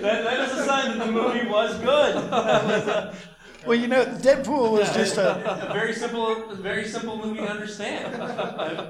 that 0.02 0.40
is 0.40 0.58
a 0.58 0.64
sign 0.64 0.98
that 0.98 1.06
the 1.06 1.12
movie 1.12 1.46
was 1.48 1.78
good. 1.78 3.14
Well, 3.64 3.78
you 3.78 3.86
know, 3.86 4.04
Deadpool 4.04 4.72
was 4.72 4.92
just 4.92 5.18
a, 5.18 5.70
a 5.70 5.72
very 5.72 5.92
simple, 5.94 6.52
very 6.56 6.84
simple 6.84 7.16
movie 7.16 7.38
to 7.38 7.46
understand. 7.48 8.12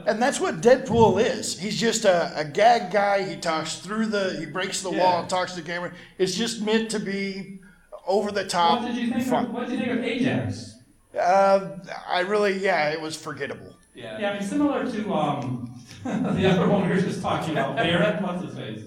and 0.09 0.23
that's 0.23 0.41
what 0.41 0.63
Deadpool 0.63 1.23
is. 1.23 1.59
He's 1.59 1.79
just 1.79 2.07
a, 2.07 2.33
a 2.39 2.45
gag 2.47 2.91
guy. 2.91 3.23
He 3.23 3.37
talks 3.37 3.77
through 3.81 4.07
the, 4.07 4.35
he 4.41 4.47
breaks 4.47 4.81
the 4.81 4.91
Yeah. 4.91 4.99
wall 5.01 5.21
and 5.21 5.29
talks 5.29 5.53
to 5.57 5.61
the 5.61 5.67
camera. 5.67 5.93
It's 6.17 6.35
just 6.35 6.63
meant 6.63 6.91
to 6.93 6.99
be 7.01 7.61
over 8.07 8.33
the 8.33 8.47
top. 8.47 8.81
What 8.81 8.95
did 8.95 8.97
you 8.97 9.11
think? 9.13 9.27
fun. 9.27 9.45
Of, 9.45 9.53
what 9.53 9.69
did 9.69 9.79
you 9.79 9.85
think 9.85 9.99
of 9.99 10.05
Ajax? 10.05 10.79
Uh, 11.21 11.77
I 12.09 12.21
really, 12.21 12.57
yeah, 12.59 12.89
it 12.89 12.99
was 13.01 13.15
forgettable. 13.15 13.72
Yeah. 13.95 14.19
Yeah, 14.19 14.31
I 14.31 14.39
mean 14.39 14.49
similar 14.49 14.91
to 14.91 15.15
um, 15.15 15.75
the 16.05 16.51
other 16.51 16.69
one 16.69 16.89
we 16.89 16.95
were 16.95 17.01
just 17.01 17.23
talking 17.23 17.53
about. 17.53 17.77
Barrett, 17.77 18.23
what's 18.23 18.45
his 18.45 18.55
face? 18.55 18.85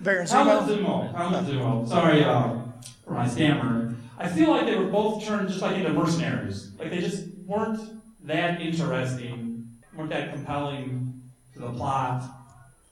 Baron 0.00 0.26
Helmut 0.26 0.68
Zemo. 0.68 1.12
Zemo. 1.12 1.14
Helmut 1.16 1.44
Zemo. 1.46 1.88
Sorry 1.88 2.24
uh, 2.24 2.54
for 3.04 3.12
my 3.14 3.28
stammer. 3.28 3.94
I 4.18 4.28
feel 4.28 4.50
like 4.50 4.66
they 4.66 4.76
were 4.76 4.86
both 4.86 5.24
turned 5.24 5.48
just 5.48 5.62
like 5.62 5.76
into 5.76 5.92
mercenaries. 5.92 6.72
Like 6.78 6.90
they 6.90 7.00
just 7.00 7.26
weren't 7.46 7.80
that 8.24 8.60
interesting, 8.60 9.68
weren't 9.96 10.10
that 10.10 10.32
compelling 10.32 11.20
to 11.54 11.60
the 11.60 11.70
plot. 11.72 12.24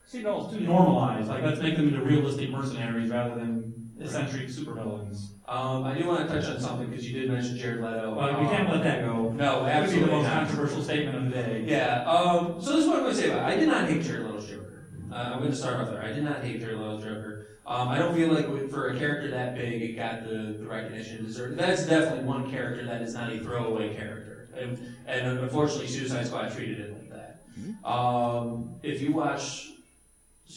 Seemed 0.07 0.25
almost 0.25 0.53
too 0.55 0.61
normalized. 0.61 1.27
Like 1.27 1.43
let's 1.43 1.61
make 1.61 1.77
them 1.77 1.87
into 1.89 2.01
realistic 2.01 2.49
mercenaries 2.49 3.09
rather 3.09 3.35
than 3.35 3.80
eccentric 4.03 4.47
supervillains. 4.47 5.27
Um, 5.47 5.83
I 5.83 5.97
do 5.97 6.07
want 6.07 6.27
to 6.27 6.33
touch 6.33 6.49
on 6.49 6.59
something 6.59 6.89
because 6.89 7.09
you 7.09 7.19
did 7.19 7.29
mention 7.29 7.57
Jared 7.57 7.81
Leto. 7.83 8.15
But 8.15 8.39
we 8.39 8.47
can't 8.47 8.67
Um, 8.69 8.75
let 8.75 8.83
that 8.83 9.05
go. 9.05 9.29
No, 9.31 9.65
That 9.65 9.81
would 9.81 9.91
be 9.93 9.99
the 9.99 10.07
most 10.07 10.23
not. 10.23 10.47
controversial 10.47 10.81
statement 10.83 11.17
of 11.17 11.25
the 11.25 11.29
day. 11.31 11.63
Yeah. 11.67 12.03
Um, 12.09 12.61
so 12.61 12.71
this 12.71 12.83
is 12.83 12.87
what 12.87 12.97
I'm 12.97 13.03
going 13.03 13.15
to 13.15 13.21
say 13.21 13.29
about 13.31 13.49
it. 13.51 13.55
I 13.55 13.59
did 13.59 13.67
not 13.67 13.87
hate 13.89 14.03
Jared 14.03 14.25
Leto's 14.25 14.47
Joker. 14.47 14.87
Uh, 15.11 15.15
I'm 15.15 15.39
going 15.39 15.51
to 15.51 15.57
start 15.57 15.75
off 15.81 15.89
there. 15.89 16.01
I 16.03 16.13
did 16.13 16.23
not 16.23 16.41
hate 16.43 16.59
Jared 16.61 16.77
Leto's 16.77 17.03
Joker. 17.03 17.47
Um, 17.67 17.89
I 17.89 17.97
don't 17.99 18.15
feel 18.15 18.29
like 18.33 18.69
for 18.69 18.89
a 18.89 18.97
character 18.97 19.29
that 19.31 19.55
big, 19.55 19.81
it 19.81 19.95
got 19.95 20.23
the, 20.23 20.55
the 20.59 20.65
recognition 20.65 21.17
it 21.17 21.27
deserved. 21.27 21.57
That's 21.57 21.85
definitely 21.85 22.23
one 22.25 22.49
character 22.49 22.85
that 22.85 23.01
is 23.01 23.13
not 23.13 23.31
a 23.31 23.39
throwaway 23.39 23.93
character, 23.95 24.49
and, 24.57 24.77
and 25.07 25.39
unfortunately, 25.39 25.87
Suicide 25.87 26.25
Squad 26.27 26.51
treated 26.53 26.79
it 26.79 26.91
like 26.93 27.09
that. 27.09 27.87
Um, 27.87 28.75
if 28.83 29.01
you 29.01 29.13
watch 29.13 29.70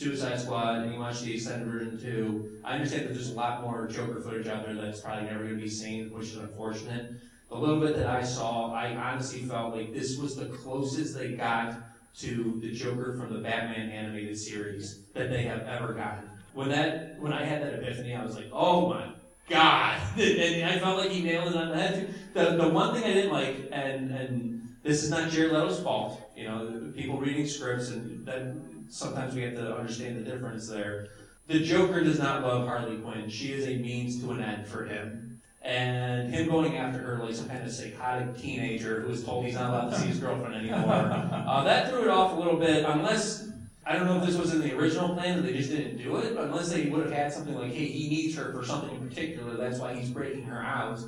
Suicide 0.04 0.38
Squad 0.38 0.82
and 0.82 0.92
you 0.92 1.00
watch 1.00 1.22
the 1.22 1.32
extended 1.32 1.66
version 1.66 1.98
too, 1.98 2.58
I 2.62 2.74
understand 2.74 3.06
that 3.06 3.14
there's 3.14 3.30
a 3.30 3.34
lot 3.34 3.62
more 3.62 3.86
Joker 3.86 4.20
footage 4.20 4.46
out 4.46 4.66
there 4.66 4.74
that's 4.74 5.00
probably 5.00 5.24
never 5.24 5.44
going 5.44 5.56
to 5.56 5.62
be 5.62 5.70
seen, 5.70 6.12
which 6.12 6.26
is 6.26 6.36
unfortunate. 6.36 7.12
The 7.48 7.56
little 7.56 7.80
bit 7.80 7.96
that 7.96 8.06
I 8.06 8.22
saw, 8.22 8.74
I 8.74 8.94
honestly 8.94 9.40
felt 9.40 9.74
like 9.74 9.94
this 9.94 10.18
was 10.18 10.36
the 10.36 10.44
closest 10.44 11.16
they 11.16 11.32
got 11.32 11.76
to 12.18 12.58
the 12.60 12.70
Joker 12.70 13.16
from 13.18 13.32
the 13.32 13.40
Batman 13.40 13.88
animated 13.88 14.38
series 14.38 15.00
that 15.14 15.30
they 15.30 15.44
have 15.44 15.62
ever 15.62 15.94
gotten. 15.94 16.28
When 16.52 16.68
that, 16.68 17.18
when 17.18 17.32
I 17.32 17.42
had 17.42 17.62
that 17.62 17.72
epiphany, 17.72 18.14
I 18.14 18.22
was 18.22 18.36
like, 18.36 18.50
oh 18.52 18.90
my 18.90 19.06
god! 19.48 20.00
and 20.18 20.70
I 20.70 20.78
felt 20.80 20.98
like 20.98 21.12
he 21.12 21.22
nailed 21.22 21.48
it 21.48 21.56
on 21.56 21.70
the 21.70 21.76
head. 21.76 22.14
The, 22.34 22.56
the 22.56 22.68
one 22.68 22.94
thing 22.94 23.04
I 23.04 23.14
didn't 23.14 23.32
like, 23.32 23.68
and 23.72 24.10
and 24.10 24.68
this 24.82 25.02
is 25.02 25.08
not 25.08 25.30
Jared 25.30 25.52
Leto's 25.52 25.80
fault, 25.80 26.30
you 26.36 26.44
know, 26.44 26.92
people 26.94 27.18
reading 27.18 27.46
scripts, 27.46 27.88
and 27.88 28.26
that 28.26 28.54
sometimes 28.88 29.34
we 29.34 29.42
have 29.42 29.54
to 29.54 29.76
understand 29.76 30.16
the 30.16 30.30
difference 30.30 30.68
there. 30.68 31.08
The 31.46 31.60
Joker 31.60 32.02
does 32.02 32.18
not 32.18 32.42
love 32.42 32.66
Harley 32.66 32.96
Quinn. 32.96 33.28
She 33.28 33.52
is 33.52 33.66
a 33.66 33.76
means 33.76 34.20
to 34.22 34.30
an 34.30 34.42
end 34.42 34.66
for 34.66 34.84
him. 34.84 35.40
And 35.62 36.32
him 36.32 36.48
going 36.48 36.76
after 36.76 36.98
her 36.98 37.24
like 37.24 37.34
some 37.34 37.48
kind 37.48 37.64
of 37.64 37.72
psychotic 37.72 38.36
teenager 38.36 39.00
who 39.00 39.08
was 39.08 39.24
told 39.24 39.46
he's 39.46 39.54
not 39.54 39.70
allowed 39.70 39.90
to 39.90 39.98
see 39.98 40.08
his 40.08 40.18
girlfriend 40.18 40.54
anymore, 40.54 40.92
uh, 41.46 41.64
that 41.64 41.88
threw 41.88 42.02
it 42.02 42.08
off 42.08 42.32
a 42.32 42.34
little 42.36 42.58
bit. 42.58 42.84
Unless 42.84 43.48
I 43.86 43.96
don't 43.96 44.06
know 44.06 44.18
if 44.18 44.26
this 44.26 44.36
was 44.36 44.54
in 44.54 44.60
the 44.60 44.76
original 44.76 45.14
plan 45.14 45.42
they 45.42 45.52
just 45.52 45.70
didn't 45.70 45.98
do 45.98 46.16
it, 46.16 46.34
but 46.34 46.44
unless 46.44 46.70
they 46.70 46.86
would 46.86 47.04
have 47.04 47.12
had 47.12 47.32
something 47.32 47.54
like, 47.54 47.72
hey, 47.72 47.86
he 47.86 48.08
needs 48.08 48.34
her 48.36 48.52
for 48.52 48.64
something 48.64 48.94
in 48.94 49.08
particular, 49.08 49.56
that's 49.56 49.78
why 49.78 49.94
he's 49.94 50.08
breaking 50.10 50.44
her 50.44 50.60
out, 50.60 51.00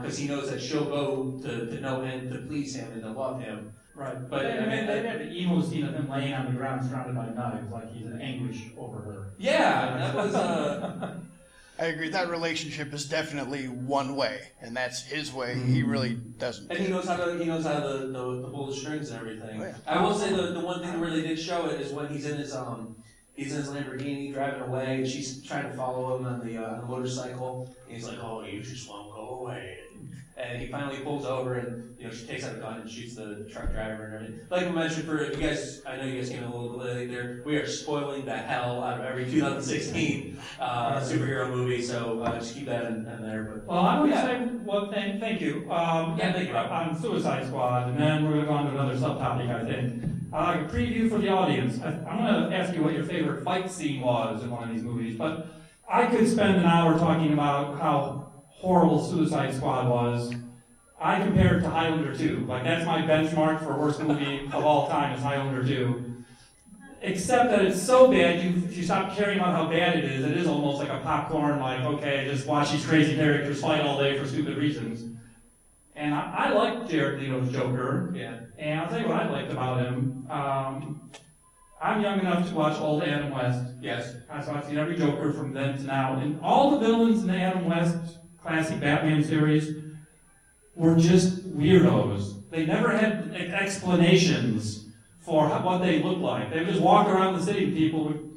because 0.00 0.16
he 0.16 0.26
knows 0.26 0.50
that 0.50 0.60
she'll 0.60 0.84
go 0.84 1.38
to, 1.42 1.66
to 1.66 1.80
no 1.80 2.02
end 2.02 2.30
to 2.32 2.38
please 2.38 2.74
him 2.74 2.90
and 2.92 3.02
to 3.02 3.10
love 3.10 3.40
him. 3.40 3.72
Right. 3.96 4.12
But, 4.14 4.30
But 4.30 4.46
I 4.46 4.50
I 4.50 4.60
mean, 4.60 4.68
mean, 4.70 4.86
they 4.86 5.02
had 5.08 5.20
the 5.20 5.32
emo 5.32 5.62
scene 5.62 5.84
of 5.84 5.94
him 5.94 6.08
laying 6.08 6.34
on 6.34 6.46
the 6.46 6.52
ground 6.52 6.88
surrounded 6.88 7.16
by 7.16 7.28
knives, 7.30 7.72
like 7.72 7.92
he's 7.94 8.06
in 8.06 8.20
anguish 8.20 8.62
over 8.76 8.98
her. 8.98 9.26
Yeah, 9.38 9.96
that 9.96 10.14
was. 10.14 10.34
Uh, 10.34 11.18
I 11.78 11.86
agree. 11.86 12.08
That 12.10 12.28
relationship 12.30 12.92
is 12.94 13.06
definitely 13.06 13.66
one 13.66 14.16
way, 14.16 14.40
and 14.62 14.74
that's 14.76 15.02
his 15.02 15.32
way. 15.32 15.58
He 15.58 15.82
really 15.82 16.14
doesn't. 16.14 16.70
And 16.70 16.78
he 16.78 16.88
knows 16.88 17.06
how 17.06 17.16
to 17.16 17.38
he 17.38 17.44
knows 17.44 17.64
how 17.64 17.80
to, 17.80 17.98
to, 18.06 18.42
to 18.42 18.48
pull 18.52 18.66
the 18.66 18.74
strings 18.74 19.10
and 19.10 19.20
everything. 19.20 19.60
Oh, 19.60 19.64
yeah. 19.64 19.74
I 19.86 20.02
will 20.02 20.14
say 20.14 20.30
the, 20.30 20.52
the 20.52 20.60
one 20.60 20.80
thing 20.82 20.98
where 21.00 21.10
they 21.10 21.22
did 21.22 21.38
show 21.38 21.66
it 21.66 21.80
is 21.80 21.92
when 21.92 22.08
he's 22.08 22.24
in 22.26 22.38
his 22.38 22.54
um 22.54 22.96
he's 23.34 23.52
in 23.52 23.58
his 23.58 23.68
Lamborghini 23.68 24.32
driving 24.32 24.62
away 24.62 24.96
and 24.96 25.06
she's 25.06 25.42
trying 25.44 25.64
to 25.70 25.76
follow 25.76 26.16
him 26.16 26.24
on 26.26 26.46
the, 26.46 26.56
uh, 26.56 26.70
on 26.72 26.80
the 26.80 26.86
motorcycle 26.86 27.74
and 27.86 27.94
he's 27.96 28.06
like, 28.08 28.18
Oh, 28.22 28.42
you 28.42 28.62
just 28.62 28.88
won't 28.88 29.12
go 29.12 29.40
away 29.40 29.78
and 30.36 30.60
he 30.60 30.66
finally 30.68 30.98
pulls 30.98 31.24
over 31.24 31.54
and 31.54 31.94
you 31.98 32.04
know 32.06 32.12
she 32.12 32.26
takes 32.26 32.44
out 32.44 32.54
a 32.56 32.58
gun 32.58 32.80
and 32.80 32.90
shoots 32.90 33.14
the 33.14 33.48
truck 33.50 33.72
driver 33.72 34.04
and 34.04 34.14
everything. 34.14 34.40
Like 34.50 34.66
I 34.66 34.70
mentioned 34.70 35.04
for 35.04 35.24
you 35.24 35.36
guys 35.36 35.82
I 35.86 35.96
know 35.96 36.04
you 36.04 36.20
guys 36.20 36.28
came 36.28 36.42
in 36.42 36.50
a 36.50 36.54
little 36.54 36.76
bit 36.78 36.86
late 36.94 37.10
there, 37.10 37.42
we 37.44 37.56
are 37.56 37.66
spoiling 37.66 38.24
the 38.26 38.36
hell 38.36 38.82
out 38.82 39.00
of 39.00 39.06
every 39.06 39.24
2016 39.30 40.38
uh, 40.60 41.00
superhero 41.00 41.50
movie, 41.50 41.82
so 41.82 42.20
uh, 42.20 42.38
just 42.38 42.54
keep 42.54 42.66
that 42.66 42.84
in, 42.86 43.06
in 43.06 43.22
there. 43.22 43.44
But 43.44 43.66
Well, 43.66 43.84
I'm 43.86 43.98
gonna 44.00 44.12
Yeah. 44.12 44.24
say 44.26 44.44
one 44.64 44.90
thing, 44.92 45.20
thank 45.20 45.40
you. 45.40 45.70
Um, 45.70 46.16
Yeah, 46.18 46.32
thank 46.32 46.48
you. 46.48 46.56
On 46.56 47.00
Suicide 47.00 47.46
Squad, 47.46 47.88
and 47.88 47.98
then 47.98 48.24
we're 48.24 48.34
gonna 48.44 48.46
go 48.46 48.52
on 48.52 48.64
to 48.66 48.70
another 48.72 48.94
subtopic, 48.96 49.50
I 49.54 49.64
think. 49.64 50.02
Uh, 50.32 50.64
a 50.66 50.72
preview 50.72 51.08
for 51.08 51.18
the 51.18 51.28
audience. 51.28 51.80
I, 51.82 51.88
I'm 51.88 52.18
gonna 52.18 52.50
ask 52.54 52.74
you 52.74 52.82
what 52.82 52.92
your 52.94 53.04
favorite 53.04 53.42
fight 53.42 53.70
scene 53.70 54.00
was 54.02 54.42
in 54.42 54.50
one 54.50 54.68
of 54.68 54.74
these 54.74 54.82
movies, 54.82 55.16
but 55.16 55.46
I 55.88 56.06
could 56.06 56.28
spend 56.28 56.56
an 56.58 56.64
hour 56.66 56.98
talking 56.98 57.32
about 57.32 57.78
how 57.80 58.25
horrible 58.58 59.04
Suicide 59.04 59.54
Squad 59.54 59.88
was. 59.88 60.34
I 60.98 61.20
compare 61.20 61.58
it 61.58 61.60
to 61.60 61.68
Highlander 61.68 62.16
2. 62.16 62.46
Like, 62.46 62.64
that's 62.64 62.86
my 62.86 63.02
benchmark 63.02 63.62
for 63.62 63.78
worst 63.78 64.00
movie 64.00 64.46
of 64.52 64.64
all 64.64 64.88
time 64.88 65.14
is 65.14 65.22
Highlander 65.22 65.64
2. 65.64 66.14
Except 67.02 67.50
that 67.50 67.64
it's 67.66 67.80
so 67.80 68.10
bad, 68.10 68.42
you, 68.42 68.50
you 68.70 68.82
stop 68.82 69.14
caring 69.14 69.38
about 69.38 69.54
how 69.54 69.70
bad 69.70 69.98
it 69.98 70.04
is, 70.04 70.24
it 70.24 70.36
is 70.36 70.48
almost 70.48 70.78
like 70.78 70.88
a 70.88 70.98
popcorn, 71.00 71.60
like, 71.60 71.80
okay, 71.80 72.26
just 72.28 72.46
watch 72.46 72.72
these 72.72 72.84
crazy 72.84 73.14
characters 73.14 73.60
fight 73.60 73.82
all 73.82 73.98
day 74.00 74.18
for 74.18 74.26
stupid 74.26 74.56
reasons. 74.56 75.16
And 75.94 76.14
I, 76.14 76.48
I 76.48 76.52
like 76.52 76.88
Jared 76.88 77.20
Leto's 77.20 77.52
Joker, 77.52 78.12
yeah. 78.14 78.40
and 78.58 78.80
I'll 78.80 78.88
tell 78.88 79.00
you 79.00 79.08
what 79.08 79.20
I 79.20 79.28
liked 79.28 79.52
about 79.52 79.80
him. 79.80 80.26
Um, 80.30 81.10
I'm 81.80 82.00
young 82.00 82.20
enough 82.20 82.48
to 82.48 82.54
watch 82.54 82.80
old 82.80 83.02
Adam 83.02 83.30
West. 83.30 83.74
Yes. 83.80 84.14
So 84.44 84.52
I've 84.52 84.64
seen 84.64 84.78
every 84.78 84.96
Joker 84.96 85.32
from 85.32 85.52
then 85.52 85.76
to 85.76 85.84
now. 85.84 86.18
And 86.18 86.40
all 86.40 86.70
the 86.70 86.78
villains 86.78 87.20
in 87.20 87.28
the 87.28 87.36
Adam 87.36 87.66
West 87.66 88.18
classic 88.46 88.80
Batman 88.80 89.24
series 89.24 89.74
were 90.76 90.94
just 90.96 91.56
weirdos. 91.56 92.48
They 92.50 92.64
never 92.64 92.96
had 92.96 93.34
explanations 93.34 94.86
for 95.20 95.48
how, 95.48 95.64
what 95.64 95.78
they 95.78 96.00
looked 96.02 96.20
like. 96.20 96.50
They 96.50 96.60
would 96.60 96.68
just 96.68 96.80
walk 96.80 97.08
around 97.08 97.34
the 97.34 97.42
city 97.42 97.64
and 97.64 97.74
people 97.74 98.04
would 98.04 98.30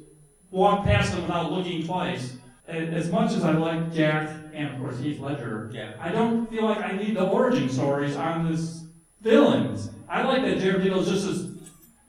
walk 0.49 0.83
past 0.83 1.11
them 1.11 1.21
without 1.21 1.51
looking 1.51 1.85
twice. 1.85 2.37
And 2.67 2.93
as 2.95 3.11
much 3.11 3.33
as 3.33 3.43
I 3.43 3.51
like 3.51 3.93
Jack 3.93 4.29
and, 4.53 4.73
of 4.73 4.79
course, 4.79 4.99
Heath 4.99 5.19
Ledger, 5.19 5.69
Yeah. 5.73 5.93
I 5.99 6.09
don't 6.09 6.49
feel 6.49 6.65
like 6.65 6.79
I 6.79 6.91
need 6.93 7.15
the 7.15 7.27
origin 7.27 7.69
stories 7.69 8.15
on 8.15 8.51
this 8.51 8.83
villains. 9.21 9.91
I 10.07 10.23
like 10.23 10.41
that 10.43 10.59
Jared 10.59 10.83
Leto's 10.83 11.07
just 11.07 11.27
this 11.27 11.51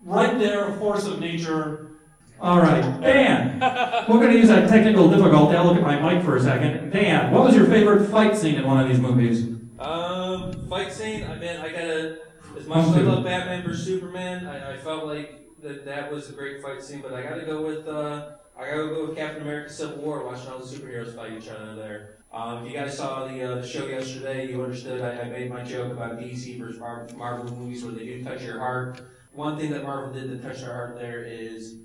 right 0.05 0.39
there, 0.39 0.69
a 0.69 0.79
force 0.79 1.07
of 1.07 1.21
nature. 1.21 1.90
All 2.41 2.59
right, 2.59 2.81
Dan. 3.03 3.61
We're 4.09 4.19
going 4.19 4.33
to 4.33 4.39
use 4.39 4.49
that 4.49 4.67
technical 4.71 5.11
difficulty. 5.11 5.57
I'll 5.57 5.67
look 5.67 5.77
at 5.77 5.83
my 5.83 6.15
mic 6.15 6.25
for 6.25 6.37
a 6.37 6.43
second. 6.43 6.91
Dan, 6.91 7.31
what 7.33 7.45
was 7.45 7.55
your 7.55 7.67
favorite 7.67 8.09
fight 8.09 8.35
scene 8.35 8.55
in 8.55 8.67
one 8.67 8.81
of 8.81 8.89
these 8.89 8.99
movies? 8.99 9.47
Um, 9.79 10.67
fight 10.67 10.91
scene. 10.91 11.25
I 11.25 11.37
mean, 11.37 11.57
I 11.59 11.69
gotta. 11.71 12.19
As 12.57 12.67
much 12.67 12.89
as 12.89 12.97
I 12.97 13.01
love 13.01 13.25
Batman 13.25 13.63
vs 13.63 13.85
Superman, 13.85 14.47
I, 14.47 14.73
I 14.73 14.77
felt 14.79 15.05
like 15.07 15.51
that 15.63 15.85
that 15.85 16.11
was 16.11 16.31
a 16.31 16.33
great 16.33 16.63
fight 16.63 16.83
scene. 16.83 17.03
But 17.03 17.13
I 17.13 17.23
gotta 17.23 17.45
go 17.45 17.63
with. 17.63 17.87
Uh, 17.87 18.31
I 18.59 18.71
gotta 18.71 18.89
go 18.89 19.07
with 19.09 19.17
Captain 19.19 19.43
America: 19.43 19.71
Civil 19.71 19.99
War. 19.99 20.25
Watching 20.25 20.49
all 20.49 20.59
the 20.61 20.65
superheroes 20.65 21.15
fight 21.15 21.33
each 21.33 21.49
other 21.49 21.75
there. 21.75 22.17
Um, 22.33 22.65
if 22.65 22.73
you 22.73 22.79
guys 22.79 22.97
saw 22.97 23.27
the, 23.27 23.43
uh, 23.43 23.55
the 23.57 23.67
show 23.67 23.87
yesterday, 23.87 24.51
you 24.51 24.63
understood 24.63 25.03
I, 25.03 25.23
I 25.23 25.29
made 25.29 25.51
my 25.51 25.63
joke 25.63 25.93
about 25.93 26.19
DC 26.19 26.59
versus 26.59 26.79
Mar- 26.79 27.09
Marvel 27.17 27.55
movies 27.57 27.85
where 27.85 27.93
they 27.93 28.05
do 28.05 28.25
touch 28.25 28.43
your 28.43 28.61
heart. 28.61 29.01
One 29.33 29.59
thing 29.59 29.71
that 29.73 29.83
Marvel 29.83 30.13
did 30.13 30.31
to 30.31 30.39
touch 30.39 30.63
our 30.63 30.73
heart 30.73 30.97
there 30.97 31.25
is 31.25 31.77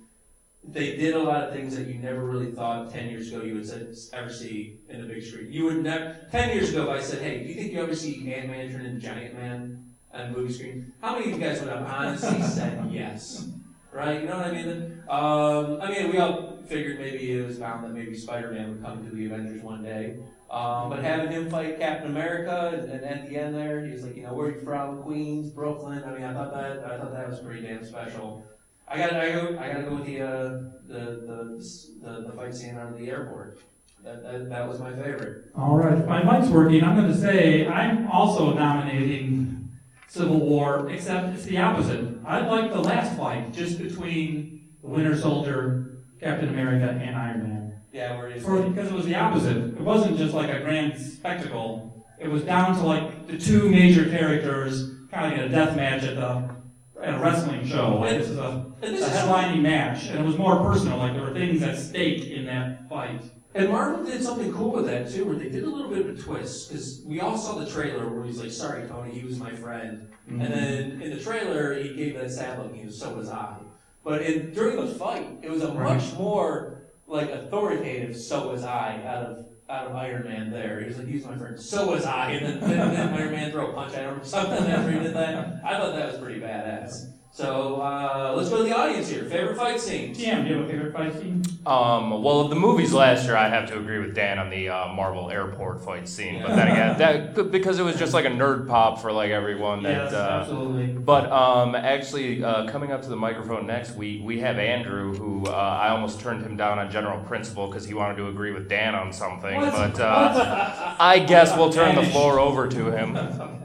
they 0.68 0.96
did 0.98 1.16
a 1.16 1.20
lot 1.22 1.44
of 1.44 1.54
things 1.54 1.76
that 1.76 1.88
you 1.88 1.96
never 1.96 2.26
really 2.26 2.52
thought 2.52 2.92
10 2.92 3.10
years 3.10 3.32
ago 3.32 3.44
you 3.44 3.56
would 3.56 3.70
ever 4.14 4.30
see 4.32 4.78
in 4.90 5.02
the 5.02 5.08
big 5.08 5.24
screen. 5.24 5.52
You 5.52 5.66
would 5.66 5.84
never, 5.84 6.18
10 6.32 6.50
years 6.56 6.70
ago, 6.72 6.84
if 6.84 6.90
I 6.90 7.02
said, 7.02 7.22
hey, 7.22 7.44
do 7.44 7.50
you 7.50 7.56
think 7.56 7.74
you 7.74 7.82
ever 7.82 7.96
see 7.96 8.34
Ant 8.34 8.50
Man 8.50 8.72
turn 8.72 8.86
into 8.86 9.00
Giant 9.00 9.36
Man 9.36 9.86
on 10.14 10.32
the 10.32 10.38
movie 10.38 10.54
screen? 10.54 10.92
How 11.02 11.14
many 11.14 11.32
of 11.32 11.40
you 11.40 11.46
guys 11.46 11.60
would 11.62 11.70
have 11.70 11.86
honestly 11.88 12.42
said 12.44 12.92
yes? 12.92 13.48
Right? 13.92 14.22
You 14.22 14.28
know 14.28 14.38
what 14.38 14.48
I 14.48 14.52
mean? 14.52 15.04
Um, 15.08 15.82
I 15.82 15.90
mean, 15.92 16.12
we 16.12 16.18
all 16.18 16.58
figured 16.68 17.00
maybe 17.00 17.32
it 17.32 17.46
was 17.46 17.58
bound 17.58 17.84
that 17.86 17.94
maybe 17.94 18.18
Spider 18.18 18.52
Man 18.52 18.72
would 18.72 18.84
come 18.84 19.08
to 19.08 19.16
the 19.16 19.26
Avengers 19.28 19.62
one 19.62 19.84
day. 19.84 20.18
Um, 20.50 20.90
but 20.90 21.00
having 21.00 21.32
him 21.32 21.50
fight 21.50 21.80
Captain 21.80 22.12
America, 22.12 22.72
and, 22.74 22.92
and 22.92 23.04
at 23.04 23.30
the 23.30 23.38
end 23.38 23.56
there, 23.56 23.86
he's 23.86 24.04
like, 24.04 24.16
you 24.16 24.24
know, 24.24 24.34
where 24.34 24.48
are 24.48 24.52
you 24.52 24.62
from? 24.62 25.02
Queens, 25.02 25.50
Brooklyn. 25.50 26.04
I 26.06 26.12
mean, 26.12 26.24
I 26.24 26.34
thought 26.34 26.54
that 26.54 26.84
I 26.86 26.98
thought 26.98 27.14
that 27.14 27.30
was 27.30 27.40
pretty 27.40 27.62
damn 27.62 27.84
special. 27.84 28.46
I 28.88 28.98
got 28.98 29.14
I 29.14 29.32
go 29.32 29.58
I 29.60 29.68
gotta 29.68 29.84
go 29.84 29.96
with 29.96 30.06
the 30.06 30.22
uh, 30.22 30.48
the, 30.88 31.00
the 31.28 31.66
the 32.04 32.22
the 32.28 32.34
fight 32.34 32.56
scene 32.56 32.78
on 32.78 32.98
the 32.98 33.10
airport. 33.10 33.60
That, 34.04 34.22
that, 34.22 34.50
that 34.50 34.68
was 34.68 34.80
my 34.80 34.92
favorite. 34.92 35.46
All 35.56 35.78
right, 35.78 36.06
my 36.06 36.22
mic's 36.22 36.52
working, 36.52 36.84
I'm 36.84 36.96
going 36.96 37.12
to 37.12 37.18
say 37.18 37.68
I'm 37.68 38.08
also 38.12 38.54
nominating 38.54 39.68
Civil 40.08 40.40
War, 40.42 40.92
except 40.92 41.34
it's 41.34 41.46
the 41.46 41.58
opposite. 41.58 42.16
I 42.24 42.42
like 42.42 42.72
the 42.72 42.82
last 42.82 43.18
fight, 43.18 43.52
just 43.52 43.80
between 43.80 44.70
the 44.84 44.90
Winter 44.90 45.18
Soldier, 45.18 45.98
Captain 46.22 46.50
America, 46.50 46.92
and 47.04 47.16
Iron 47.16 47.44
Man. 47.44 47.74
Yeah, 47.92 48.16
where 48.18 48.40
For, 48.40 48.62
because 48.62 48.92
it 48.92 48.94
was 48.94 49.06
the 49.06 49.16
opposite. 49.16 49.58
It 49.58 49.82
wasn't 49.82 50.18
just 50.18 50.36
like 50.36 50.54
a 50.54 50.60
grand 50.60 51.00
spectacle. 51.00 52.06
It 52.20 52.30
was 52.30 52.44
down 52.44 52.76
to 52.76 52.84
like 52.84 53.26
the 53.26 53.40
two 53.40 53.70
major 53.70 54.08
characters 54.10 54.92
kind 55.12 55.26
of 55.26 55.32
like 55.32 55.40
in 55.40 55.46
a 55.46 55.50
death 55.50 55.76
match 55.76 56.04
at 56.04 56.16
the 56.16 56.55
at 57.02 57.16
a 57.16 57.20
wrestling 57.20 57.66
show. 57.66 57.98
Like 58.00 58.18
this 58.18 58.30
is 58.30 58.38
a, 58.38 58.66
a 58.82 58.90
this 58.90 59.02
is 59.02 59.08
headlining 59.08 59.62
match, 59.62 60.08
and 60.08 60.20
it 60.20 60.26
was 60.26 60.38
more 60.38 60.64
personal. 60.64 60.98
Like 60.98 61.14
there 61.14 61.24
were 61.24 61.34
things 61.34 61.62
at 61.62 61.78
stake 61.78 62.26
in 62.26 62.46
that 62.46 62.88
fight. 62.90 63.22
And 63.54 63.70
Marvel 63.70 64.04
did 64.04 64.22
something 64.22 64.52
cool 64.54 64.72
with 64.74 64.86
that 64.88 65.10
too, 65.10 65.26
where 65.26 65.36
they 65.36 65.48
did 65.50 65.64
a 65.64 65.70
little 65.70 65.90
bit 65.90 66.06
of 66.06 66.18
a 66.18 66.22
twist. 66.22 66.70
Because 66.70 67.02
we 67.06 67.22
all 67.22 67.38
saw 67.38 67.56
the 67.58 67.66
trailer 67.66 68.10
where 68.10 68.26
he's 68.26 68.40
like, 68.40 68.52
"Sorry, 68.52 68.88
Tony, 68.88 69.12
he 69.12 69.26
was 69.26 69.38
my 69.40 69.52
friend," 69.52 70.10
mm-hmm. 70.30 70.42
and 70.42 70.54
then 70.54 71.02
in 71.02 71.16
the 71.16 71.22
trailer 71.24 71.74
he 71.74 71.94
gave 71.94 72.20
that 72.20 72.32
sad 72.32 72.60
look. 72.60 72.68
and 72.72 72.78
He 72.78 72.86
was, 72.86 73.00
"So 73.00 73.14
was 73.14 73.30
I." 73.30 73.56
But 74.04 74.22
in, 74.22 74.54
during 74.54 74.76
the 74.78 74.94
fight, 74.94 75.40
it 75.42 75.50
was 75.50 75.64
a 75.64 75.72
Right. 75.72 75.96
much 75.96 76.14
more 76.14 76.82
like 77.08 77.30
authoritative 77.32 78.16
"So 78.18 78.52
was 78.52 78.64
I" 78.64 79.02
out 79.06 79.24
of 79.24 79.46
out 79.70 79.88
of 79.88 79.96
Iron 79.96 80.24
Man. 80.26 80.52
There, 80.52 80.80
he 80.82 80.88
was 80.88 80.98
like, 80.98 81.08
he's 81.08 81.26
my 81.26 81.36
friend." 81.38 81.60
So 81.60 81.92
was 81.92 82.06
I, 82.06 82.32
and 82.32 82.62
then, 82.62 82.70
then, 82.70 82.94
then 82.94 83.14
Iron 83.14 83.32
Man 83.32 83.52
throw 83.52 83.72
a 83.72 83.74
punch 83.74 83.94
at 83.94 84.04
him 84.04 84.20
or 84.20 84.26
something 84.26 84.66
after 84.68 84.92
he 84.92 85.00
did 85.00 85.16
that. 85.16 85.62
I 85.64 85.78
thought 85.78 85.96
that 85.96 86.12
was 86.12 86.22
pretty 86.22 86.40
badass. 86.40 87.12
So 87.36 87.82
uh, 87.82 88.34
let's 88.34 88.48
go 88.48 88.60
to 88.60 88.64
the 88.64 88.74
audience 88.74 89.10
here. 89.10 89.26
Favorite 89.26 89.58
fight 89.58 89.78
scene? 89.78 90.16
TM, 90.16 90.44
do 90.44 90.50
you 90.50 90.56
have 90.56 90.66
a 90.66 90.70
favorite 90.70 90.94
fight 90.94 91.14
scene? 91.20 91.44
Um, 91.66 92.24
well, 92.24 92.40
of 92.40 92.50
the 92.50 92.56
movies 92.56 92.94
last 92.94 93.26
year, 93.26 93.36
I 93.36 93.50
have 93.50 93.68
to 93.72 93.78
agree 93.78 94.00
with 94.00 94.16
Dan 94.16 94.40
on 94.40 94.50
the 94.50 94.70
uh, 94.70 94.88
Marvel 94.94 95.30
airport 95.30 95.84
fight 95.84 96.08
scene. 96.08 96.42
But 96.42 96.56
then 96.56 96.70
again, 96.70 96.98
that 97.36 97.52
because 97.52 97.78
it 97.78 97.84
was 97.84 98.00
just 98.00 98.14
like 98.14 98.24
a 98.24 98.30
nerd 98.30 98.70
pop 98.70 99.02
for 99.02 99.12
like 99.12 99.32
everyone. 99.32 99.84
That, 99.84 100.06
yes, 100.06 100.14
uh, 100.14 100.40
absolutely. 100.44 100.94
But 100.94 101.30
um, 101.30 101.76
actually, 101.76 102.42
uh, 102.42 102.70
coming 102.70 102.94
up 102.94 103.02
to 103.02 103.10
the 103.10 103.18
microphone 103.18 103.68
next, 103.68 103.98
we, 103.98 104.22
we 104.22 104.40
have 104.40 104.58
Andrew, 104.58 105.14
who 105.14 105.46
uh, 105.46 105.50
I 105.50 105.90
almost 105.90 106.22
turned 106.22 106.42
him 106.42 106.56
down 106.56 106.80
on 106.80 106.90
general 106.90 107.22
principle 107.26 107.68
because 107.68 107.86
he 107.86 107.94
wanted 107.94 108.16
to 108.16 108.30
agree 108.30 108.54
with 108.54 108.70
Dan 108.70 108.96
on 108.96 109.12
something. 109.12 109.58
What? 109.58 109.74
But 109.74 110.00
uh, 110.00 110.96
I 111.02 111.20
guess 111.20 111.54
we'll 111.58 111.74
turn 111.74 111.96
the 111.96 112.04
floor 112.04 112.40
over 112.40 112.70
to 112.70 112.92
him. 112.92 113.62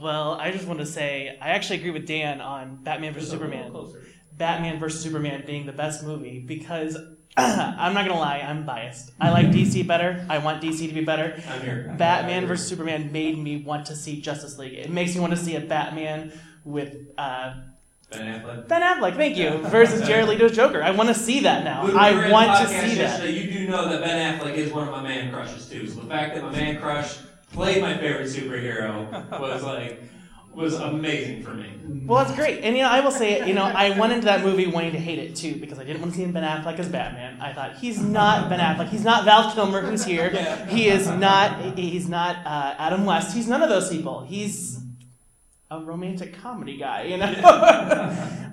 Well, 0.00 0.34
I 0.34 0.50
just 0.50 0.66
want 0.66 0.80
to 0.80 0.86
say 0.86 1.36
I 1.40 1.50
actually 1.50 1.80
agree 1.80 1.90
with 1.90 2.06
Dan 2.06 2.40
on 2.40 2.76
Batman 2.82 3.14
vs 3.14 3.30
Superman. 3.30 3.72
Batman 4.36 4.78
vs 4.78 5.02
Superman 5.02 5.42
being 5.46 5.66
the 5.66 5.72
best 5.72 6.04
movie 6.04 6.38
because 6.38 6.96
I'm 7.36 7.94
not 7.94 8.06
gonna 8.06 8.18
lie, 8.18 8.38
I'm 8.38 8.64
biased. 8.64 9.12
I 9.20 9.30
like 9.30 9.46
DC 9.46 9.86
better. 9.86 10.24
I 10.28 10.38
want 10.38 10.62
DC 10.62 10.88
to 10.88 10.94
be 10.94 11.04
better. 11.04 11.40
I'm 11.48 11.60
here. 11.62 11.94
Batman 11.98 12.46
vs 12.46 12.66
Superman 12.68 13.12
made 13.12 13.38
me 13.38 13.62
want 13.62 13.86
to 13.86 13.96
see 13.96 14.20
Justice 14.20 14.58
League. 14.58 14.74
It 14.74 14.90
makes 14.90 15.14
me 15.14 15.20
want 15.20 15.32
to 15.32 15.38
see 15.38 15.56
a 15.56 15.60
Batman 15.60 16.32
with 16.64 16.96
uh, 17.16 17.54
Ben 18.10 18.40
Affleck. 18.40 18.68
Ben 18.68 18.82
Affleck, 18.82 19.16
thank 19.16 19.36
you, 19.36 19.58
versus 19.68 20.06
Jared 20.06 20.28
Leto's 20.28 20.56
Joker. 20.56 20.82
I 20.82 20.92
want 20.92 21.10
to 21.10 21.14
see 21.14 21.40
that 21.40 21.64
now. 21.64 21.86
We 21.86 21.92
I 21.92 22.30
want 22.30 22.58
to 22.58 22.68
see 22.68 22.94
that. 22.96 23.28
You 23.28 23.50
do 23.52 23.68
know 23.68 23.88
that 23.88 24.00
Ben 24.02 24.38
Affleck 24.38 24.54
is 24.54 24.72
one 24.72 24.88
of 24.88 24.92
my 24.92 25.02
man 25.02 25.32
crushes 25.32 25.68
too. 25.68 25.86
So 25.88 26.00
the 26.00 26.08
fact 26.08 26.34
that 26.34 26.42
my 26.42 26.52
man 26.52 26.80
crush 26.80 27.18
played 27.52 27.80
my 27.82 27.96
favorite 27.96 28.26
superhero 28.28 29.30
was 29.40 29.62
like 29.62 30.02
was 30.54 30.74
amazing 30.74 31.42
for 31.42 31.54
me. 31.54 31.72
Well, 32.04 32.24
that's 32.24 32.36
great. 32.36 32.64
And, 32.64 32.76
you 32.76 32.82
know, 32.82 32.88
I 32.88 32.98
will 33.00 33.12
say, 33.12 33.40
it. 33.40 33.46
you 33.48 33.54
know, 33.54 33.62
I 33.62 33.96
went 33.96 34.12
into 34.12 34.24
that 34.24 34.42
movie 34.42 34.66
wanting 34.66 34.90
to 34.92 34.98
hate 34.98 35.20
it, 35.20 35.36
too, 35.36 35.54
because 35.54 35.78
I 35.78 35.84
didn't 35.84 36.00
want 36.02 36.14
to 36.14 36.18
see 36.18 36.26
Ben 36.26 36.42
Affleck 36.42 36.80
as 36.80 36.88
Batman. 36.88 37.40
I 37.40 37.52
thought, 37.52 37.76
he's 37.78 38.00
not 38.00 38.48
Ben 38.48 38.58
Affleck. 38.58 38.88
He's 38.88 39.04
not 39.04 39.24
Val 39.24 39.52
Kilmer, 39.52 39.82
who's 39.82 40.04
here. 40.04 40.30
He 40.68 40.88
is 40.88 41.06
not, 41.06 41.78
he's 41.78 42.08
not 42.08 42.44
uh, 42.44 42.74
Adam 42.76 43.06
West. 43.06 43.36
He's 43.36 43.46
none 43.46 43.62
of 43.62 43.68
those 43.68 43.88
people. 43.88 44.24
He's 44.24 44.80
a 45.70 45.80
romantic 45.80 46.34
comedy 46.40 46.76
guy, 46.76 47.04
you 47.04 47.18
know? 47.18 47.32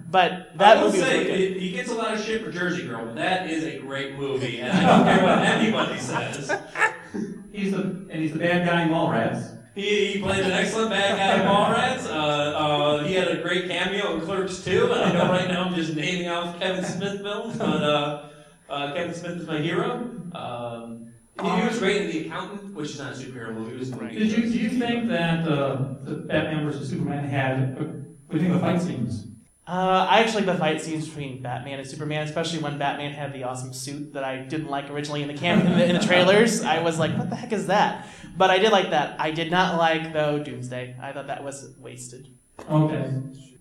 but 0.11 0.55
that 0.57 0.77
I 0.77 0.81
will 0.81 0.87
movie 0.89 0.99
was 0.99 1.07
say 1.07 1.25
it- 1.25 1.57
he 1.59 1.71
gets 1.71 1.89
a 1.89 1.95
lot 1.95 2.13
of 2.13 2.23
shit 2.23 2.43
for 2.43 2.51
Jersey 2.51 2.85
Girl, 2.85 3.03
but 3.03 3.15
that 3.15 3.49
is 3.49 3.63
a 3.63 3.79
great 3.79 4.15
movie, 4.15 4.59
and 4.59 4.71
I 4.71 4.97
don't 4.97 5.05
care 5.05 5.23
what 5.23 5.39
anybody 5.39 5.99
says. 5.99 6.51
He's 7.55 7.71
the 7.71 7.81
and 8.09 8.21
he's 8.21 8.33
the 8.33 8.39
bad 8.39 8.65
guy 8.67 8.83
in 8.83 8.89
Mallrats. 8.89 9.51
He, 9.75 10.13
he 10.13 10.21
played 10.21 10.45
an 10.45 10.51
excellent 10.51 10.89
bad 10.89 11.17
guy 11.17 11.41
in 11.41 11.47
Mallrats. 11.47 12.05
Uh, 12.09 12.17
uh, 12.17 13.03
he 13.03 13.13
had 13.13 13.27
a 13.27 13.41
great 13.41 13.67
cameo 13.67 14.15
in 14.15 14.21
Clerks 14.21 14.63
too, 14.63 14.91
and 14.91 15.01
I 15.01 15.11
know 15.11 15.29
right 15.29 15.47
now 15.47 15.65
I'm 15.65 15.75
just 15.75 15.95
naming 15.95 16.29
off 16.29 16.59
Kevin 16.59 16.83
Smith 16.83 17.21
films, 17.21 17.57
but 17.57 17.83
uh, 17.83 18.29
uh, 18.69 18.93
Kevin 18.93 19.13
Smith 19.13 19.37
is 19.37 19.47
my 19.47 19.59
hero. 19.59 20.09
Um, 20.33 21.13
he, 21.41 21.49
he 21.49 21.67
was 21.67 21.79
great 21.79 22.03
in 22.03 22.11
The 22.11 22.27
Accountant, 22.27 22.73
which 22.73 22.91
is 22.91 22.99
not 22.99 23.13
a 23.13 23.15
superhero 23.15 23.53
movie. 23.53 23.75
It 23.81 23.95
Right. 23.95 24.17
Did 24.17 24.31
you 24.31 24.43
do 24.49 24.57
you 24.57 24.69
think 24.69 25.09
that 25.09 25.45
uh, 25.45 25.95
the 26.03 26.15
Batman 26.27 26.65
vs 26.65 26.89
Superman 26.89 27.25
had? 27.25 27.77
What 27.77 28.31
do 28.31 28.37
you 28.37 28.39
think 28.39 28.53
the 28.53 28.59
fight 28.59 28.81
scenes? 28.81 29.27
Uh, 29.67 30.05
I 30.07 30.19
actually 30.19 30.45
like 30.45 30.53
the 30.53 30.59
fight 30.59 30.79
scenes 30.79 31.07
between 31.07 31.41
Batman 31.41 31.79
and 31.79 31.87
Superman, 31.87 32.21
especially 32.27 32.59
when 32.59 32.77
Batman 32.77 33.13
had 33.13 33.33
the 33.33 33.43
awesome 33.43 33.73
suit 33.73 34.13
that 34.13 34.23
I 34.23 34.37
didn't 34.37 34.69
like 34.69 34.91
originally 34.91 35.23
in 35.23 35.27
the 35.27 35.33
cam 35.33 35.65
in 35.65 35.77
the, 35.77 35.89
in 35.89 35.95
the 35.95 36.05
trailers. 36.05 36.63
I 36.63 36.81
was 36.81 36.99
like, 36.99 37.17
"What 37.17 37.31
the 37.31 37.35
heck 37.35 37.51
is 37.51 37.65
that?" 37.67 38.07
But 38.37 38.51
I 38.51 38.59
did 38.59 38.71
like 38.71 38.91
that. 38.91 39.19
I 39.19 39.31
did 39.31 39.49
not 39.49 39.79
like 39.79 40.13
though 40.13 40.37
Doomsday. 40.37 40.95
I 41.01 41.13
thought 41.13 41.27
that 41.27 41.43
was 41.43 41.73
wasted. 41.79 42.27
Okay. 42.69 43.11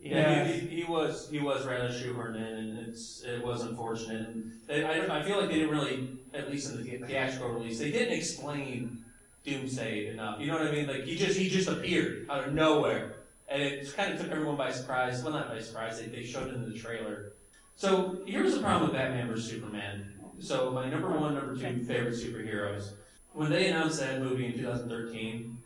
Yeah, 0.03 0.45
he, 0.45 0.61
he, 0.61 0.77
he 0.83 0.85
was 0.85 1.31
he 1.31 1.39
was 1.39 1.65
rather 1.67 1.89
shoehorned 1.89 2.37
in, 2.37 2.43
and 2.43 2.79
it's 2.87 3.23
it 3.23 3.43
was 3.43 3.63
unfortunate. 3.63 4.29
And 4.29 4.87
I, 4.87 5.21
I 5.21 5.23
feel 5.23 5.41
like 5.41 5.49
they 5.49 5.61
didn't 5.61 5.71
really, 5.71 6.19
at 6.35 6.51
least 6.51 6.71
in 6.71 6.83
the 6.83 6.99
theatrical 7.07 7.49
release, 7.49 7.79
they 7.79 7.91
didn't 7.91 8.13
explain 8.13 9.03
Doomsday 9.47 10.09
enough. 10.09 10.39
You 10.39 10.49
know 10.49 10.59
what 10.59 10.67
I 10.67 10.71
mean? 10.71 10.87
Like 10.87 11.05
he 11.05 11.17
just 11.17 11.39
he 11.39 11.49
just 11.49 11.69
appeared 11.69 12.27
out 12.29 12.47
of 12.47 12.53
nowhere, 12.53 13.15
and 13.49 13.63
it 13.63 13.81
just 13.81 13.97
kind 13.97 14.13
of 14.13 14.21
took 14.21 14.31
everyone 14.31 14.57
by 14.57 14.71
surprise. 14.73 15.23
Well, 15.23 15.33
not 15.33 15.49
by 15.49 15.61
surprise. 15.61 16.01
They, 16.01 16.07
they 16.07 16.25
showed 16.25 16.49
it 16.49 16.55
in 16.55 16.71
the 16.71 16.79
trailer. 16.79 17.33
So 17.77 18.23
here's 18.27 18.55
the 18.55 18.61
problem 18.61 18.91
with 18.91 18.93
Batman 18.99 19.29
vs 19.29 19.51
Superman. 19.51 20.13
So 20.39 20.71
my 20.71 20.89
number 20.89 21.11
one, 21.11 21.35
number 21.35 21.55
two 21.55 21.85
favorite 21.85 22.15
superheroes. 22.15 22.93
When 23.33 23.51
they 23.51 23.69
announced 23.69 24.01
that 24.01 24.21
movie 24.21 24.47
in 24.47 24.53
2013, 24.53 25.59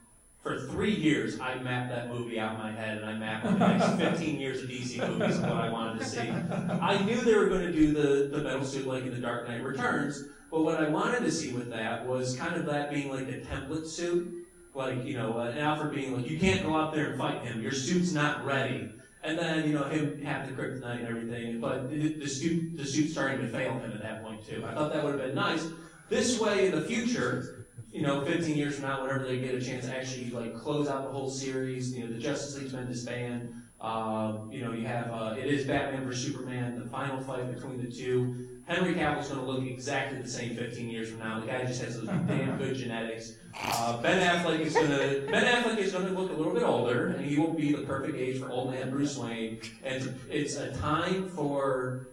for 0.42 0.60
three 0.68 0.94
years, 0.94 1.38
I 1.40 1.56
mapped 1.56 1.90
that 1.90 2.08
movie 2.08 2.38
out 2.38 2.54
in 2.54 2.58
my 2.58 2.72
head, 2.72 2.98
and 2.98 3.06
I 3.06 3.14
mapped 3.14 3.44
the 3.44 3.52
next 3.52 3.96
15 4.20 4.38
years 4.40 4.62
of 4.62 4.70
DC 4.70 5.06
movies 5.06 5.36
and 5.36 5.50
what 5.50 5.60
I 5.60 5.70
wanted 5.70 5.98
to 5.98 6.04
see. 6.06 6.30
I 6.30 7.02
knew 7.04 7.20
they 7.20 7.34
were 7.34 7.48
going 7.48 7.66
to 7.66 7.72
do 7.72 7.92
the, 7.92 8.34
the 8.34 8.42
metal 8.42 8.64
suit 8.64 8.86
like 8.86 9.02
in 9.02 9.10
The 9.10 9.20
Dark 9.20 9.48
Knight 9.48 9.62
Returns, 9.62 10.24
but 10.50 10.62
what 10.62 10.80
I 10.82 10.88
wanted 10.88 11.20
to 11.20 11.32
see 11.32 11.52
with 11.52 11.68
that 11.70 12.06
was 12.06 12.36
kind 12.36 12.56
of 12.56 12.66
that 12.66 12.90
being 12.90 13.10
like 13.10 13.28
a 13.28 13.40
template 13.40 13.86
suit. 13.86 14.37
Like, 14.78 15.04
you 15.04 15.18
know, 15.18 15.36
uh, 15.36 15.54
Alfred 15.58 15.92
being 15.92 16.16
like, 16.16 16.30
you 16.30 16.38
can't 16.38 16.62
go 16.62 16.76
out 16.76 16.94
there 16.94 17.06
and 17.06 17.18
fight 17.18 17.42
him, 17.42 17.60
your 17.60 17.72
suit's 17.72 18.12
not 18.12 18.46
ready. 18.46 18.92
And 19.24 19.36
then, 19.36 19.68
you 19.68 19.74
know, 19.74 19.82
him 19.82 20.22
have 20.22 20.46
the 20.46 20.54
kryptonite 20.54 21.00
and 21.00 21.08
everything, 21.08 21.60
but 21.60 21.90
the, 21.90 22.14
the 22.14 22.28
suit, 22.28 22.76
the 22.76 22.86
suit's 22.86 23.12
starting 23.12 23.40
to 23.40 23.48
fail 23.48 23.72
him 23.72 23.90
at 23.90 24.00
that 24.00 24.22
point, 24.22 24.46
too. 24.46 24.64
I 24.64 24.74
thought 24.74 24.92
that 24.92 25.02
would 25.02 25.18
have 25.18 25.22
been 25.26 25.34
nice. 25.34 25.66
This 26.08 26.40
way, 26.40 26.66
in 26.66 26.72
the 26.72 26.82
future, 26.82 27.66
you 27.92 28.02
know, 28.02 28.24
15 28.24 28.56
years 28.56 28.76
from 28.76 28.84
now, 28.84 29.02
whenever 29.02 29.24
they 29.24 29.40
get 29.40 29.54
a 29.56 29.60
chance 29.60 29.86
to 29.86 29.96
actually 29.96 30.30
like 30.30 30.54
close 30.54 30.88
out 30.88 31.02
the 31.02 31.10
whole 31.10 31.28
series, 31.28 31.92
you 31.92 32.04
know, 32.04 32.12
the 32.12 32.18
Justice 32.18 32.56
League's 32.56 32.72
been 32.72 32.86
disbanded. 32.86 33.52
Um, 33.80 34.50
you 34.52 34.64
know, 34.64 34.72
you 34.72 34.86
have 34.86 35.10
uh, 35.10 35.34
it 35.38 35.46
is 35.46 35.64
Batman 35.64 36.04
versus 36.04 36.24
Superman, 36.24 36.78
the 36.78 36.88
final 36.88 37.20
fight 37.20 37.52
between 37.52 37.82
the 37.82 37.90
two. 37.90 38.48
Henry 38.66 38.94
Cavill's 38.94 39.28
going 39.28 39.40
to 39.40 39.46
look 39.46 39.64
exactly 39.64 40.20
the 40.20 40.28
same 40.28 40.54
15 40.54 40.88
years 40.88 41.10
from 41.10 41.20
now. 41.20 41.40
The 41.40 41.46
guy 41.46 41.64
just 41.64 41.82
has 41.82 41.96
those 41.96 42.06
damn 42.06 42.58
good 42.58 42.76
genetics. 42.76 43.34
Uh, 43.64 44.00
ben 44.00 44.20
Affleck 44.20 44.60
is 44.60 44.74
going 44.74 44.88
to 44.88 45.26
Ben 45.30 45.44
Affleck 45.44 45.78
is 45.78 45.92
going 45.92 46.06
to 46.06 46.12
look 46.12 46.30
a 46.30 46.34
little 46.34 46.52
bit 46.54 46.62
older, 46.62 47.08
and 47.08 47.24
he 47.24 47.38
will 47.38 47.52
be 47.52 47.72
the 47.72 47.82
perfect 47.82 48.16
age 48.16 48.40
for 48.40 48.50
old 48.50 48.70
man 48.72 48.90
Bruce 48.90 49.16
Wayne. 49.16 49.60
And 49.84 50.14
it's, 50.30 50.56
a 50.56 50.72
time 50.76 51.28
for 51.28 52.08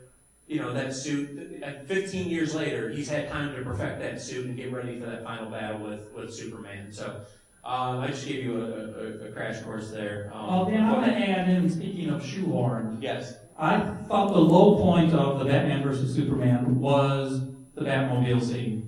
you 0.47 0.59
know, 0.59 0.73
that 0.73 0.93
suit, 0.93 1.63
15 1.87 2.29
years 2.29 2.53
later, 2.53 2.89
he's 2.89 3.09
had 3.09 3.29
time 3.29 3.55
to 3.55 3.61
perfect 3.63 3.99
that 3.99 4.21
suit 4.21 4.45
and 4.45 4.55
get 4.55 4.71
ready 4.71 4.99
for 4.99 5.07
that 5.07 5.23
final 5.23 5.49
battle 5.49 5.79
with, 5.79 6.11
with 6.13 6.33
Superman. 6.33 6.91
So, 6.91 7.21
um, 7.63 7.99
I 7.99 8.07
just 8.07 8.27
gave 8.27 8.43
you 8.43 8.61
a, 8.61 9.25
a, 9.25 9.29
a 9.29 9.31
crash 9.31 9.61
course 9.63 9.89
there. 9.89 10.31
Um, 10.33 10.47
Well, 10.47 10.65
Dan, 10.65 10.83
I 10.83 10.93
want 10.93 11.05
to 11.07 11.13
add 11.13 11.49
in. 11.49 11.69
Speaking 11.69 12.09
of 12.09 12.23
shoehorn, 12.23 12.99
Yes. 13.01 13.37
I 13.57 13.79
thought 13.79 14.33
the 14.33 14.39
low 14.39 14.75
point 14.75 15.13
of 15.13 15.39
the 15.39 15.45
Batman 15.45 15.81
versus 15.81 16.13
Superman 16.13 16.79
was 16.79 17.41
the 17.73 17.81
Batmobile 17.81 18.43
scene. 18.43 18.84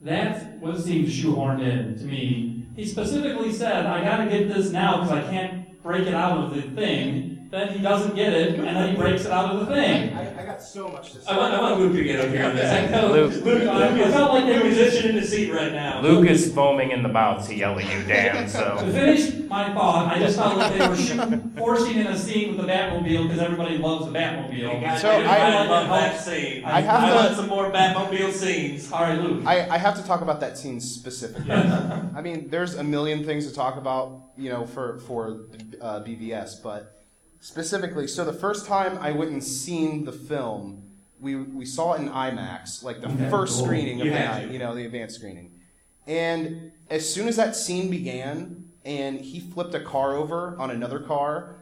That's 0.00 0.44
what 0.60 0.78
seemed 0.78 1.08
shoehorned 1.08 1.60
in 1.60 1.98
to 1.98 2.04
me. 2.04 2.66
He 2.76 2.86
specifically 2.86 3.52
said, 3.52 3.86
I 3.86 4.02
gotta 4.04 4.30
get 4.30 4.48
this 4.48 4.70
now 4.70 5.02
because 5.02 5.10
I 5.10 5.22
can't 5.28 5.82
break 5.82 6.06
it 6.06 6.14
out 6.14 6.38
of 6.38 6.54
the 6.54 6.62
thing. 6.62 7.37
Then 7.50 7.72
he 7.72 7.78
doesn't 7.82 8.14
get 8.14 8.34
it, 8.34 8.56
and 8.58 8.66
then 8.76 8.90
he 8.90 8.94
breaks 8.96 9.24
it 9.24 9.30
out 9.32 9.54
of 9.54 9.60
the 9.60 9.74
thing. 9.74 10.12
I, 10.14 10.42
I 10.42 10.44
got 10.44 10.62
so 10.62 10.86
much 10.88 11.12
to 11.12 11.20
say. 11.22 11.30
I 11.30 11.38
want, 11.38 11.54
I 11.54 11.60
want 11.62 11.80
Luke 11.80 11.94
to 11.94 12.04
get 12.04 12.20
up 12.20 12.28
here 12.28 12.44
on 12.44 12.54
this. 12.54 12.70
I 12.70 12.90
know 12.94 13.10
Luke. 13.10 13.42
Luke, 13.42 13.66
I 13.66 13.88
Luke 13.88 14.06
is 14.06 14.12
felt 14.12 14.34
like 14.34 14.44
they 14.44 14.58
were- 14.58 14.64
musician 14.64 15.10
in 15.10 15.16
the 15.16 15.26
seat 15.26 15.50
right 15.50 15.72
now. 15.72 16.02
Luke 16.02 16.28
is 16.28 16.52
foaming 16.52 16.90
in 16.90 17.02
the 17.02 17.08
mouth 17.08 17.46
to 17.48 17.54
yell 17.54 17.78
at 17.78 17.84
you, 17.90 18.04
Dan. 18.06 18.46
So 18.58 18.74
To 18.74 18.80
So 18.80 18.92
finish 18.92 19.48
my 19.48 19.72
thought, 19.72 20.14
I 20.14 20.18
just 20.18 20.36
felt 20.36 20.58
like 20.58 20.76
they 20.76 20.88
were 20.88 20.94
sh- 20.96 21.40
forcing 21.56 21.96
in 21.96 22.08
a 22.08 22.18
scene 22.18 22.48
with 22.54 22.66
the 22.66 22.70
Batmobile 22.70 23.22
because 23.28 23.38
everybody 23.38 23.78
loves 23.78 24.04
the 24.04 24.12
Batmobile. 24.12 24.82
God, 24.82 24.98
So 24.98 25.08
I, 25.08 25.36
I- 25.38 25.66
love 25.66 25.88
that 25.88 26.20
scene. 26.20 26.64
I 26.66 26.82
have 26.82 27.02
I 27.02 27.08
to- 27.08 27.14
want 27.14 27.36
some 27.36 27.48
more 27.48 27.70
Batmobile 27.72 28.32
scenes. 28.32 28.92
All 28.92 29.04
right, 29.04 29.18
Luke. 29.18 29.46
I, 29.46 29.66
I 29.70 29.78
have 29.78 29.96
to 29.96 30.02
talk 30.06 30.20
about 30.20 30.40
that 30.40 30.58
scene 30.58 30.80
specifically. 30.82 31.50
I 31.50 32.20
mean, 32.20 32.50
there's 32.50 32.74
a 32.74 32.84
million 32.84 33.24
things 33.24 33.46
to 33.48 33.54
talk 33.54 33.78
about, 33.78 34.32
you 34.36 34.50
know, 34.50 34.66
for 34.66 34.98
for 34.98 35.46
uh, 35.80 36.00
BVS, 36.00 36.62
but 36.62 36.97
specifically, 37.40 38.06
so 38.06 38.24
the 38.24 38.32
first 38.32 38.66
time 38.66 38.98
I 38.98 39.12
went 39.12 39.30
and 39.30 39.42
seen 39.42 40.04
the 40.04 40.12
film, 40.12 40.82
we 41.20 41.36
we 41.36 41.64
saw 41.64 41.94
it 41.94 42.00
in 42.00 42.08
IMAX, 42.08 42.82
like 42.82 43.00
the 43.00 43.08
Okay, 43.08 43.30
first 43.30 43.58
screening 43.58 44.00
of 44.00 44.06
You 44.06 44.12
the 44.12 44.18
had 44.18 44.30
night, 44.42 44.46
to. 44.48 44.52
you 44.52 44.58
know, 44.58 44.74
the 44.74 44.84
advanced 44.84 45.16
screening, 45.16 45.50
and 46.06 46.72
as 46.90 47.12
soon 47.12 47.28
as 47.28 47.36
that 47.36 47.56
scene 47.56 47.90
began, 47.90 48.64
and 48.84 49.20
he 49.20 49.40
flipped 49.40 49.74
a 49.74 49.80
car 49.80 50.14
over 50.14 50.56
on 50.58 50.70
another 50.70 51.00
car. 51.00 51.56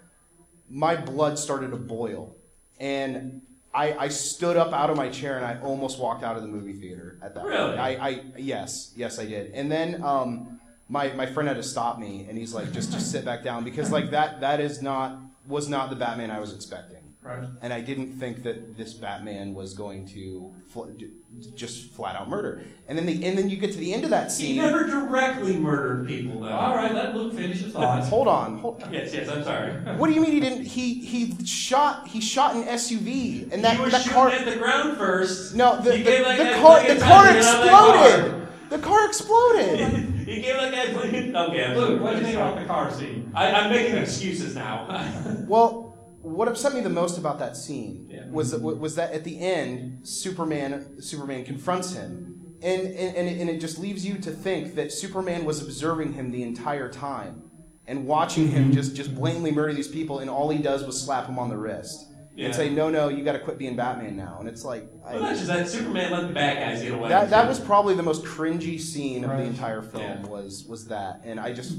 my 0.68 0.96
blood 0.96 1.38
started 1.38 1.70
to 1.70 1.76
boil, 1.76 2.34
and 2.80 3.40
I, 3.72 3.92
I 4.06 4.08
stood 4.08 4.56
up 4.56 4.72
out 4.72 4.90
of 4.90 4.96
my 4.96 5.08
chair 5.10 5.36
and 5.36 5.44
I 5.44 5.60
almost 5.60 5.98
walked 6.00 6.24
out 6.24 6.34
of 6.36 6.42
the 6.42 6.48
movie 6.48 6.72
theater 6.72 7.18
at 7.22 7.34
that. 7.34 7.44
Really? 7.44 7.76
Point. 7.76 7.80
I, 7.80 8.08
I 8.08 8.20
yes, 8.38 8.92
yes, 8.96 9.18
I 9.18 9.26
did. 9.26 9.52
And 9.52 9.70
then 9.70 10.02
um, 10.02 10.58
my 10.88 11.12
my 11.12 11.26
friend 11.26 11.46
had 11.48 11.56
to 11.58 11.62
stop 11.62 11.98
me, 11.98 12.26
and 12.28 12.36
he's 12.38 12.52
like, 12.54 12.72
just 12.72 12.90
just 12.92 13.10
sit 13.12 13.24
back 13.24 13.42
down 13.44 13.64
because 13.64 13.90
like 13.92 14.10
that 14.10 14.40
that 14.40 14.60
is 14.60 14.82
not 14.82 15.18
was 15.48 15.68
not 15.68 15.90
the 15.90 15.96
Batman 15.96 16.30
I 16.30 16.40
was 16.40 16.54
expecting. 16.54 17.06
Right. 17.26 17.48
And 17.60 17.72
I 17.72 17.80
didn't 17.80 18.12
think 18.12 18.44
that 18.44 18.76
this 18.76 18.94
Batman 18.94 19.52
was 19.52 19.74
going 19.74 20.06
to 20.08 20.54
fl- 20.68 20.84
j- 20.96 21.08
just 21.56 21.90
flat 21.90 22.14
out 22.14 22.28
murder. 22.28 22.62
And 22.86 22.96
then 22.96 23.04
the 23.04 23.24
and 23.24 23.36
then 23.36 23.50
you 23.50 23.56
get 23.56 23.72
to 23.72 23.78
the 23.78 23.92
end 23.92 24.04
of 24.04 24.10
that 24.10 24.30
scene. 24.30 24.54
He 24.54 24.60
never 24.60 24.86
directly 24.86 25.56
murdered 25.56 26.06
people, 26.06 26.40
though. 26.40 26.50
All 26.50 26.76
right, 26.76 26.94
let 26.94 27.16
Luke 27.16 27.34
finish 27.34 27.62
his 27.62 27.72
thoughts. 27.72 28.08
Hold 28.08 28.28
on, 28.28 28.58
hold. 28.58 28.80
Yes, 28.92 29.12
yes, 29.12 29.28
I'm 29.28 29.42
sorry. 29.42 29.72
What 29.96 30.06
do 30.06 30.14
you 30.14 30.20
mean 30.20 30.32
he 30.32 30.40
didn't? 30.40 30.66
He 30.66 31.04
he 31.04 31.44
shot 31.44 32.06
he 32.06 32.20
shot 32.20 32.54
an 32.54 32.62
SUV 32.62 33.52
and 33.52 33.64
that 33.64 33.76
he 33.76 33.82
was 33.82 33.90
that 33.90 34.02
shooting 34.02 34.14
car. 34.14 34.30
at 34.30 34.44
the 34.44 34.56
ground 34.56 34.96
first. 34.96 35.56
No, 35.56 35.80
the, 35.80 35.90
the, 35.90 35.96
gave 36.04 36.24
that 36.24 36.38
the 36.38 36.60
car 36.60 36.78
plenty 36.78 36.94
the 36.94 37.00
car 37.04 37.24
time 37.24 37.34
to 37.34 37.40
get 37.40 37.44
out 37.44 37.58
of 37.58 37.64
that 37.64 38.18
exploded. 38.20 38.46
The 38.68 38.78
car 38.78 39.06
exploded. 39.06 39.78
he 40.26 40.40
gave 40.42 40.56
that 40.56 40.72
guy. 40.72 41.40
Okay, 41.46 41.76
Luke, 41.76 42.00
what 42.02 42.12
do 42.12 42.18
you 42.18 42.24
think 42.24 42.36
about 42.36 42.58
the 42.58 42.64
car 42.66 42.92
scene? 42.92 43.25
I, 43.36 43.52
I'm 43.52 43.70
making 43.70 43.96
excuses 43.96 44.54
now. 44.54 44.86
Well, 45.46 45.94
what 46.22 46.48
upset 46.48 46.74
me 46.74 46.80
the 46.80 46.90
most 46.90 47.18
about 47.18 47.38
that 47.38 47.56
scene 47.56 48.08
Yeah. 48.10 48.28
was 48.30 48.50
that, 48.50 48.60
was 48.60 48.96
that 48.96 49.12
at 49.12 49.22
the 49.22 49.38
end, 49.38 50.06
Superman 50.08 51.00
Superman 51.00 51.44
confronts 51.44 51.92
him, 51.92 52.56
and 52.62 52.82
and, 52.82 53.16
and, 53.16 53.28
it, 53.28 53.40
and 53.40 53.48
it 53.50 53.60
just 53.60 53.78
leaves 53.78 54.04
you 54.04 54.18
to 54.18 54.30
think 54.30 54.74
that 54.74 54.90
Superman 54.92 55.44
was 55.44 55.62
observing 55.62 56.14
him 56.14 56.32
the 56.32 56.42
entire 56.42 56.88
time 56.90 57.42
and 57.86 58.06
watching 58.06 58.48
him 58.48 58.64
mm-hmm. 58.64 58.72
just 58.72 58.96
just 58.96 59.14
blatantly 59.14 59.52
murder 59.52 59.72
these 59.72 59.86
people, 59.88 60.18
and 60.18 60.28
all 60.28 60.48
he 60.50 60.58
does 60.58 60.84
was 60.84 61.00
slap 61.00 61.26
him 61.28 61.38
on 61.38 61.48
the 61.48 61.56
wrist 61.56 62.06
Yeah. 62.34 62.46
and 62.46 62.54
say, 62.56 62.68
"No, 62.70 62.90
no, 62.90 63.08
you 63.08 63.22
got 63.22 63.32
to 63.34 63.38
quit 63.38 63.56
being 63.58 63.76
Batman 63.76 64.16
now." 64.16 64.38
And 64.40 64.48
it's 64.48 64.64
like. 64.64 64.88
well, 65.04 65.20
not 65.20 65.30
I, 65.30 65.34
just 65.34 65.46
that. 65.46 65.68
Superman 65.68 66.10
let 66.10 66.26
the 66.26 66.34
bad 66.34 66.54
guys 66.58 66.82
get 66.82 66.92
away. 66.94 67.08
that, 67.10 67.30
that 67.30 67.46
was 67.46 67.60
probably 67.60 67.94
the 67.94 68.02
most 68.02 68.24
cringy 68.24 68.80
scene 68.80 69.22
of 69.22 69.30
the 69.30 69.44
entire 69.44 69.82
film 69.82 70.02
Yeah. 70.02 70.26
was 70.26 70.64
was 70.68 70.88
that 70.88 71.20
and 71.24 71.38
i 71.38 71.52
just 71.52 71.78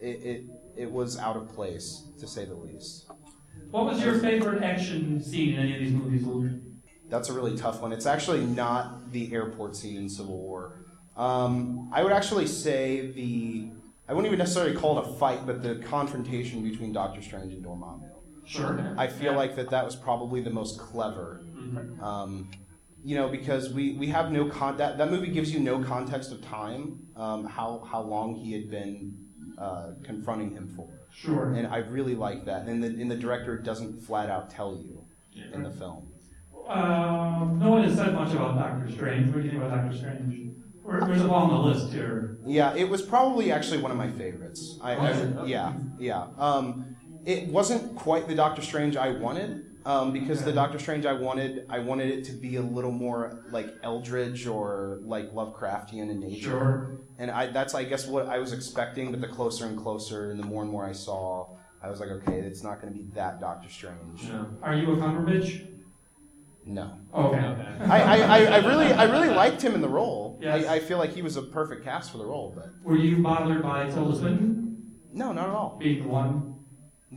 it, 0.00 0.06
it 0.06 0.44
it 0.76 0.90
was 0.90 1.18
out 1.18 1.36
of 1.36 1.48
place 1.48 2.04
to 2.18 2.26
say 2.26 2.44
the 2.44 2.54
least 2.54 3.06
What 3.70 3.86
was 3.86 4.02
your 4.02 4.18
favorite 4.18 4.62
action 4.62 5.22
scene 5.22 5.54
in 5.54 5.60
any 5.60 5.74
of 5.74 5.80
these 5.80 5.92
movies, 5.92 6.24
Luke? 6.24 6.52
That's 7.08 7.28
a 7.28 7.32
really 7.32 7.56
tough 7.56 7.80
one. 7.80 7.92
It's 7.92 8.06
actually 8.06 8.44
not 8.44 9.12
the 9.12 9.32
airport 9.32 9.76
scene 9.76 9.96
in 9.96 10.08
Civil 10.08 10.38
War. 10.38 10.84
Um, 11.16 11.88
I 11.92 12.02
would 12.02 12.12
actually 12.12 12.46
say 12.46 13.12
the. 13.12 13.70
I 14.08 14.12
wouldn't 14.12 14.26
even 14.26 14.38
necessarily 14.38 14.76
call 14.76 14.98
it 14.98 15.08
a 15.08 15.12
fight, 15.14 15.46
but 15.46 15.62
the 15.62 15.76
confrontation 15.76 16.62
between 16.62 16.92
Doctor 16.92 17.22
Strange 17.22 17.52
and 17.52 17.64
Dormammu. 17.64 18.08
Sure. 18.44 18.94
I 18.96 19.08
feel 19.08 19.32
like 19.34 19.56
that 19.56 19.70
that 19.70 19.84
was 19.84 19.96
probably 19.96 20.40
the 20.40 20.50
most 20.50 20.78
clever. 20.78 21.40
Um, 22.00 22.48
you 23.02 23.16
know, 23.16 23.28
because 23.28 23.72
we, 23.72 23.94
we 23.94 24.06
have 24.08 24.30
no 24.30 24.48
con 24.48 24.76
that, 24.76 24.98
that 24.98 25.10
movie 25.10 25.28
gives 25.28 25.52
you 25.52 25.58
no 25.60 25.82
context 25.82 26.30
of 26.32 26.42
time, 26.44 27.06
um, 27.16 27.44
how 27.44 27.84
how 27.90 28.00
long 28.00 28.34
he 28.36 28.52
had 28.52 28.70
been 28.70 29.25
uh, 29.58 29.92
confronting 30.04 30.50
him 30.50 30.68
for, 30.76 30.88
Sure. 31.12 31.54
and 31.54 31.66
I 31.66 31.78
really 31.78 32.14
like 32.14 32.44
that. 32.46 32.66
And 32.66 32.82
the 32.82 32.88
and 32.88 33.10
the 33.10 33.16
director 33.16 33.56
doesn't 33.58 34.00
flat 34.02 34.30
out 34.30 34.50
tell 34.50 34.76
you 34.76 35.04
in 35.52 35.62
the 35.62 35.70
film. 35.70 36.12
Um, 36.68 37.58
no 37.60 37.70
one 37.70 37.84
has 37.84 37.94
said 37.94 38.12
much 38.14 38.32
about 38.32 38.56
Doctor 38.58 38.90
Strange. 38.90 39.26
What 39.32 39.36
do 39.36 39.42
you 39.42 39.50
think 39.50 39.62
about 39.62 39.82
Doctor 39.82 39.96
Strange? 39.96 40.50
Where, 40.82 41.00
where's 41.00 41.20
it 41.20 41.30
on 41.30 41.48
the 41.50 41.58
list 41.70 41.92
here? 41.92 42.38
Yeah, 42.44 42.74
it 42.74 42.88
was 42.88 43.02
probably 43.02 43.50
actually 43.52 43.78
one 43.78 43.90
of 43.90 43.96
my 43.96 44.10
favorites. 44.10 44.78
I, 44.82 44.92
I 44.94 45.44
yeah, 45.46 45.72
yeah. 45.98 46.26
Um, 46.38 46.96
it 47.24 47.48
wasn't 47.48 47.96
quite 47.96 48.28
the 48.28 48.34
Doctor 48.34 48.62
Strange 48.62 48.96
I 48.96 49.10
wanted. 49.10 49.64
Um, 49.86 50.12
because 50.12 50.42
the 50.42 50.52
Doctor 50.52 50.80
Strange 50.80 51.06
I 51.06 51.12
wanted, 51.12 51.64
I 51.70 51.78
wanted 51.78 52.10
it 52.10 52.24
to 52.24 52.32
be 52.32 52.56
a 52.56 52.62
little 52.62 52.90
more 52.90 53.44
like 53.50 53.72
eldritch 53.84 54.46
or 54.46 54.98
like 55.04 55.32
Lovecraftian 55.32 56.10
in 56.10 56.18
nature. 56.18 56.40
Sure. 56.50 57.00
And 57.18 57.30
I, 57.30 57.46
that's, 57.46 57.72
I 57.72 57.84
guess, 57.84 58.06
what 58.06 58.26
I 58.26 58.38
was 58.38 58.52
expecting. 58.52 59.12
But 59.12 59.20
the 59.20 59.28
closer 59.28 59.64
and 59.66 59.78
closer, 59.78 60.32
and 60.32 60.40
the 60.40 60.44
more 60.44 60.62
and 60.62 60.70
more 60.72 60.84
I 60.84 60.92
saw, 60.92 61.56
I 61.80 61.88
was 61.88 62.00
like, 62.00 62.10
okay, 62.10 62.40
it's 62.40 62.64
not 62.64 62.82
going 62.82 62.92
to 62.92 62.98
be 62.98 63.06
that 63.14 63.40
Doctor 63.40 63.68
Strange. 63.70 64.24
No. 64.24 64.48
Are 64.60 64.74
you 64.74 64.92
a 64.92 64.96
Cumberbatch? 64.96 65.68
No, 66.68 66.98
Okay. 67.14 67.36
Okay. 67.38 67.84
I, 67.84 68.00
I, 68.00 68.18
I, 68.18 68.44
I 68.44 68.66
really, 68.66 68.92
I 68.92 69.04
really 69.04 69.32
liked 69.32 69.62
him 69.62 69.76
in 69.76 69.80
the 69.80 69.88
role. 69.88 70.36
Yes. 70.42 70.66
I, 70.66 70.74
I 70.74 70.78
feel 70.80 70.98
like 70.98 71.12
he 71.12 71.22
was 71.22 71.36
a 71.36 71.42
perfect 71.42 71.84
cast 71.84 72.10
for 72.10 72.18
the 72.18 72.26
role. 72.26 72.52
But 72.56 72.70
Were 72.82 72.96
you 72.96 73.18
bothered 73.22 73.62
by 73.62 73.88
Tilda 73.88 74.18
Swinton 74.18 74.56
no, 75.16 75.32
not 75.32 75.48
at 75.48 75.54
all. 75.54 75.78
being 75.80 76.02
the 76.02 76.08
one, 76.08 76.55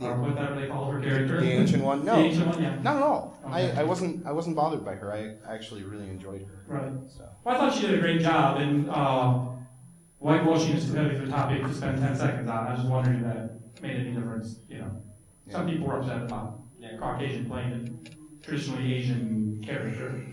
or 0.00 0.16
whatever 0.20 0.60
they 0.60 0.66
call 0.68 0.90
her 0.90 1.00
character? 1.00 1.40
The 1.40 1.50
ancient 1.50 1.82
one, 1.82 2.04
no. 2.04 2.16
The 2.16 2.22
ancient 2.22 2.46
one, 2.46 2.62
yeah. 2.62 2.78
Not 2.82 2.96
at 2.96 3.02
all. 3.02 3.38
Okay. 3.44 3.72
I, 3.72 3.80
I 3.80 3.84
wasn't 3.84 4.26
I 4.26 4.32
wasn't 4.32 4.56
bothered 4.56 4.84
by 4.84 4.94
her. 4.94 5.12
I 5.12 5.52
actually 5.52 5.82
really 5.82 6.08
enjoyed 6.08 6.42
her. 6.46 6.64
Right. 6.66 6.92
So 7.08 7.28
Well, 7.44 7.54
I 7.56 7.58
thought 7.58 7.74
she 7.74 7.86
did 7.86 7.94
a 7.98 8.00
great 8.00 8.20
job, 8.20 8.58
and 8.60 8.88
uh, 8.90 9.40
whitewashing 10.18 10.76
is 10.76 10.84
a 10.90 10.94
competitive 10.94 11.28
topic 11.30 11.62
to 11.62 11.74
spend 11.74 11.98
10 11.98 12.16
seconds 12.16 12.48
on. 12.50 12.66
I 12.66 12.70
was 12.70 12.80
just 12.80 12.90
wondering 12.90 13.18
if 13.18 13.24
that 13.24 13.82
made 13.82 13.96
any 13.96 14.12
difference. 14.12 14.60
You 14.68 14.78
know, 14.78 15.02
some 15.50 15.66
people 15.68 15.86
were 15.86 15.98
upset 15.98 16.22
about 16.22 16.60
Yeah. 16.78 16.96
Caucasian 16.98 17.46
playing 17.48 17.72
a 18.06 18.44
traditionally 18.44 18.94
Asian 18.94 19.62
character, 19.64 20.24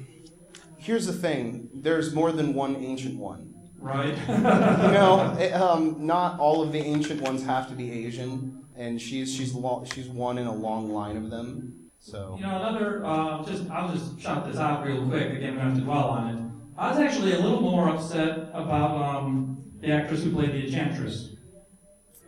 here's 0.77 1.05
the 1.05 1.13
thing: 1.13 1.69
there's 1.73 2.13
more 2.13 2.31
than 2.31 2.53
one 2.53 2.75
ancient 2.77 3.17
one. 3.17 3.53
right? 3.79 4.17
You 4.27 4.37
know, 4.37 5.35
it, 5.39 5.53
um, 5.53 6.05
not 6.05 6.39
all 6.39 6.61
of 6.63 6.71
the 6.71 6.79
ancient 6.79 7.21
ones 7.21 7.43
have 7.43 7.67
to 7.69 7.75
be 7.75 8.05
Asian, 8.05 8.63
and 8.77 9.01
she's 9.01 9.33
she's 9.33 9.53
lo- 9.53 9.83
she's 9.93 10.07
one 10.07 10.37
in 10.37 10.47
a 10.47 10.53
long 10.53 10.91
line 10.91 11.17
of 11.17 11.29
them. 11.29 11.73
So 11.99 12.35
You 12.39 12.45
know, 12.45 12.55
another, 12.55 13.03
uh, 13.03 13.43
just, 13.43 13.69
I'll 13.69 13.91
just 13.91 14.19
shout 14.21 14.47
this 14.47 14.57
out 14.57 14.85
real 14.85 15.05
quick, 15.07 15.33
again, 15.33 15.53
we 15.55 15.57
don't 15.59 15.69
have 15.71 15.75
to 15.75 15.81
dwell 15.81 16.09
on 16.09 16.35
it. 16.37 16.43
I 16.77 16.89
was 16.91 16.99
actually 16.99 17.33
a 17.33 17.39
little 17.39 17.59
more 17.59 17.89
upset 17.89 18.49
about, 18.53 18.95
um, 18.95 19.57
the 19.81 19.91
actress 19.91 20.23
who 20.23 20.31
played 20.31 20.51
the 20.51 20.65
Enchantress, 20.67 21.35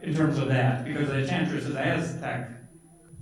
in 0.01 0.13
terms 0.13 0.37
of 0.37 0.47
that, 0.49 0.83
because 0.83 1.07
the 1.07 1.21
Enchantress 1.21 1.65
is 1.65 1.75
Aztec, 1.75 2.49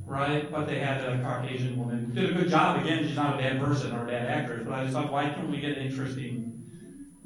right? 0.06 0.50
But 0.52 0.68
they 0.68 0.80
had 0.80 1.02
a 1.02 1.22
Caucasian 1.22 1.78
woman, 1.78 2.06
who 2.06 2.14
did 2.14 2.32
a 2.32 2.34
good 2.34 2.50
job, 2.50 2.84
again, 2.84 3.06
she's 3.06 3.16
not 3.16 3.36
a 3.36 3.38
bad 3.38 3.60
person 3.60 3.94
or 3.94 4.04
a 4.04 4.08
bad 4.08 4.28
actress, 4.28 4.64
but 4.66 4.74
I 4.74 4.84
just 4.84 4.94
thought, 4.94 5.12
why 5.12 5.30
can't 5.30 5.50
we 5.50 5.60
get 5.60 5.78
an 5.78 5.86
interesting 5.86 6.54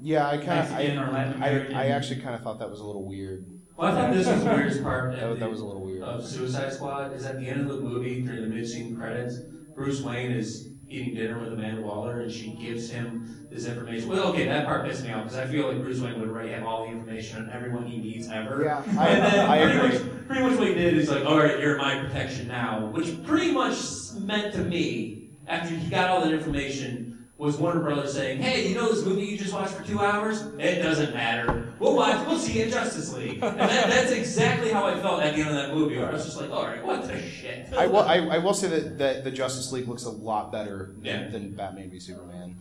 yeah, 0.03 0.27
I 0.27 0.37
kind 0.37 0.59
of 0.59 0.71
I, 0.73 1.45
I 1.45 1.83
I 1.83 1.87
actually 1.89 2.21
kind 2.21 2.33
of 2.33 2.41
thought 2.41 2.57
that 2.57 2.71
was 2.71 2.79
a 2.79 2.83
little 2.83 3.07
weird. 3.07 3.45
Well, 3.82 3.91
I 3.91 3.96
thought 4.00 4.13
this 4.13 4.28
was 4.28 4.44
the 4.44 4.50
weirdest 4.52 4.84
part 4.84 5.15
of, 5.15 5.39
the- 5.39 5.50
was 5.50 5.62
a 5.62 5.65
little 5.65 5.82
weird. 5.84 6.04
of 6.04 6.24
Suicide 6.24 6.72
Squad 6.72 7.13
is 7.13 7.26
at 7.26 7.39
the 7.39 7.48
end 7.48 7.62
of 7.62 7.67
the 7.67 7.82
movie 7.82 8.22
during 8.22 8.41
the 8.41 8.48
mid-scene 8.48 8.96
credits, 8.96 9.39
Bruce 9.74 10.02
Wayne 10.02 10.32
is 10.32 10.70
eating 10.88 11.15
dinner 11.15 11.39
with 11.39 11.54
Amanda 11.54 11.82
Waller 11.82 12.20
and 12.22 12.32
she 12.32 12.52
gives 12.52 12.91
him 12.91 13.48
this 13.50 13.65
information. 13.65 14.08
Well, 14.10 14.28
okay, 14.28 14.46
that 14.46 14.67
part 14.67 14.86
pissed 14.86 15.04
me 15.04 15.12
off 15.12 15.24
because 15.24 15.39
I 15.39 15.48
feel 15.48 15.67
like 15.67 15.82
Bruce 15.82 16.00
Wayne 16.00 16.20
would 16.20 16.30
already 16.30 16.52
have 16.52 16.63
all 16.63 16.86
the 16.86 16.91
information 16.91 17.41
on 17.41 17.50
everyone 17.50 17.88
he 17.88 17.98
needs 17.98 18.30
ever. 18.30 18.63
Yeah, 18.63 18.84
I, 19.00 19.08
and 19.08 19.24
then 19.24 19.50
I 19.50 19.63
pretty, 19.63 19.78
agree. 19.80 20.00
Much, 20.13 20.28
pretty 20.28 20.41
much 20.44 20.60
what 20.60 20.67
he 20.67 20.74
did 20.76 20.94
is 20.98 21.10
like, 21.10 21.26
all 21.26 21.38
right, 21.39 21.60
you're 21.60 21.78
my 21.78 21.98
protection 22.02 22.48
now, 22.50 22.86
which 22.88 23.24
pretty 23.24 23.52
much 23.52 23.78
meant 24.20 24.54
to 24.54 24.60
me 24.63 25.32
after 25.48 25.74
he 25.74 25.89
got 25.89 26.12
all 26.12 26.22
that 26.22 26.34
information 26.34 27.11
was 27.41 27.58
Warner 27.58 27.80
Brothers 27.80 28.13
saying, 28.13 28.39
hey, 28.39 28.67
you 28.67 28.75
know 28.75 28.93
this 28.93 29.04
movie 29.04 29.25
you 29.25 29.36
just 29.38 29.51
watched 29.51 29.73
for 29.73 29.84
two 29.84 29.99
hours? 29.99 30.41
It 30.60 30.82
doesn't 30.84 31.12
matter. 31.13 31.73
We'll 31.80 31.95
watch. 31.95 32.27
We'll 32.27 32.38
see 32.38 32.60
it 32.60 32.67
in 32.67 32.71
Justice 32.73 33.12
League. 33.13 33.41
And 33.43 33.60
that, 33.60 33.88
that's 33.89 34.12
exactly 34.12 34.69
how 34.71 34.86
I 34.86 34.99
felt 34.99 35.21
at 35.23 35.34
the 35.36 35.41
end 35.41 35.49
of 35.49 35.56
that 35.56 35.73
movie. 35.73 35.97
Where 35.97 36.10
I 36.10 36.13
was 36.13 36.23
just 36.25 36.39
like, 36.39 36.51
all 36.51 36.65
right, 36.65 36.86
what 36.86 37.08
the 37.08 37.19
shit? 37.19 37.73
I 37.75 37.88
will, 37.88 38.01
I, 38.01 38.17
I 38.17 38.38
will 38.38 38.54
say 38.54 38.67
that, 38.69 38.99
that 38.99 39.23
the 39.23 39.32
Justice 39.32 39.71
League 39.71 39.88
looks 39.88 40.06
a 40.06 40.12
lot 40.12 40.51
better 40.51 40.93
than, 40.97 41.04
Yeah. 41.06 41.30
than 41.30 41.56
Batman 41.56 41.89
v 41.89 41.99
Superman. 41.99 42.58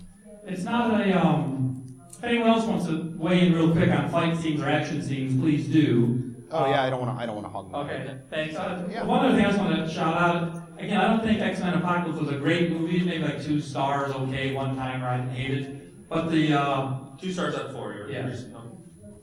It's 0.47 0.63
not 0.65 0.99
a, 0.99 1.13
um, 1.27 1.85
if 2.11 2.25
anyone 2.25 2.49
else 2.49 2.65
wants 2.65 2.87
to 2.87 3.15
weigh 3.19 3.47
in 3.47 3.55
real 3.55 3.73
quick 3.73 3.91
on 3.91 4.09
fight 4.09 4.35
scenes 4.39 4.63
or 4.63 4.69
action 4.71 5.03
scenes, 5.03 5.39
please 5.39 5.67
do. 5.69 6.27
Oh 6.53 6.67
yeah, 6.69 6.83
I 6.83 6.91
don't 6.91 7.01
want 7.01 7.17
to 7.17 7.23
I 7.23 7.27
don't 7.27 7.37
want 7.37 7.47
to 7.47 7.51
hog. 7.51 7.71
the 7.71 7.85
mic. 7.85 7.93
Okay, 8.09 8.19
thanks. 8.31 8.57
Uh, 8.57 8.89
Yeah. 8.91 9.05
One 9.05 9.25
other 9.25 9.37
thing 9.37 9.45
I 9.45 9.51
just 9.51 9.61
want 9.61 9.77
to 9.87 9.89
shout 9.93 10.17
out, 10.17 10.70
again, 10.81 10.99
I 11.01 11.09
don't 11.09 11.23
think 11.23 11.41
X-Men 11.41 11.75
Apocalypse 11.75 12.21
was 12.21 12.31
a 12.31 12.39
great 12.39 12.71
movie, 12.71 13.01
maybe 13.01 13.25
like 13.25 13.43
two 13.43 13.61
stars, 13.61 14.13
okay, 14.13 14.53
one 14.53 14.77
time, 14.77 15.03
right, 15.03 15.29
hate 15.29 15.51
it. 15.51 16.09
But 16.09 16.31
the, 16.31 16.55
uh, 16.55 16.99
Two 17.21 17.33
stars 17.33 17.55
out 17.55 17.67
of 17.67 17.73
four. 17.73 18.09
Yeah. 18.11 18.31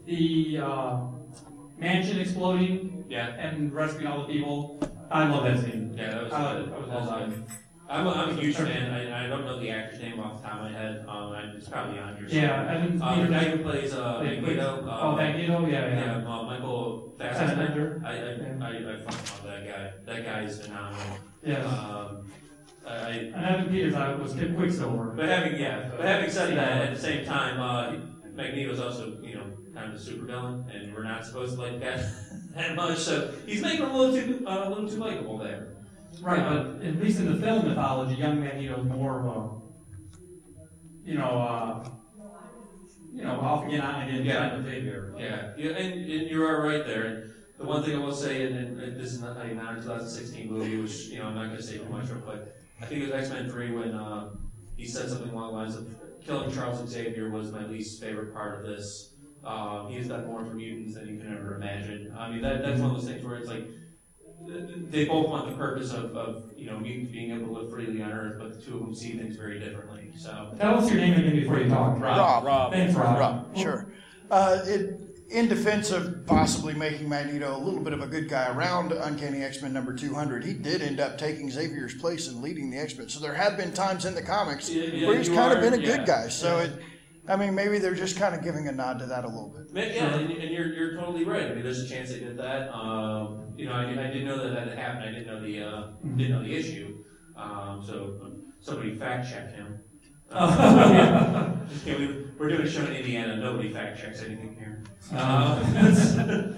the, 0.06 0.60
uh, 0.60 1.00
mansion 1.78 2.20
exploding 2.20 3.06
yeah, 3.10 3.30
and 3.40 3.74
rescuing 3.74 4.08
all 4.08 4.28
the 4.28 4.34
people, 4.34 4.80
I 5.10 5.28
love 5.28 5.46
that 5.46 5.60
scene. 5.60 5.96
yeah, 5.98 6.12
that 6.12 6.24
was, 6.24 6.32
that 6.32 6.70
that 6.70 6.80
was 6.80 6.90
was 6.90 7.08
awesome. 7.08 7.46
I'm 7.90 8.06
a, 8.06 8.12
I'm 8.12 8.30
a 8.38 8.42
huge 8.42 8.56
fan. 8.56 8.92
I, 8.92 9.26
I 9.26 9.28
don't 9.28 9.46
know 9.46 9.60
the 9.60 9.70
actor's 9.70 10.02
name 10.02 10.20
off 10.20 10.42
the 10.42 10.48
top 10.48 10.58
of 10.58 10.64
my 10.64 10.72
head. 10.78 11.06
Um, 11.08 11.32
I- 11.32 11.54
it's 11.56 11.70
probably 11.70 12.00
on 12.00 12.18
here. 12.18 12.28
Yeah, 12.28 12.70
Evan 12.74 13.02
Uh, 13.02 13.22
the 13.24 13.28
guy 13.30 13.44
who 13.46 13.64
plays 13.64 13.94
uh, 13.94 14.22
Yeah, 14.24 14.32
Magneto. 14.42 14.86
Oh, 14.90 15.12
Uh, 15.12 15.16
Magneto, 15.16 15.66
yeah, 15.66 15.88
yeah. 15.88 16.20
yeah, 16.22 16.28
uh, 16.28 16.44
Michael 16.44 17.16
Fassbender. 17.18 18.02
I, 18.06 18.10
I, 18.10 18.14
I, 18.14 18.94
I 18.96 19.00
fucking 19.00 19.06
love 19.06 19.44
that 19.46 19.68
guy. 19.68 19.92
That 20.06 20.26
guy 20.26 20.42
is 20.44 20.60
phenomenal. 20.66 21.18
Yes. 21.44 21.66
Um, 21.66 22.30
I, 22.86 22.92
I, 22.94 23.10
And 23.10 23.36
Evan 23.46 23.70
Peters, 23.70 23.96
I 23.96 24.16
was 24.16 24.34
getting 24.34 24.56
Quicksilver. 24.56 25.14
but 25.16 25.26
having 25.30 25.60
yeah, 25.60 25.90
but 25.96 26.06
having 26.06 26.30
said 26.30 26.56
that, 26.58 26.82
at 26.88 26.94
the 26.96 27.00
same 27.02 27.26
time, 27.26 27.60
uh, 27.60 27.96
Magneto's 28.34 28.80
also 28.80 29.18
you 29.22 29.36
know 29.36 29.44
kind 29.74 29.94
of 29.94 30.00
a 30.00 30.04
supervillain, 30.04 30.64
and 30.74 30.94
we're 30.94 31.04
not 31.04 31.26
supposed 31.26 31.56
to 31.56 31.62
like 31.62 31.80
that 31.82 32.00
that 32.56 32.76
much. 32.76 32.98
So 33.00 33.34
he's 33.46 33.62
making 33.62 33.86
a 33.86 33.98
little 33.98 34.16
too 34.16 34.46
uh, 34.48 34.64
a 34.66 34.70
little 34.70 34.88
too 34.90 34.98
likable 34.98 35.38
there. 35.38 35.70
Right, 36.22 36.40
but 36.42 36.86
at 36.86 36.96
least 36.98 37.20
in 37.20 37.32
the 37.32 37.40
film 37.40 37.68
mythology, 37.68 38.16
young 38.16 38.40
Magneto 38.40 38.80
is 38.80 38.86
more 38.86 39.20
of 39.20 39.26
a, 39.26 41.08
you 41.08 41.16
know, 41.18 41.24
uh, 41.40 41.90
you 43.14 43.24
know, 43.24 43.40
off 43.40 43.66
again, 43.66 43.82
on 43.82 44.08
again, 44.08 44.26
Yeah. 44.26 44.50
kind 44.50 44.56
of 44.62 44.66
figure. 44.66 45.14
Yeah, 45.18 45.52
yeah, 45.58 45.72
and, 45.72 45.94
and 45.94 46.30
you 46.30 46.44
are 46.44 46.62
right 46.66 46.86
there. 46.86 47.06
And 47.06 47.34
the 47.58 47.66
one 47.66 47.84
thing 47.84 47.96
I 47.96 48.00
will 48.00 48.16
say, 48.16 48.46
and, 48.46 48.80
and 48.80 48.96
this 49.00 49.14
is 49.14 49.22
not 49.22 49.38
a 49.38 49.54
non 49.54 49.76
2016 49.76 50.52
movie, 50.52 50.78
which 50.78 51.08
you 51.08 51.20
know 51.20 51.26
I'm 51.26 51.36
not 51.36 51.46
going 51.46 51.58
to 51.58 51.64
say 51.64 51.78
too 51.78 51.90
much 51.90 52.08
quick. 52.26 52.42
I 52.82 52.86
think 52.86 53.02
it 53.04 53.06
was 53.12 53.14
X 53.14 53.30
Men 53.30 53.50
3 53.50 53.72
when 53.72 53.94
uh, 53.94 54.30
he 54.76 54.86
said 54.86 55.10
something 55.10 55.30
along 55.32 55.54
the 55.54 55.58
lines 55.58 55.76
of 55.76 55.96
killing 56.24 56.52
Charles 56.52 56.88
Xavier 56.88 57.30
was 57.30 57.52
my 57.52 57.66
least 57.66 58.02
favorite 58.02 58.34
part 58.34 58.60
of 58.60 58.66
this. 58.66 59.14
Uh, 59.44 59.88
he 59.88 59.96
has 59.98 60.08
done 60.08 60.26
more 60.26 60.44
for 60.44 60.54
mutants 60.54 60.96
than 60.96 61.08
you 61.08 61.18
can 61.20 61.32
ever 61.34 61.56
imagine. 61.56 62.14
I 62.18 62.30
mean, 62.30 62.42
that, 62.42 62.62
that's 62.62 62.80
one 62.80 62.92
of 62.92 62.98
those 62.98 63.10
things 63.10 63.24
where 63.24 63.38
it's 63.38 63.48
like 63.48 63.68
they 64.90 65.06
both 65.06 65.28
want 65.30 65.50
the 65.50 65.56
purpose 65.56 65.92
of, 65.92 66.16
of 66.16 66.52
you 66.56 66.66
know 66.70 66.80
mutants 66.80 67.12
being 67.12 67.32
able 67.32 67.48
to 67.48 67.52
live 67.54 67.72
freely 67.72 68.02
on 68.02 68.12
Earth, 68.12 68.38
but 68.40 68.54
the 68.54 68.62
two 68.62 68.76
of 68.76 68.82
them 68.82 68.96
see 68.96 69.18
things 69.18 69.36
very 69.36 69.60
differently. 69.60 70.12
So. 70.18 70.54
Tell 70.58 70.78
us 70.78 70.90
your 70.90 71.00
name 71.00 71.14
again 71.14 71.36
before 71.36 71.60
you 71.60 71.70
talk. 71.70 72.00
Rob. 72.00 72.44
Rob. 72.44 72.72
Thanks, 72.72 72.96
Rob. 72.96 73.20
Rob, 73.20 73.58
sure. 73.58 73.88
Uh, 74.30 74.62
it, 74.66 75.02
in 75.30 75.50
defense 75.50 75.92
of 75.92 76.26
possibly 76.26 76.74
making 76.74 77.10
Magneto 77.10 77.56
a 77.56 77.60
little 77.60 77.82
bit 77.82 77.92
of 77.92 78.02
a 78.02 78.08
good 78.08 78.30
guy 78.30 78.50
around 78.50 78.94
Uncanny 78.94 79.44
X 79.44 79.62
Men 79.62 79.74
number 79.74 79.94
200, 79.94 80.46
he 80.46 80.54
did 80.54 80.82
end 80.82 81.00
up 81.00 81.18
taking 81.18 81.52
Xavier's 81.52 81.94
place 81.96 82.30
and 82.30 82.42
leading 82.42 82.70
the 82.70 82.78
X 82.78 82.98
Men. 82.98 83.10
So 83.10 83.20
there 83.20 83.34
have 83.34 83.58
been 83.58 83.74
times 83.74 84.06
in 84.06 84.16
the 84.16 84.22
comics 84.22 84.70
Yeah, 84.70 84.84
yeah, 84.84 85.08
where 85.08 85.18
he's 85.18 85.28
you 85.28 85.36
kind 85.36 85.54
of 85.54 85.62
been 85.62 85.74
a 85.74 85.84
yeah, 85.84 85.98
good 85.98 86.08
guy. 86.08 86.30
So 86.30 86.58
yeah. 86.58 86.64
it, 86.64 86.82
I 87.28 87.36
mean, 87.36 87.56
maybe 87.56 87.80
they're 87.80 87.94
just 87.96 88.18
kind 88.18 88.34
of 88.36 88.44
giving 88.44 88.68
a 88.68 88.72
nod 88.72 89.00
to 89.00 89.06
that 89.08 89.24
a 89.26 89.28
little 89.28 89.50
bit. 89.50 89.74
Ma- 89.74 89.82
Yeah, 89.82 90.16
and, 90.16 90.32
and 90.32 90.52
you're, 90.52 90.74
you're 90.74 90.96
totally 90.96 91.26
right. 91.26 91.50
I 91.52 91.54
mean, 91.54 91.64
there's 91.64 91.80
a 91.84 91.88
chance 91.88 92.10
they 92.10 92.20
did 92.20 92.38
that. 92.38 92.70
Um, 92.74 93.54
you 93.58 93.66
know, 93.66 93.74
I, 93.74 93.84
I 93.92 94.08
didn't 94.08 94.26
know 94.26 94.38
that 94.38 94.66
that 94.66 94.78
happened. 94.78 95.04
I 95.06 95.12
didn't 95.12 95.28
know 95.28 95.42
the 95.42 95.60
uh, 95.62 95.88
didn't 96.16 96.32
know 96.32 96.42
the 96.44 96.56
issue. 96.56 97.04
Um, 97.36 97.82
so 97.84 98.20
somebody 98.60 98.98
fact 98.98 99.30
checked 99.30 99.54
him. 99.54 99.80
Uh, 100.32 101.56
yeah, 101.86 101.98
we, 101.98 102.26
we're 102.38 102.50
doing 102.50 102.62
a 102.62 102.70
show 102.70 102.82
in 102.86 102.94
Indiana. 102.94 103.38
Nobody 103.38 103.72
fact 103.72 104.00
checks 104.00 104.22
anything 104.24 104.56
here. 104.58 104.84
Uh, 105.16 105.64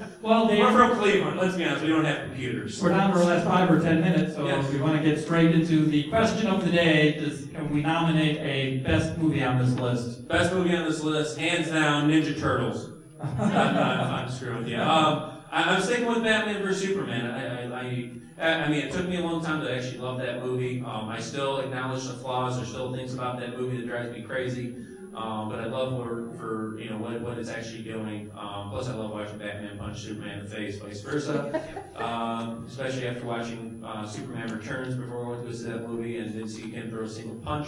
Well, 0.21 0.47
we're 0.49 0.55
Dave, 0.57 0.73
from 0.73 0.97
Cleveland. 0.99 1.39
Let's 1.39 1.55
be 1.55 1.63
honest. 1.63 1.81
We 1.81 1.87
don't 1.89 2.03
have 2.03 2.25
computers. 2.27 2.81
we're 2.83 2.89
down 2.89 3.11
to 3.11 3.19
our 3.19 3.23
last 3.23 3.45
five 3.45 3.71
or 3.71 3.79
ten 3.79 4.01
minutes, 4.01 4.35
so 4.35 4.45
Yes. 4.45 4.69
we 4.73 4.81
want 4.81 4.97
to 4.97 5.03
get 5.03 5.17
straight 5.17 5.55
into 5.55 5.85
the 5.85 6.09
question 6.09 6.47
of 6.47 6.65
the 6.65 6.71
day. 6.71 7.13
Does, 7.19 7.45
can 7.53 7.73
we 7.73 7.81
nominate 7.81 8.37
a 8.37 8.79
best 8.83 9.17
movie 9.17 9.41
on 9.43 9.59
this 9.63 9.73
list? 9.79 10.27
Best 10.27 10.53
movie 10.53 10.75
on 10.75 10.83
this 10.83 11.01
list, 11.03 11.37
hands 11.37 11.69
down, 11.69 12.09
Ninja 12.09 12.37
Turtles. 12.37 12.89
I'm, 13.21 13.37
not, 13.37 13.75
I'm 13.77 14.29
screwing 14.29 14.57
with 14.59 14.67
you. 14.67 14.77
Um, 14.77 15.38
I, 15.51 15.63
I'm 15.63 15.81
sticking 15.81 16.07
with 16.07 16.23
Batman 16.23 16.61
vs 16.63 16.81
Superman. 16.81 17.25
I, 17.25 17.63
I, 17.63 18.11
I, 18.39 18.63
I 18.63 18.69
mean, 18.69 18.85
it 18.85 18.91
took 18.91 19.07
me 19.07 19.17
a 19.17 19.21
long 19.21 19.43
time 19.43 19.61
to 19.61 19.73
actually 19.73 19.99
love 19.99 20.19
that 20.19 20.43
movie. 20.43 20.81
Um, 20.81 21.09
I 21.09 21.19
still 21.19 21.57
acknowledge 21.59 22.05
the 22.05 22.13
flaws. 22.13 22.57
There's 22.57 22.69
still 22.69 22.93
things 22.93 23.13
about 23.13 23.39
that 23.39 23.57
movie 23.57 23.77
that 23.77 23.87
drives 23.87 24.11
me 24.11 24.21
crazy. 24.21 24.77
Um, 25.15 25.49
but 25.49 25.59
I 25.59 25.65
love 25.65 26.01
for, 26.01 26.31
for 26.37 26.79
you 26.79 26.89
know 26.89 26.97
what, 26.97 27.19
what 27.21 27.37
it's 27.37 27.49
actually 27.49 27.83
doing. 27.83 28.31
Um, 28.37 28.69
plus, 28.69 28.87
I 28.87 28.93
love 28.93 29.11
watching 29.11 29.39
Batman 29.39 29.77
punch 29.77 30.01
Superman 30.01 30.39
in 30.39 30.45
the 30.45 30.55
face, 30.55 30.77
vice 30.77 31.01
versa. 31.01 31.61
Um, 31.99 32.63
especially 32.65 33.07
after 33.09 33.25
watching 33.25 33.83
uh, 33.85 34.07
Superman 34.07 34.57
Returns 34.57 34.95
before 34.95 35.25
I 35.25 35.29
went 35.31 35.45
to 35.49 35.53
see 35.53 35.65
that 35.65 35.85
movie 35.85 36.17
and 36.19 36.31
didn't 36.31 36.47
see 36.47 36.71
him 36.71 36.89
throw 36.89 37.03
a 37.03 37.09
single 37.09 37.35
punch. 37.35 37.67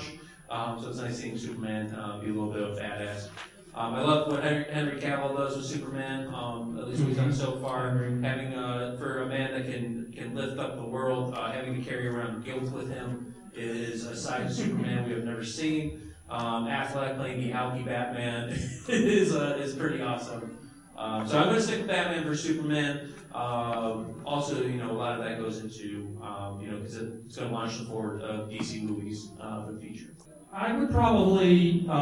Um, 0.50 0.80
so 0.82 0.88
it's 0.88 1.00
nice 1.00 1.18
seeing 1.18 1.38
Superman 1.38 1.94
uh, 1.94 2.20
be 2.20 2.30
a 2.30 2.34
little 2.34 2.50
bit 2.50 2.62
of 2.62 2.78
a 2.78 2.80
badass. 2.80 3.28
Um, 3.74 3.96
I 3.96 4.02
love 4.02 4.30
what 4.30 4.44
Henry, 4.44 5.00
Cavill 5.00 5.36
does 5.36 5.56
with 5.56 5.66
Superman. 5.66 6.28
Um, 6.34 6.78
at 6.78 6.90
least 6.90 7.00
what 7.00 7.08
he's 7.08 7.18
done 7.18 7.34
so 7.34 7.58
far. 7.60 7.90
Having 7.90 8.54
uh, 8.54 8.98
for 8.98 9.24
a 9.24 9.28
man 9.28 9.54
that 9.54 9.72
can 9.72 10.12
can 10.14 10.36
lift 10.36 10.60
up 10.60 10.76
the 10.76 10.84
world, 10.84 11.34
uh, 11.36 11.52
having 11.52 11.76
to 11.76 11.90
carry 11.90 12.08
around 12.08 12.44
guilt 12.44 12.64
with 12.64 12.90
him 12.90 13.34
is 13.56 14.06
a 14.06 14.16
side 14.16 14.48
of 14.48 14.54
Superman 14.54 15.08
we 15.08 15.14
have 15.14 15.24
never 15.24 15.44
seen. 15.44 16.14
Um, 16.30 16.68
Affleck 16.68 17.18
playing 17.18 17.40
the 17.40 17.54
Alki 17.54 17.84
Batman 17.84 18.50
is 18.90 19.34
uh, 19.34 19.58
is 19.62 19.74
pretty 19.74 20.02
awesome. 20.02 20.58
Um, 20.98 21.26
so 21.26 21.38
I'm 21.38 21.46
going 21.46 21.56
to 21.56 21.62
stick 21.62 21.80
with 21.80 21.88
Batman 21.88 22.26
versus 22.26 22.46
Superman. 22.46 23.14
Um, 23.34 24.22
also, 24.26 24.62
you 24.64 24.76
know, 24.76 24.92
a 24.92 24.94
lot 24.94 25.18
of 25.18 25.24
that 25.24 25.40
goes 25.40 25.60
into 25.60 26.20
um, 26.22 26.60
you 26.62 26.70
know 26.70 26.78
because 26.78 26.98
it's 26.98 27.38
going 27.38 27.50
to 27.50 27.54
launch 27.54 27.78
the 27.78 27.86
forward 27.86 28.22
of 28.22 28.50
DC 28.50 28.84
movies 28.84 29.30
uh, 29.40 29.66
for 29.66 29.72
the 29.72 29.80
future. 29.80 30.14
I 30.54 30.74
would 30.74 30.92
probably, 30.92 31.86
uh, 31.90 31.94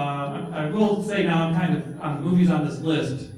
I 0.52 0.70
will 0.72 1.04
say 1.04 1.24
now, 1.24 1.48
I'm 1.48 1.56
kind 1.56 1.78
of, 1.78 2.02
on 2.02 2.16
the 2.16 2.22
movies 2.30 2.50
on 2.50 2.66
this 2.66 2.80
list, 2.80 3.30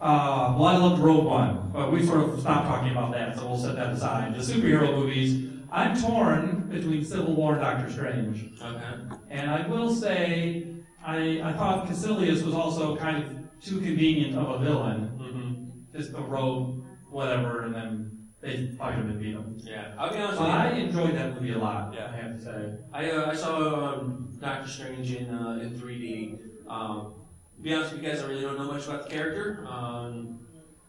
uh, 0.00 0.54
well, 0.58 0.66
I 0.66 0.76
loved 0.76 1.00
Rogue 1.00 1.24
One, 1.24 1.70
but 1.72 1.92
we 1.92 2.04
sort 2.04 2.28
of 2.28 2.40
stopped 2.40 2.66
talking 2.66 2.90
about 2.90 3.12
that, 3.12 3.36
so 3.36 3.46
we'll 3.46 3.58
set 3.58 3.76
that 3.76 3.92
aside. 3.92 4.34
The 4.34 4.40
superhero 4.40 4.94
movies, 4.96 5.50
I'm 5.70 6.00
torn 6.00 6.68
between 6.68 7.04
Civil 7.04 7.34
War 7.34 7.52
and 7.52 7.60
Doctor 7.60 7.90
Strange. 7.90 8.50
Okay. 8.60 8.94
And 9.30 9.50
I 9.50 9.66
will 9.66 9.94
say, 9.94 10.66
I, 11.04 11.40
I 11.42 11.52
thought 11.52 11.86
Kaecilius 11.86 12.44
was 12.44 12.54
also 12.54 12.96
kind 12.96 13.24
of 13.24 13.62
too 13.62 13.80
convenient 13.80 14.36
of 14.36 14.60
a 14.60 14.64
villain. 14.64 15.18
Mm-hmm. 15.20 15.96
Just 15.96 16.14
a 16.14 16.20
rogue, 16.20 16.84
whatever, 17.10 17.62
and 17.62 17.74
then 17.74 18.17
they 18.40 18.68
fight 18.78 18.94
him 18.94 19.10
and 19.10 19.18
beat 19.20 19.34
him. 19.34 19.56
Yeah, 19.64 19.94
I'll 19.98 20.12
be 20.12 20.18
honest 20.18 20.38
So 20.38 20.44
with 20.44 20.52
you. 20.52 20.58
I 20.58 20.68
enjoyed 20.70 21.14
that 21.16 21.34
movie 21.34 21.52
a 21.54 21.58
lot, 21.58 21.92
Yeah. 21.92 22.10
I 22.12 22.16
have 22.16 22.38
to 22.38 22.44
say. 22.44 22.74
I, 22.92 23.10
uh, 23.10 23.30
I 23.30 23.34
saw 23.34 23.94
um, 23.94 24.28
Doctor 24.40 24.68
Strange 24.68 25.12
in 25.12 25.28
uh, 25.34 25.58
in 25.62 25.70
3D. 25.78 26.38
Um, 26.68 27.14
to 27.56 27.62
be 27.62 27.74
honest 27.74 27.92
with 27.92 28.02
you 28.02 28.08
guys, 28.08 28.22
I 28.22 28.26
really 28.28 28.42
don't 28.42 28.56
know 28.56 28.70
much 28.72 28.86
about 28.86 29.04
the 29.04 29.10
character. 29.10 29.66
Um, 29.68 30.38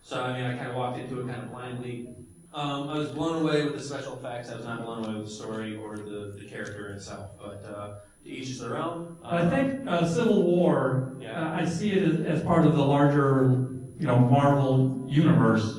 so 0.01 0.21
I 0.21 0.33
mean, 0.33 0.45
I 0.45 0.55
kind 0.57 0.69
of 0.69 0.75
walked 0.75 0.99
into 0.99 1.19
it 1.21 1.27
kind 1.27 1.41
of 1.43 1.51
blindly. 1.51 2.09
Um, 2.53 2.89
I 2.89 2.97
was 2.97 3.09
blown 3.09 3.41
away 3.43 3.63
with 3.63 3.75
the 3.75 3.81
special 3.83 4.13
effects. 4.17 4.49
I 4.51 4.55
was 4.55 4.65
not 4.65 4.83
blown 4.83 5.03
away 5.05 5.15
with 5.15 5.25
the 5.25 5.31
story 5.33 5.75
or 5.75 5.97
the, 5.97 6.35
the 6.39 6.45
character 6.49 6.89
itself. 6.89 7.31
But 7.39 7.63
uh, 7.65 7.95
to 8.23 8.29
each 8.29 8.49
is 8.49 8.59
their 8.59 8.77
own. 8.77 9.17
I 9.23 9.47
think 9.49 9.87
uh, 9.87 10.05
Civil 10.07 10.43
War, 10.43 11.15
Yeah. 11.19 11.39
uh, 11.51 11.55
I 11.61 11.65
see 11.65 11.91
it 11.91 12.03
as, 12.03 12.21
as 12.39 12.43
part 12.43 12.65
of 12.65 12.75
the 12.75 12.83
larger, 12.83 13.67
you 13.99 14.07
know, 14.07 14.17
Marvel 14.19 15.05
universe, 15.07 15.78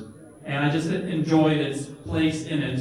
and 0.50 0.64
I 0.64 0.70
just 0.70 0.88
enjoyed 0.88 1.58
its 1.58 1.86
place 1.86 2.46
in 2.46 2.62
it. 2.62 2.80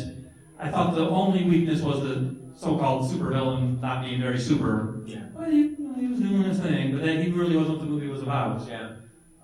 I 0.57 0.69
thought 0.69 0.95
the 0.95 1.07
only 1.07 1.43
weakness 1.43 1.81
was 1.81 2.01
the 2.01 2.35
so-called 2.57 3.09
supervillain 3.09 3.79
not 3.79 4.03
being 4.03 4.19
very 4.19 4.39
super. 4.39 5.03
Yeah. 5.05 5.27
Well, 5.33 5.49
he, 5.49 5.75
he 5.97 6.07
was 6.07 6.19
doing 6.19 6.43
his 6.43 6.59
thing, 6.59 6.91
but 6.91 7.03
then 7.05 7.21
he 7.21 7.31
really 7.31 7.55
wasn't 7.55 7.77
what 7.77 7.85
the 7.85 7.91
movie 7.91 8.07
was 8.07 8.23
about. 8.23 8.67
Yeah. 8.67 8.95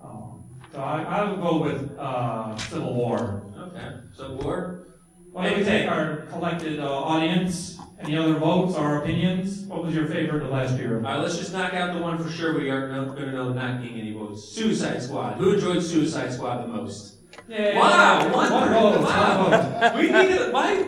Um, 0.02 0.44
so 0.72 0.80
I, 0.80 1.02
I 1.02 1.30
would 1.30 1.40
go 1.40 1.62
with 1.62 1.96
uh, 1.98 2.56
Civil 2.56 2.94
War. 2.94 3.44
Okay. 3.58 3.88
So 4.12 4.32
War. 4.32 4.82
Why 5.30 5.50
don't 5.50 5.58
we 5.58 5.64
take 5.64 5.88
our 5.88 6.26
collected 6.26 6.80
uh, 6.80 6.92
audience? 6.92 7.78
Any 8.00 8.16
other 8.16 8.34
votes 8.34 8.74
or 8.74 8.98
opinions? 8.98 9.60
What 9.66 9.82
was 9.82 9.94
your 9.94 10.06
favorite 10.06 10.42
of 10.42 10.50
last 10.50 10.76
year? 10.78 10.96
All 10.96 11.02
right, 11.02 11.18
let's 11.18 11.38
just 11.38 11.52
knock 11.52 11.72
out 11.74 11.94
the 11.94 12.00
one 12.00 12.22
for 12.22 12.30
sure. 12.30 12.58
We 12.58 12.70
aren't 12.70 13.16
going 13.16 13.26
to 13.28 13.32
know 13.32 13.52
not 13.52 13.80
getting 13.82 13.98
any 13.98 14.12
votes. 14.12 14.44
Suicide 14.44 15.02
Squad. 15.02 15.38
Who 15.38 15.54
enjoyed 15.54 15.82
Suicide 15.82 16.32
Squad 16.32 16.62
the 16.62 16.68
most? 16.68 17.15
Yay. 17.48 17.76
Wow, 17.76 18.32
one 18.34 18.52
one 18.52 18.68
vote. 18.70 18.92
vote. 18.94 19.02
Wow. 19.04 19.50
One 19.50 19.50
vote. 19.80 19.94
We 19.96 20.02
needed. 20.10 20.52
Why? 20.52 20.82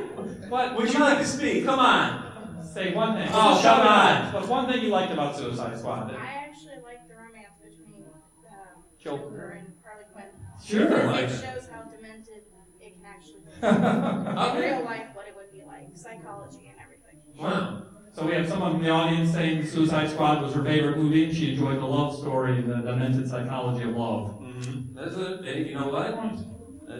What 0.48 0.76
Would 0.76 0.92
you 0.92 1.00
like 1.00 1.18
to 1.18 1.24
speak? 1.26 1.64
Come 1.64 1.78
on. 1.78 2.64
Say 2.64 2.94
one 2.94 3.14
thing. 3.14 3.28
Oh, 3.32 3.50
Just 3.52 3.62
come 3.62 3.80
on. 3.80 3.86
out. 3.86 4.34
What's 4.34 4.48
one 4.48 4.66
thing 4.70 4.82
you 4.82 4.88
liked 4.88 5.12
about 5.12 5.36
Suicide 5.36 5.78
Squad? 5.78 6.10
I 6.14 6.46
actually 6.48 6.82
like 6.82 7.06
the 7.08 7.14
romance 7.14 7.54
between 7.62 8.04
uh, 8.46 8.50
Joker. 8.98 9.22
Joker 9.22 9.50
and 9.58 9.72
Harley 9.84 10.04
Quinn. 10.12 10.24
Sure. 10.64 10.86
Because 10.86 11.06
like 11.06 11.24
it 11.24 11.30
it. 11.30 11.40
shows 11.60 11.68
how 11.70 11.82
demented 11.84 12.42
it 12.80 12.94
can 12.94 13.04
actually 13.06 13.40
be. 13.44 14.58
In 14.68 14.76
real 14.76 14.84
life, 14.84 15.06
what 15.14 15.26
it 15.28 15.34
would 15.36 15.52
be 15.52 15.62
like, 15.66 15.88
psychology 15.94 16.70
and 16.70 16.78
everything. 16.82 17.20
Wow. 17.38 17.82
So 18.12 18.26
we 18.26 18.32
have 18.34 18.48
someone 18.48 18.76
in 18.76 18.82
the 18.82 18.90
audience 18.90 19.30
saying 19.30 19.64
Suicide 19.64 20.10
Squad 20.10 20.42
was 20.42 20.52
her 20.54 20.64
favorite 20.64 20.96
movie. 20.96 21.26
and 21.26 21.36
She 21.36 21.52
enjoyed 21.52 21.78
the 21.78 21.84
love 21.84 22.16
story, 22.18 22.60
the 22.62 22.76
demented 22.76 23.28
psychology 23.28 23.84
of 23.84 23.94
love. 23.94 24.34
Mm-hmm. 24.58 24.94
That's 24.98 25.16
it. 25.16 25.44
Hey, 25.44 25.68
you 25.68 25.74
know 25.74 25.88
what? 25.88 26.06
Uh, 26.06 26.96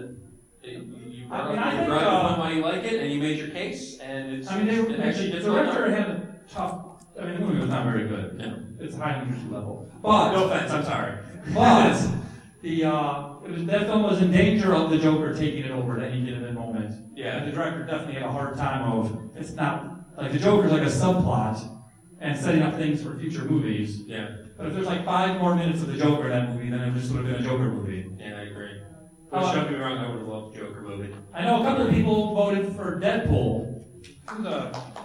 you 0.63 0.95
you 1.09 1.33
I 1.33 1.73
mean, 1.73 1.81
you 1.81 1.87
brought 1.87 2.05
up 2.05 2.39
uh, 2.39 2.41
why 2.41 2.53
you 2.53 2.63
like 2.63 2.85
it, 2.85 3.01
and 3.01 3.13
you 3.13 3.21
made 3.21 3.39
your 3.39 3.49
case, 3.49 3.99
and 3.99 4.33
it's 4.35 4.51
I 4.51 4.59
mean, 4.59 4.67
they, 4.67 4.95
it 4.95 5.01
actually 5.01 5.41
the 5.41 5.53
well 5.53 5.65
director 5.65 5.91
had 5.91 6.09
a 6.11 6.35
tough. 6.49 6.85
I 7.21 7.25
mean, 7.25 7.35
the 7.35 7.47
movie 7.47 7.59
was 7.61 7.71
not 7.71 7.85
very 7.85 8.07
good. 8.07 8.39
No. 8.39 8.63
It's 8.79 8.97
high 8.97 9.15
energy 9.15 9.43
level. 9.51 9.91
But 10.03 10.33
No 10.33 10.45
offense. 10.49 10.71
I'm 10.71 10.85
sorry. 10.85 11.19
But 11.55 12.07
the 12.63 12.85
uh, 12.85 13.35
it 13.45 13.51
was, 13.51 13.65
that 13.67 13.87
film 13.87 14.03
was 14.03 14.21
in 14.21 14.31
danger 14.31 14.75
of 14.75 14.91
the 14.91 14.99
Joker 14.99 15.33
taking 15.35 15.65
it 15.65 15.71
over 15.71 15.99
at 15.99 16.11
any 16.13 16.25
given 16.25 16.55
moment. 16.55 16.95
Yeah. 17.17 17.39
And 17.39 17.49
the 17.49 17.53
director 17.53 17.85
definitely 17.85 18.15
had 18.15 18.25
a 18.25 18.33
hard 18.33 18.57
time 18.57 18.93
of 18.93 19.31
it's 19.37 19.53
not 19.53 20.17
like 20.17 20.33
the 20.33 20.39
Joker's 20.39 20.73
like 20.73 20.83
a 20.83 20.87
subplot 20.87 21.67
and 22.21 22.39
setting 22.39 22.63
up 22.63 22.75
things 22.77 23.03
for 23.03 23.17
future 23.19 23.45
movies. 23.45 24.03
Yeah. 24.03 24.29
But 24.59 24.67
if 24.67 24.75
there's 24.75 24.87
like 24.87 25.05
five 25.05 25.41
more 25.41 25.55
minutes 25.55 25.83
of 25.83 25.87
the 25.87 25.97
Joker 25.97 26.25
in 26.25 26.31
that 26.31 26.53
movie, 26.53 26.69
then 26.69 26.81
it 26.81 26.95
just 26.95 27.13
would 27.13 27.25
have 27.25 27.33
been 27.33 27.47
a 27.47 27.49
Joker 27.49 27.71
movie. 27.71 28.11
Yeah, 28.19 28.39
I 28.39 28.41
agree. 28.43 28.71
Uh, 29.31 29.41
Which, 29.41 29.55
don't 29.55 29.65
get 29.65 29.73
me 29.73 29.79
wrong, 29.79 29.99
I 29.99 30.11
would 30.11 30.19
have 30.19 30.27
loved 30.27 30.57
the 30.57 30.59
Joker 30.59 30.81
movie. 30.81 31.15
I 31.33 31.45
know 31.45 31.61
a 31.61 31.65
couple 31.65 31.87
of 31.87 31.95
people 31.95 32.35
voted 32.35 32.75
for 32.75 33.01
Deadpool. 33.01 33.85
Who's, 34.27 34.47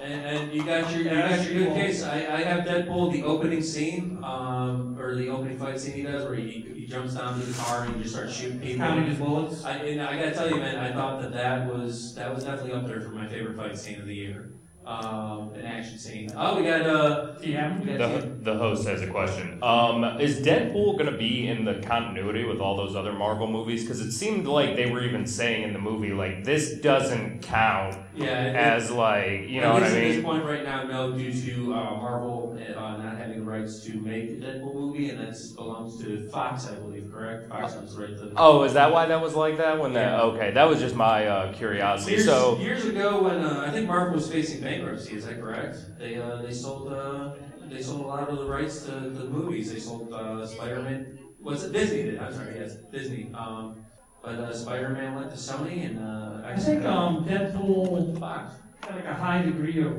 And, 0.01 0.25
and 0.25 0.53
you 0.53 0.63
got 0.63 0.91
your, 0.91 1.01
you 1.01 1.05
Yeah, 1.11 1.37
got 1.37 1.49
your 1.49 1.65
good 1.65 1.73
case. 1.75 2.03
I, 2.03 2.15
I 2.15 2.41
have 2.41 2.65
Deadpool, 2.65 3.11
the 3.11 3.23
opening 3.23 3.61
scene, 3.61 4.19
um, 4.23 4.97
or 4.99 5.13
the 5.13 5.29
opening 5.29 5.59
fight 5.59 5.79
scene 5.79 5.93
he 5.93 6.01
does, 6.01 6.25
where 6.25 6.33
he, 6.33 6.65
he 6.75 6.87
jumps 6.87 7.13
down 7.13 7.39
to 7.39 7.45
the 7.45 7.53
car 7.53 7.83
and 7.85 7.95
he 7.95 8.01
just 8.01 8.15
starts 8.15 8.33
shooting 8.33 8.59
people. 8.59 8.85
counting 8.85 9.05
his 9.05 9.19
bullets? 9.19 9.63
I, 9.63 9.75
and 9.77 10.01
I 10.01 10.17
gotta 10.17 10.33
tell 10.33 10.49
you, 10.49 10.57
man, 10.57 10.77
I 10.77 10.91
thought 10.93 11.21
that 11.21 11.31
that 11.33 11.71
was 11.71 12.15
that 12.15 12.33
was 12.33 12.43
definitely 12.43 12.73
up 12.73 12.87
there 12.87 13.01
for 13.01 13.09
my 13.09 13.27
favorite 13.27 13.55
fight 13.55 13.77
scene 13.77 14.01
of 14.01 14.07
the 14.07 14.15
year. 14.15 14.51
Um, 14.85 15.53
an 15.53 15.65
action 15.65 15.97
scene. 15.97 16.29
Oh, 16.35 16.57
we 16.57 16.65
got 16.65 16.81
uh, 16.81 17.35
TM? 17.39 17.79
we 17.79 17.97
got 17.97 18.21
The, 18.21 18.51
the 18.51 18.57
host 18.57 18.85
has 18.85 19.01
a 19.01 19.07
question. 19.07 19.59
Um, 19.63 20.03
is 20.19 20.45
Deadpool 20.45 20.97
going 20.97 21.09
to 21.09 21.17
be 21.17 21.47
in 21.47 21.63
the 21.63 21.75
continuity 21.75 22.43
with 22.43 22.59
all 22.59 22.75
those 22.75 22.93
other 22.93 23.13
Marvel 23.13 23.47
movies? 23.47 23.83
Because 23.83 24.01
it 24.01 24.11
seemed 24.11 24.45
like 24.45 24.75
they 24.75 24.91
were 24.91 25.01
even 25.01 25.25
saying 25.25 25.63
in 25.63 25.71
the 25.71 25.79
movie, 25.79 26.11
like, 26.11 26.43
this 26.43 26.81
doesn't 26.81 27.41
count 27.43 27.97
yeah. 28.13 28.25
as, 28.27 28.91
like, 28.91 29.47
you 29.47 29.61
know 29.61 29.73
what 29.73 29.83
I 29.83 29.87
At 29.87 29.93
this 29.93 30.15
mean? 30.17 30.25
point, 30.25 30.43
right 30.43 30.65
now, 30.65 30.83
no, 30.83 31.13
due 31.13 31.31
to 31.31 31.73
uh, 31.73 31.95
Marvel 31.95 32.59
uh, 32.75 32.97
not 32.97 33.17
rights 33.53 33.83
to 33.85 33.93
make 33.99 34.39
the 34.39 34.45
Deadpool 34.45 34.73
movie, 34.73 35.09
and 35.09 35.19
that 35.19 35.35
belongs 35.55 36.01
to 36.01 36.27
Fox, 36.29 36.67
I 36.67 36.75
believe, 36.75 37.11
correct? 37.11 37.49
Fox 37.49 37.75
was 37.75 37.95
right 37.97 38.15
to. 38.17 38.31
Oh, 38.35 38.63
is 38.63 38.73
that 38.73 38.91
why 38.91 39.05
that 39.05 39.21
was 39.21 39.35
like 39.35 39.57
that? 39.57 39.79
When 39.79 39.93
that 39.93 40.17
Yeah. 40.17 40.21
okay, 40.23 40.51
that 40.51 40.67
was 40.67 40.79
just 40.79 40.95
my 40.95 41.27
uh, 41.27 41.53
curiosity. 41.53 42.13
Years, 42.13 42.25
So 42.25 42.57
years 42.57 42.85
ago, 42.85 43.23
when 43.23 43.43
uh, 43.43 43.65
I 43.67 43.71
think 43.71 43.87
Marvel 43.87 44.15
was 44.15 44.31
facing 44.31 44.61
bankruptcy, 44.61 45.15
is 45.15 45.25
that 45.25 45.39
correct? 45.39 45.77
They 45.99 46.15
uh, 46.17 46.37
they 46.41 46.51
sold 46.51 46.91
uh, 46.91 47.33
they 47.69 47.81
sold 47.81 48.01
a 48.01 48.07
lot 48.07 48.29
of 48.29 48.37
the 48.39 48.45
rights 48.45 48.85
to 48.85 48.91
the 48.91 49.25
movies. 49.25 49.71
They 49.71 49.79
sold 49.79 50.11
uh, 50.13 50.45
Spider-Man. 50.45 51.19
Was 51.41 51.63
it 51.65 51.71
Disney? 51.73 52.03
Did 52.03 52.19
I'm 52.19 52.33
sorry, 52.33 52.55
yes, 52.59 52.75
Disney. 52.91 53.31
Um, 53.33 53.75
but 54.23 54.35
uh, 54.39 54.53
Spider-Man 54.53 55.15
went 55.15 55.29
to 55.31 55.37
Sony, 55.37 55.85
and 55.85 55.99
uh, 55.99 56.47
I 56.47 56.55
think 56.55 56.85
um, 56.85 57.25
Deadpool 57.25 58.17
Fox. 58.19 58.55
had 58.81 58.95
like 58.95 59.05
a 59.05 59.13
high 59.13 59.41
degree 59.41 59.81
of, 59.83 59.93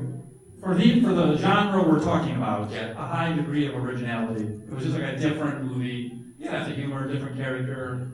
for 0.65 0.73
the, 0.73 1.01
for 1.01 1.13
the 1.13 1.37
genre 1.37 1.87
we're 1.87 2.03
talking 2.03 2.35
about, 2.35 2.71
Yeah. 2.71 2.91
a 2.91 2.95
high 2.95 3.33
degree 3.33 3.67
of 3.67 3.75
originality. 3.75 4.45
It 4.45 4.69
was 4.71 4.83
just 4.83 4.97
like 4.97 5.13
a 5.13 5.17
different 5.17 5.63
movie, 5.63 6.11
sense 6.41 6.69
of 6.69 6.75
humor, 6.75 7.07
different 7.11 7.37
character, 7.37 8.11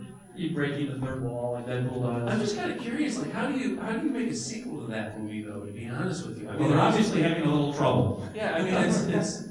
breaking 0.54 0.88
the 0.92 1.06
third 1.06 1.24
wall 1.24 1.54
like 1.54 1.68
Deadpool 1.68 2.02
does. 2.26 2.34
I'm 2.34 2.40
just 2.40 2.58
kind 2.58 2.72
of 2.72 2.80
curious, 2.80 3.18
like, 3.20 3.32
how 3.32 3.48
do 3.48 3.58
you 3.58 3.80
how 3.80 3.92
do 3.92 4.06
you 4.08 4.12
make 4.12 4.30
a 4.30 4.36
sequel 4.36 4.82
to 4.82 4.88
that 4.88 5.20
movie, 5.20 5.44
though? 5.44 5.66
To 5.66 5.72
be 5.72 5.88
honest 5.88 6.26
with 6.28 6.40
you, 6.42 6.50
I 6.50 6.56
Well, 6.56 6.70
they're 6.70 6.80
obviously 6.80 7.22
having 7.22 7.44
a 7.44 7.52
little 7.52 7.74
trouble. 7.74 8.28
Yeah, 8.34 8.54
I 8.56 8.64
mean, 8.64 8.74
it's 8.74 9.02
it's 9.04 9.44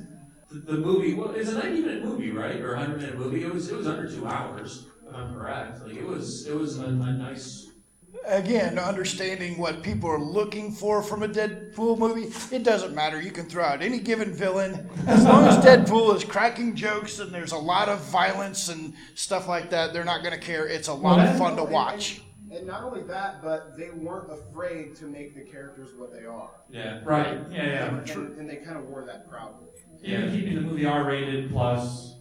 the, 0.50 0.58
the 0.72 0.78
movie. 0.78 1.14
Well, 1.14 1.30
it's 1.30 1.48
a 1.50 1.54
90 1.54 1.80
minute 1.80 2.04
movie, 2.04 2.32
right, 2.32 2.60
or 2.60 2.74
a 2.74 2.78
100 2.78 3.00
minute 3.00 3.18
movie. 3.18 3.44
It 3.44 3.52
was 3.54 3.70
it 3.70 3.76
was 3.76 3.86
under 3.86 4.10
two 4.10 4.26
hours, 4.26 4.86
if 5.08 5.14
I'm 5.14 5.32
correct. 5.34 5.80
Like 5.86 5.96
it 5.96 6.06
was 6.06 6.46
it 6.46 6.54
was 6.56 6.78
a, 6.80 6.86
a 6.86 6.90
nice. 6.90 7.70
Again, 8.26 8.78
understanding 8.78 9.56
what 9.56 9.82
people 9.82 10.10
are 10.10 10.20
looking 10.20 10.72
for 10.72 11.02
from 11.02 11.22
a 11.22 11.28
Deadpool 11.28 11.98
movie, 11.98 12.30
it 12.54 12.62
doesn't 12.62 12.94
matter. 12.94 13.20
You 13.20 13.30
can 13.30 13.46
throw 13.46 13.64
out 13.64 13.82
any 13.82 13.98
given 13.98 14.32
villain. 14.32 14.88
As 15.06 15.24
long 15.24 15.46
as 15.46 15.56
Deadpool 15.64 16.14
is 16.14 16.22
cracking 16.22 16.76
jokes 16.76 17.18
and 17.18 17.32
there's 17.32 17.52
a 17.52 17.58
lot 17.58 17.88
of 17.88 17.98
violence 18.04 18.68
and 18.68 18.92
stuff 19.14 19.48
like 19.48 19.70
that, 19.70 19.92
they're 19.92 20.04
not 20.04 20.22
going 20.22 20.38
to 20.38 20.44
care. 20.44 20.66
It's 20.66 20.88
a 20.88 20.92
lot 20.92 21.16
Well, 21.16 21.28
of 21.28 21.38
fun 21.38 21.56
to 21.56 21.64
watch. 21.64 22.20
And 22.52 22.66
not 22.66 22.82
only 22.82 23.02
that, 23.04 23.42
but 23.42 23.76
they 23.76 23.90
weren't 23.90 24.30
afraid 24.30 24.94
to 24.96 25.06
make 25.06 25.34
the 25.34 25.50
characters 25.50 25.90
what 25.96 26.12
they 26.12 26.26
are. 26.26 26.50
Yeah. 26.68 27.00
Right, 27.04 27.38
yeah, 27.50 27.66
yeah. 27.66 27.88
And, 27.96 28.38
and 28.38 28.50
they 28.50 28.56
kind 28.56 28.76
of 28.76 28.84
wore 28.88 29.04
that 29.06 29.30
proudly. 29.30 29.66
Even 30.02 30.30
keeping 30.30 30.54
the 30.56 30.60
movie 30.60 30.84
R-rated 30.84 31.50
plus 31.50 32.16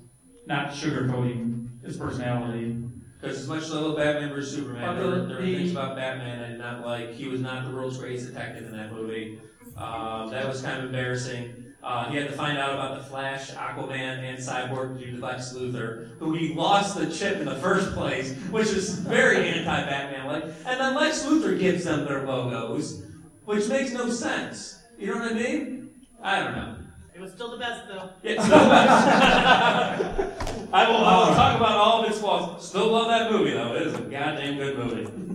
not 0.46 0.70
sugarcoating 0.72 1.84
his 1.84 1.98
personality. 1.98 2.84
Because 3.20 3.40
as 3.40 3.48
much 3.48 3.64
as 3.64 3.74
I 3.74 3.80
love 3.80 3.98
Batman 3.98 4.30
vs 4.34 4.56
Superman, 4.56 4.96
there, 4.98 5.08
were- 5.08 5.26
there 5.26 5.38
were 5.38 5.44
things 5.44 5.72
about 5.72 5.96
Batman 5.96 6.42
I 6.44 6.48
did 6.50 6.60
not 6.60 6.86
like. 6.86 7.12
He 7.14 7.28
was 7.28 7.42
not 7.42 7.66
the 7.66 7.72
world's 7.76 7.98
greatest 7.98 8.28
detective 8.28 8.66
in 8.66 8.72
that 8.72 8.92
movie. 8.94 9.40
Um, 9.76 10.30
that 10.30 10.48
was 10.48 10.62
kind 10.62 10.80
of 10.80 10.86
embarrassing. 10.86 11.66
Uh, 11.82 12.10
he 12.10 12.18
had 12.18 12.28
to 12.28 12.34
find 12.34 12.58
out 12.58 12.74
about 12.74 12.98
the 12.98 13.04
Flash, 13.06 13.52
Aquaman, 13.52 14.20
and 14.24 14.38
Cyborg 14.38 15.00
due 15.00 15.16
to 15.18 15.26
Lex 15.26 15.54
Luthor, 15.54 16.18
who 16.20 16.34
he 16.34 16.54
lost 16.54 16.98
the 16.98 17.10
chip 17.10 17.38
in 17.38 17.46
the 17.46 17.56
first 17.56 17.94
place, 17.94 18.34
which 18.52 18.68
is 18.68 19.00
very 19.00 19.48
anti-Batman 19.50 20.28
like. 20.28 20.44
And 20.66 20.80
then 20.80 20.94
Lex 20.96 21.24
Luthor 21.24 21.58
gives 21.58 21.86
them 21.86 22.04
their 22.06 22.26
logos, 22.26 23.04
which 23.46 23.68
makes 23.70 23.92
no 23.94 24.10
sense. 24.10 24.82
You 24.98 25.08
know 25.08 25.20
what 25.20 25.32
I 25.32 25.36
mean? 25.36 25.90
I 26.22 26.40
don't 26.44 26.56
know. 26.56 26.76
It 27.16 27.22
was 27.22 27.32
still 27.32 27.52
the 27.52 27.58
best 27.58 27.88
though. 27.88 28.10
It's 28.24 28.44
still 28.44 28.60
I 30.72 30.88
will, 30.88 30.98
I 30.98 31.28
will 31.28 31.36
talk 31.36 31.58
about 31.58 31.78
all 31.78 32.04
of 32.04 32.10
its 32.12 32.20
flaws. 32.20 32.68
Still 32.68 32.92
love 32.92 33.08
that 33.08 33.32
movie 33.32 33.52
though. 33.52 33.74
It 33.76 33.88
is 33.88 33.96
a 33.96 34.02
goddamn 34.02 34.58
good 34.58 34.78
movie. 34.78 35.30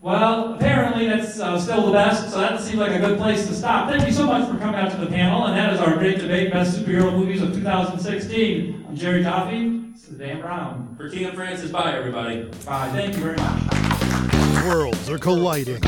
Well, 0.00 0.54
apparently 0.54 1.08
that's 1.08 1.40
uh, 1.40 1.58
still 1.58 1.86
the 1.86 1.92
best, 1.92 2.30
so 2.30 2.38
that 2.38 2.60
seems 2.60 2.76
like 2.78 2.92
a 2.92 2.98
good 2.98 3.18
place 3.18 3.48
to 3.48 3.54
stop. 3.54 3.88
Thank 3.88 4.06
you 4.06 4.12
so 4.12 4.26
much 4.26 4.48
for 4.48 4.56
coming 4.58 4.76
out 4.76 4.92
to 4.92 4.96
the 4.96 5.06
panel, 5.06 5.46
and 5.46 5.56
that 5.56 5.72
is 5.72 5.80
our 5.80 5.96
great 5.96 6.18
debate, 6.18 6.52
Best 6.52 6.78
Superhero 6.78 7.12
Movies 7.12 7.42
of 7.42 7.52
2016. 7.52 8.84
I'm 8.88 8.96
Jerry 8.96 9.24
Toffey. 9.24 9.90
This 9.92 10.08
is 10.08 10.18
Dan 10.18 10.40
Brown. 10.40 10.94
For 10.96 11.10
TM 11.10 11.34
Francis, 11.34 11.70
bye 11.72 11.96
everybody. 11.96 12.42
Bye. 12.64 12.90
Thank 12.90 13.16
you 13.16 13.22
very 13.22 13.36
much. 13.38 14.64
Worlds 14.66 15.10
are 15.10 15.18
colliding. 15.18 15.80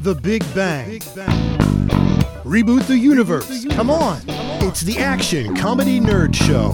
The 0.00 0.18
Big 0.20 0.42
Bang. 0.54 0.98
Reboot 2.44 2.86
the 2.86 2.98
universe. 2.98 3.66
Come 3.66 3.90
on. 3.90 4.20
It's 4.62 4.80
the 4.80 4.98
Action 4.98 5.54
Comedy 5.54 6.00
Nerd 6.00 6.34
Show. 6.34 6.72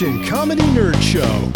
Action 0.00 0.24
Comedy 0.24 0.62
Nerd 0.72 0.98
Show. 1.02 1.49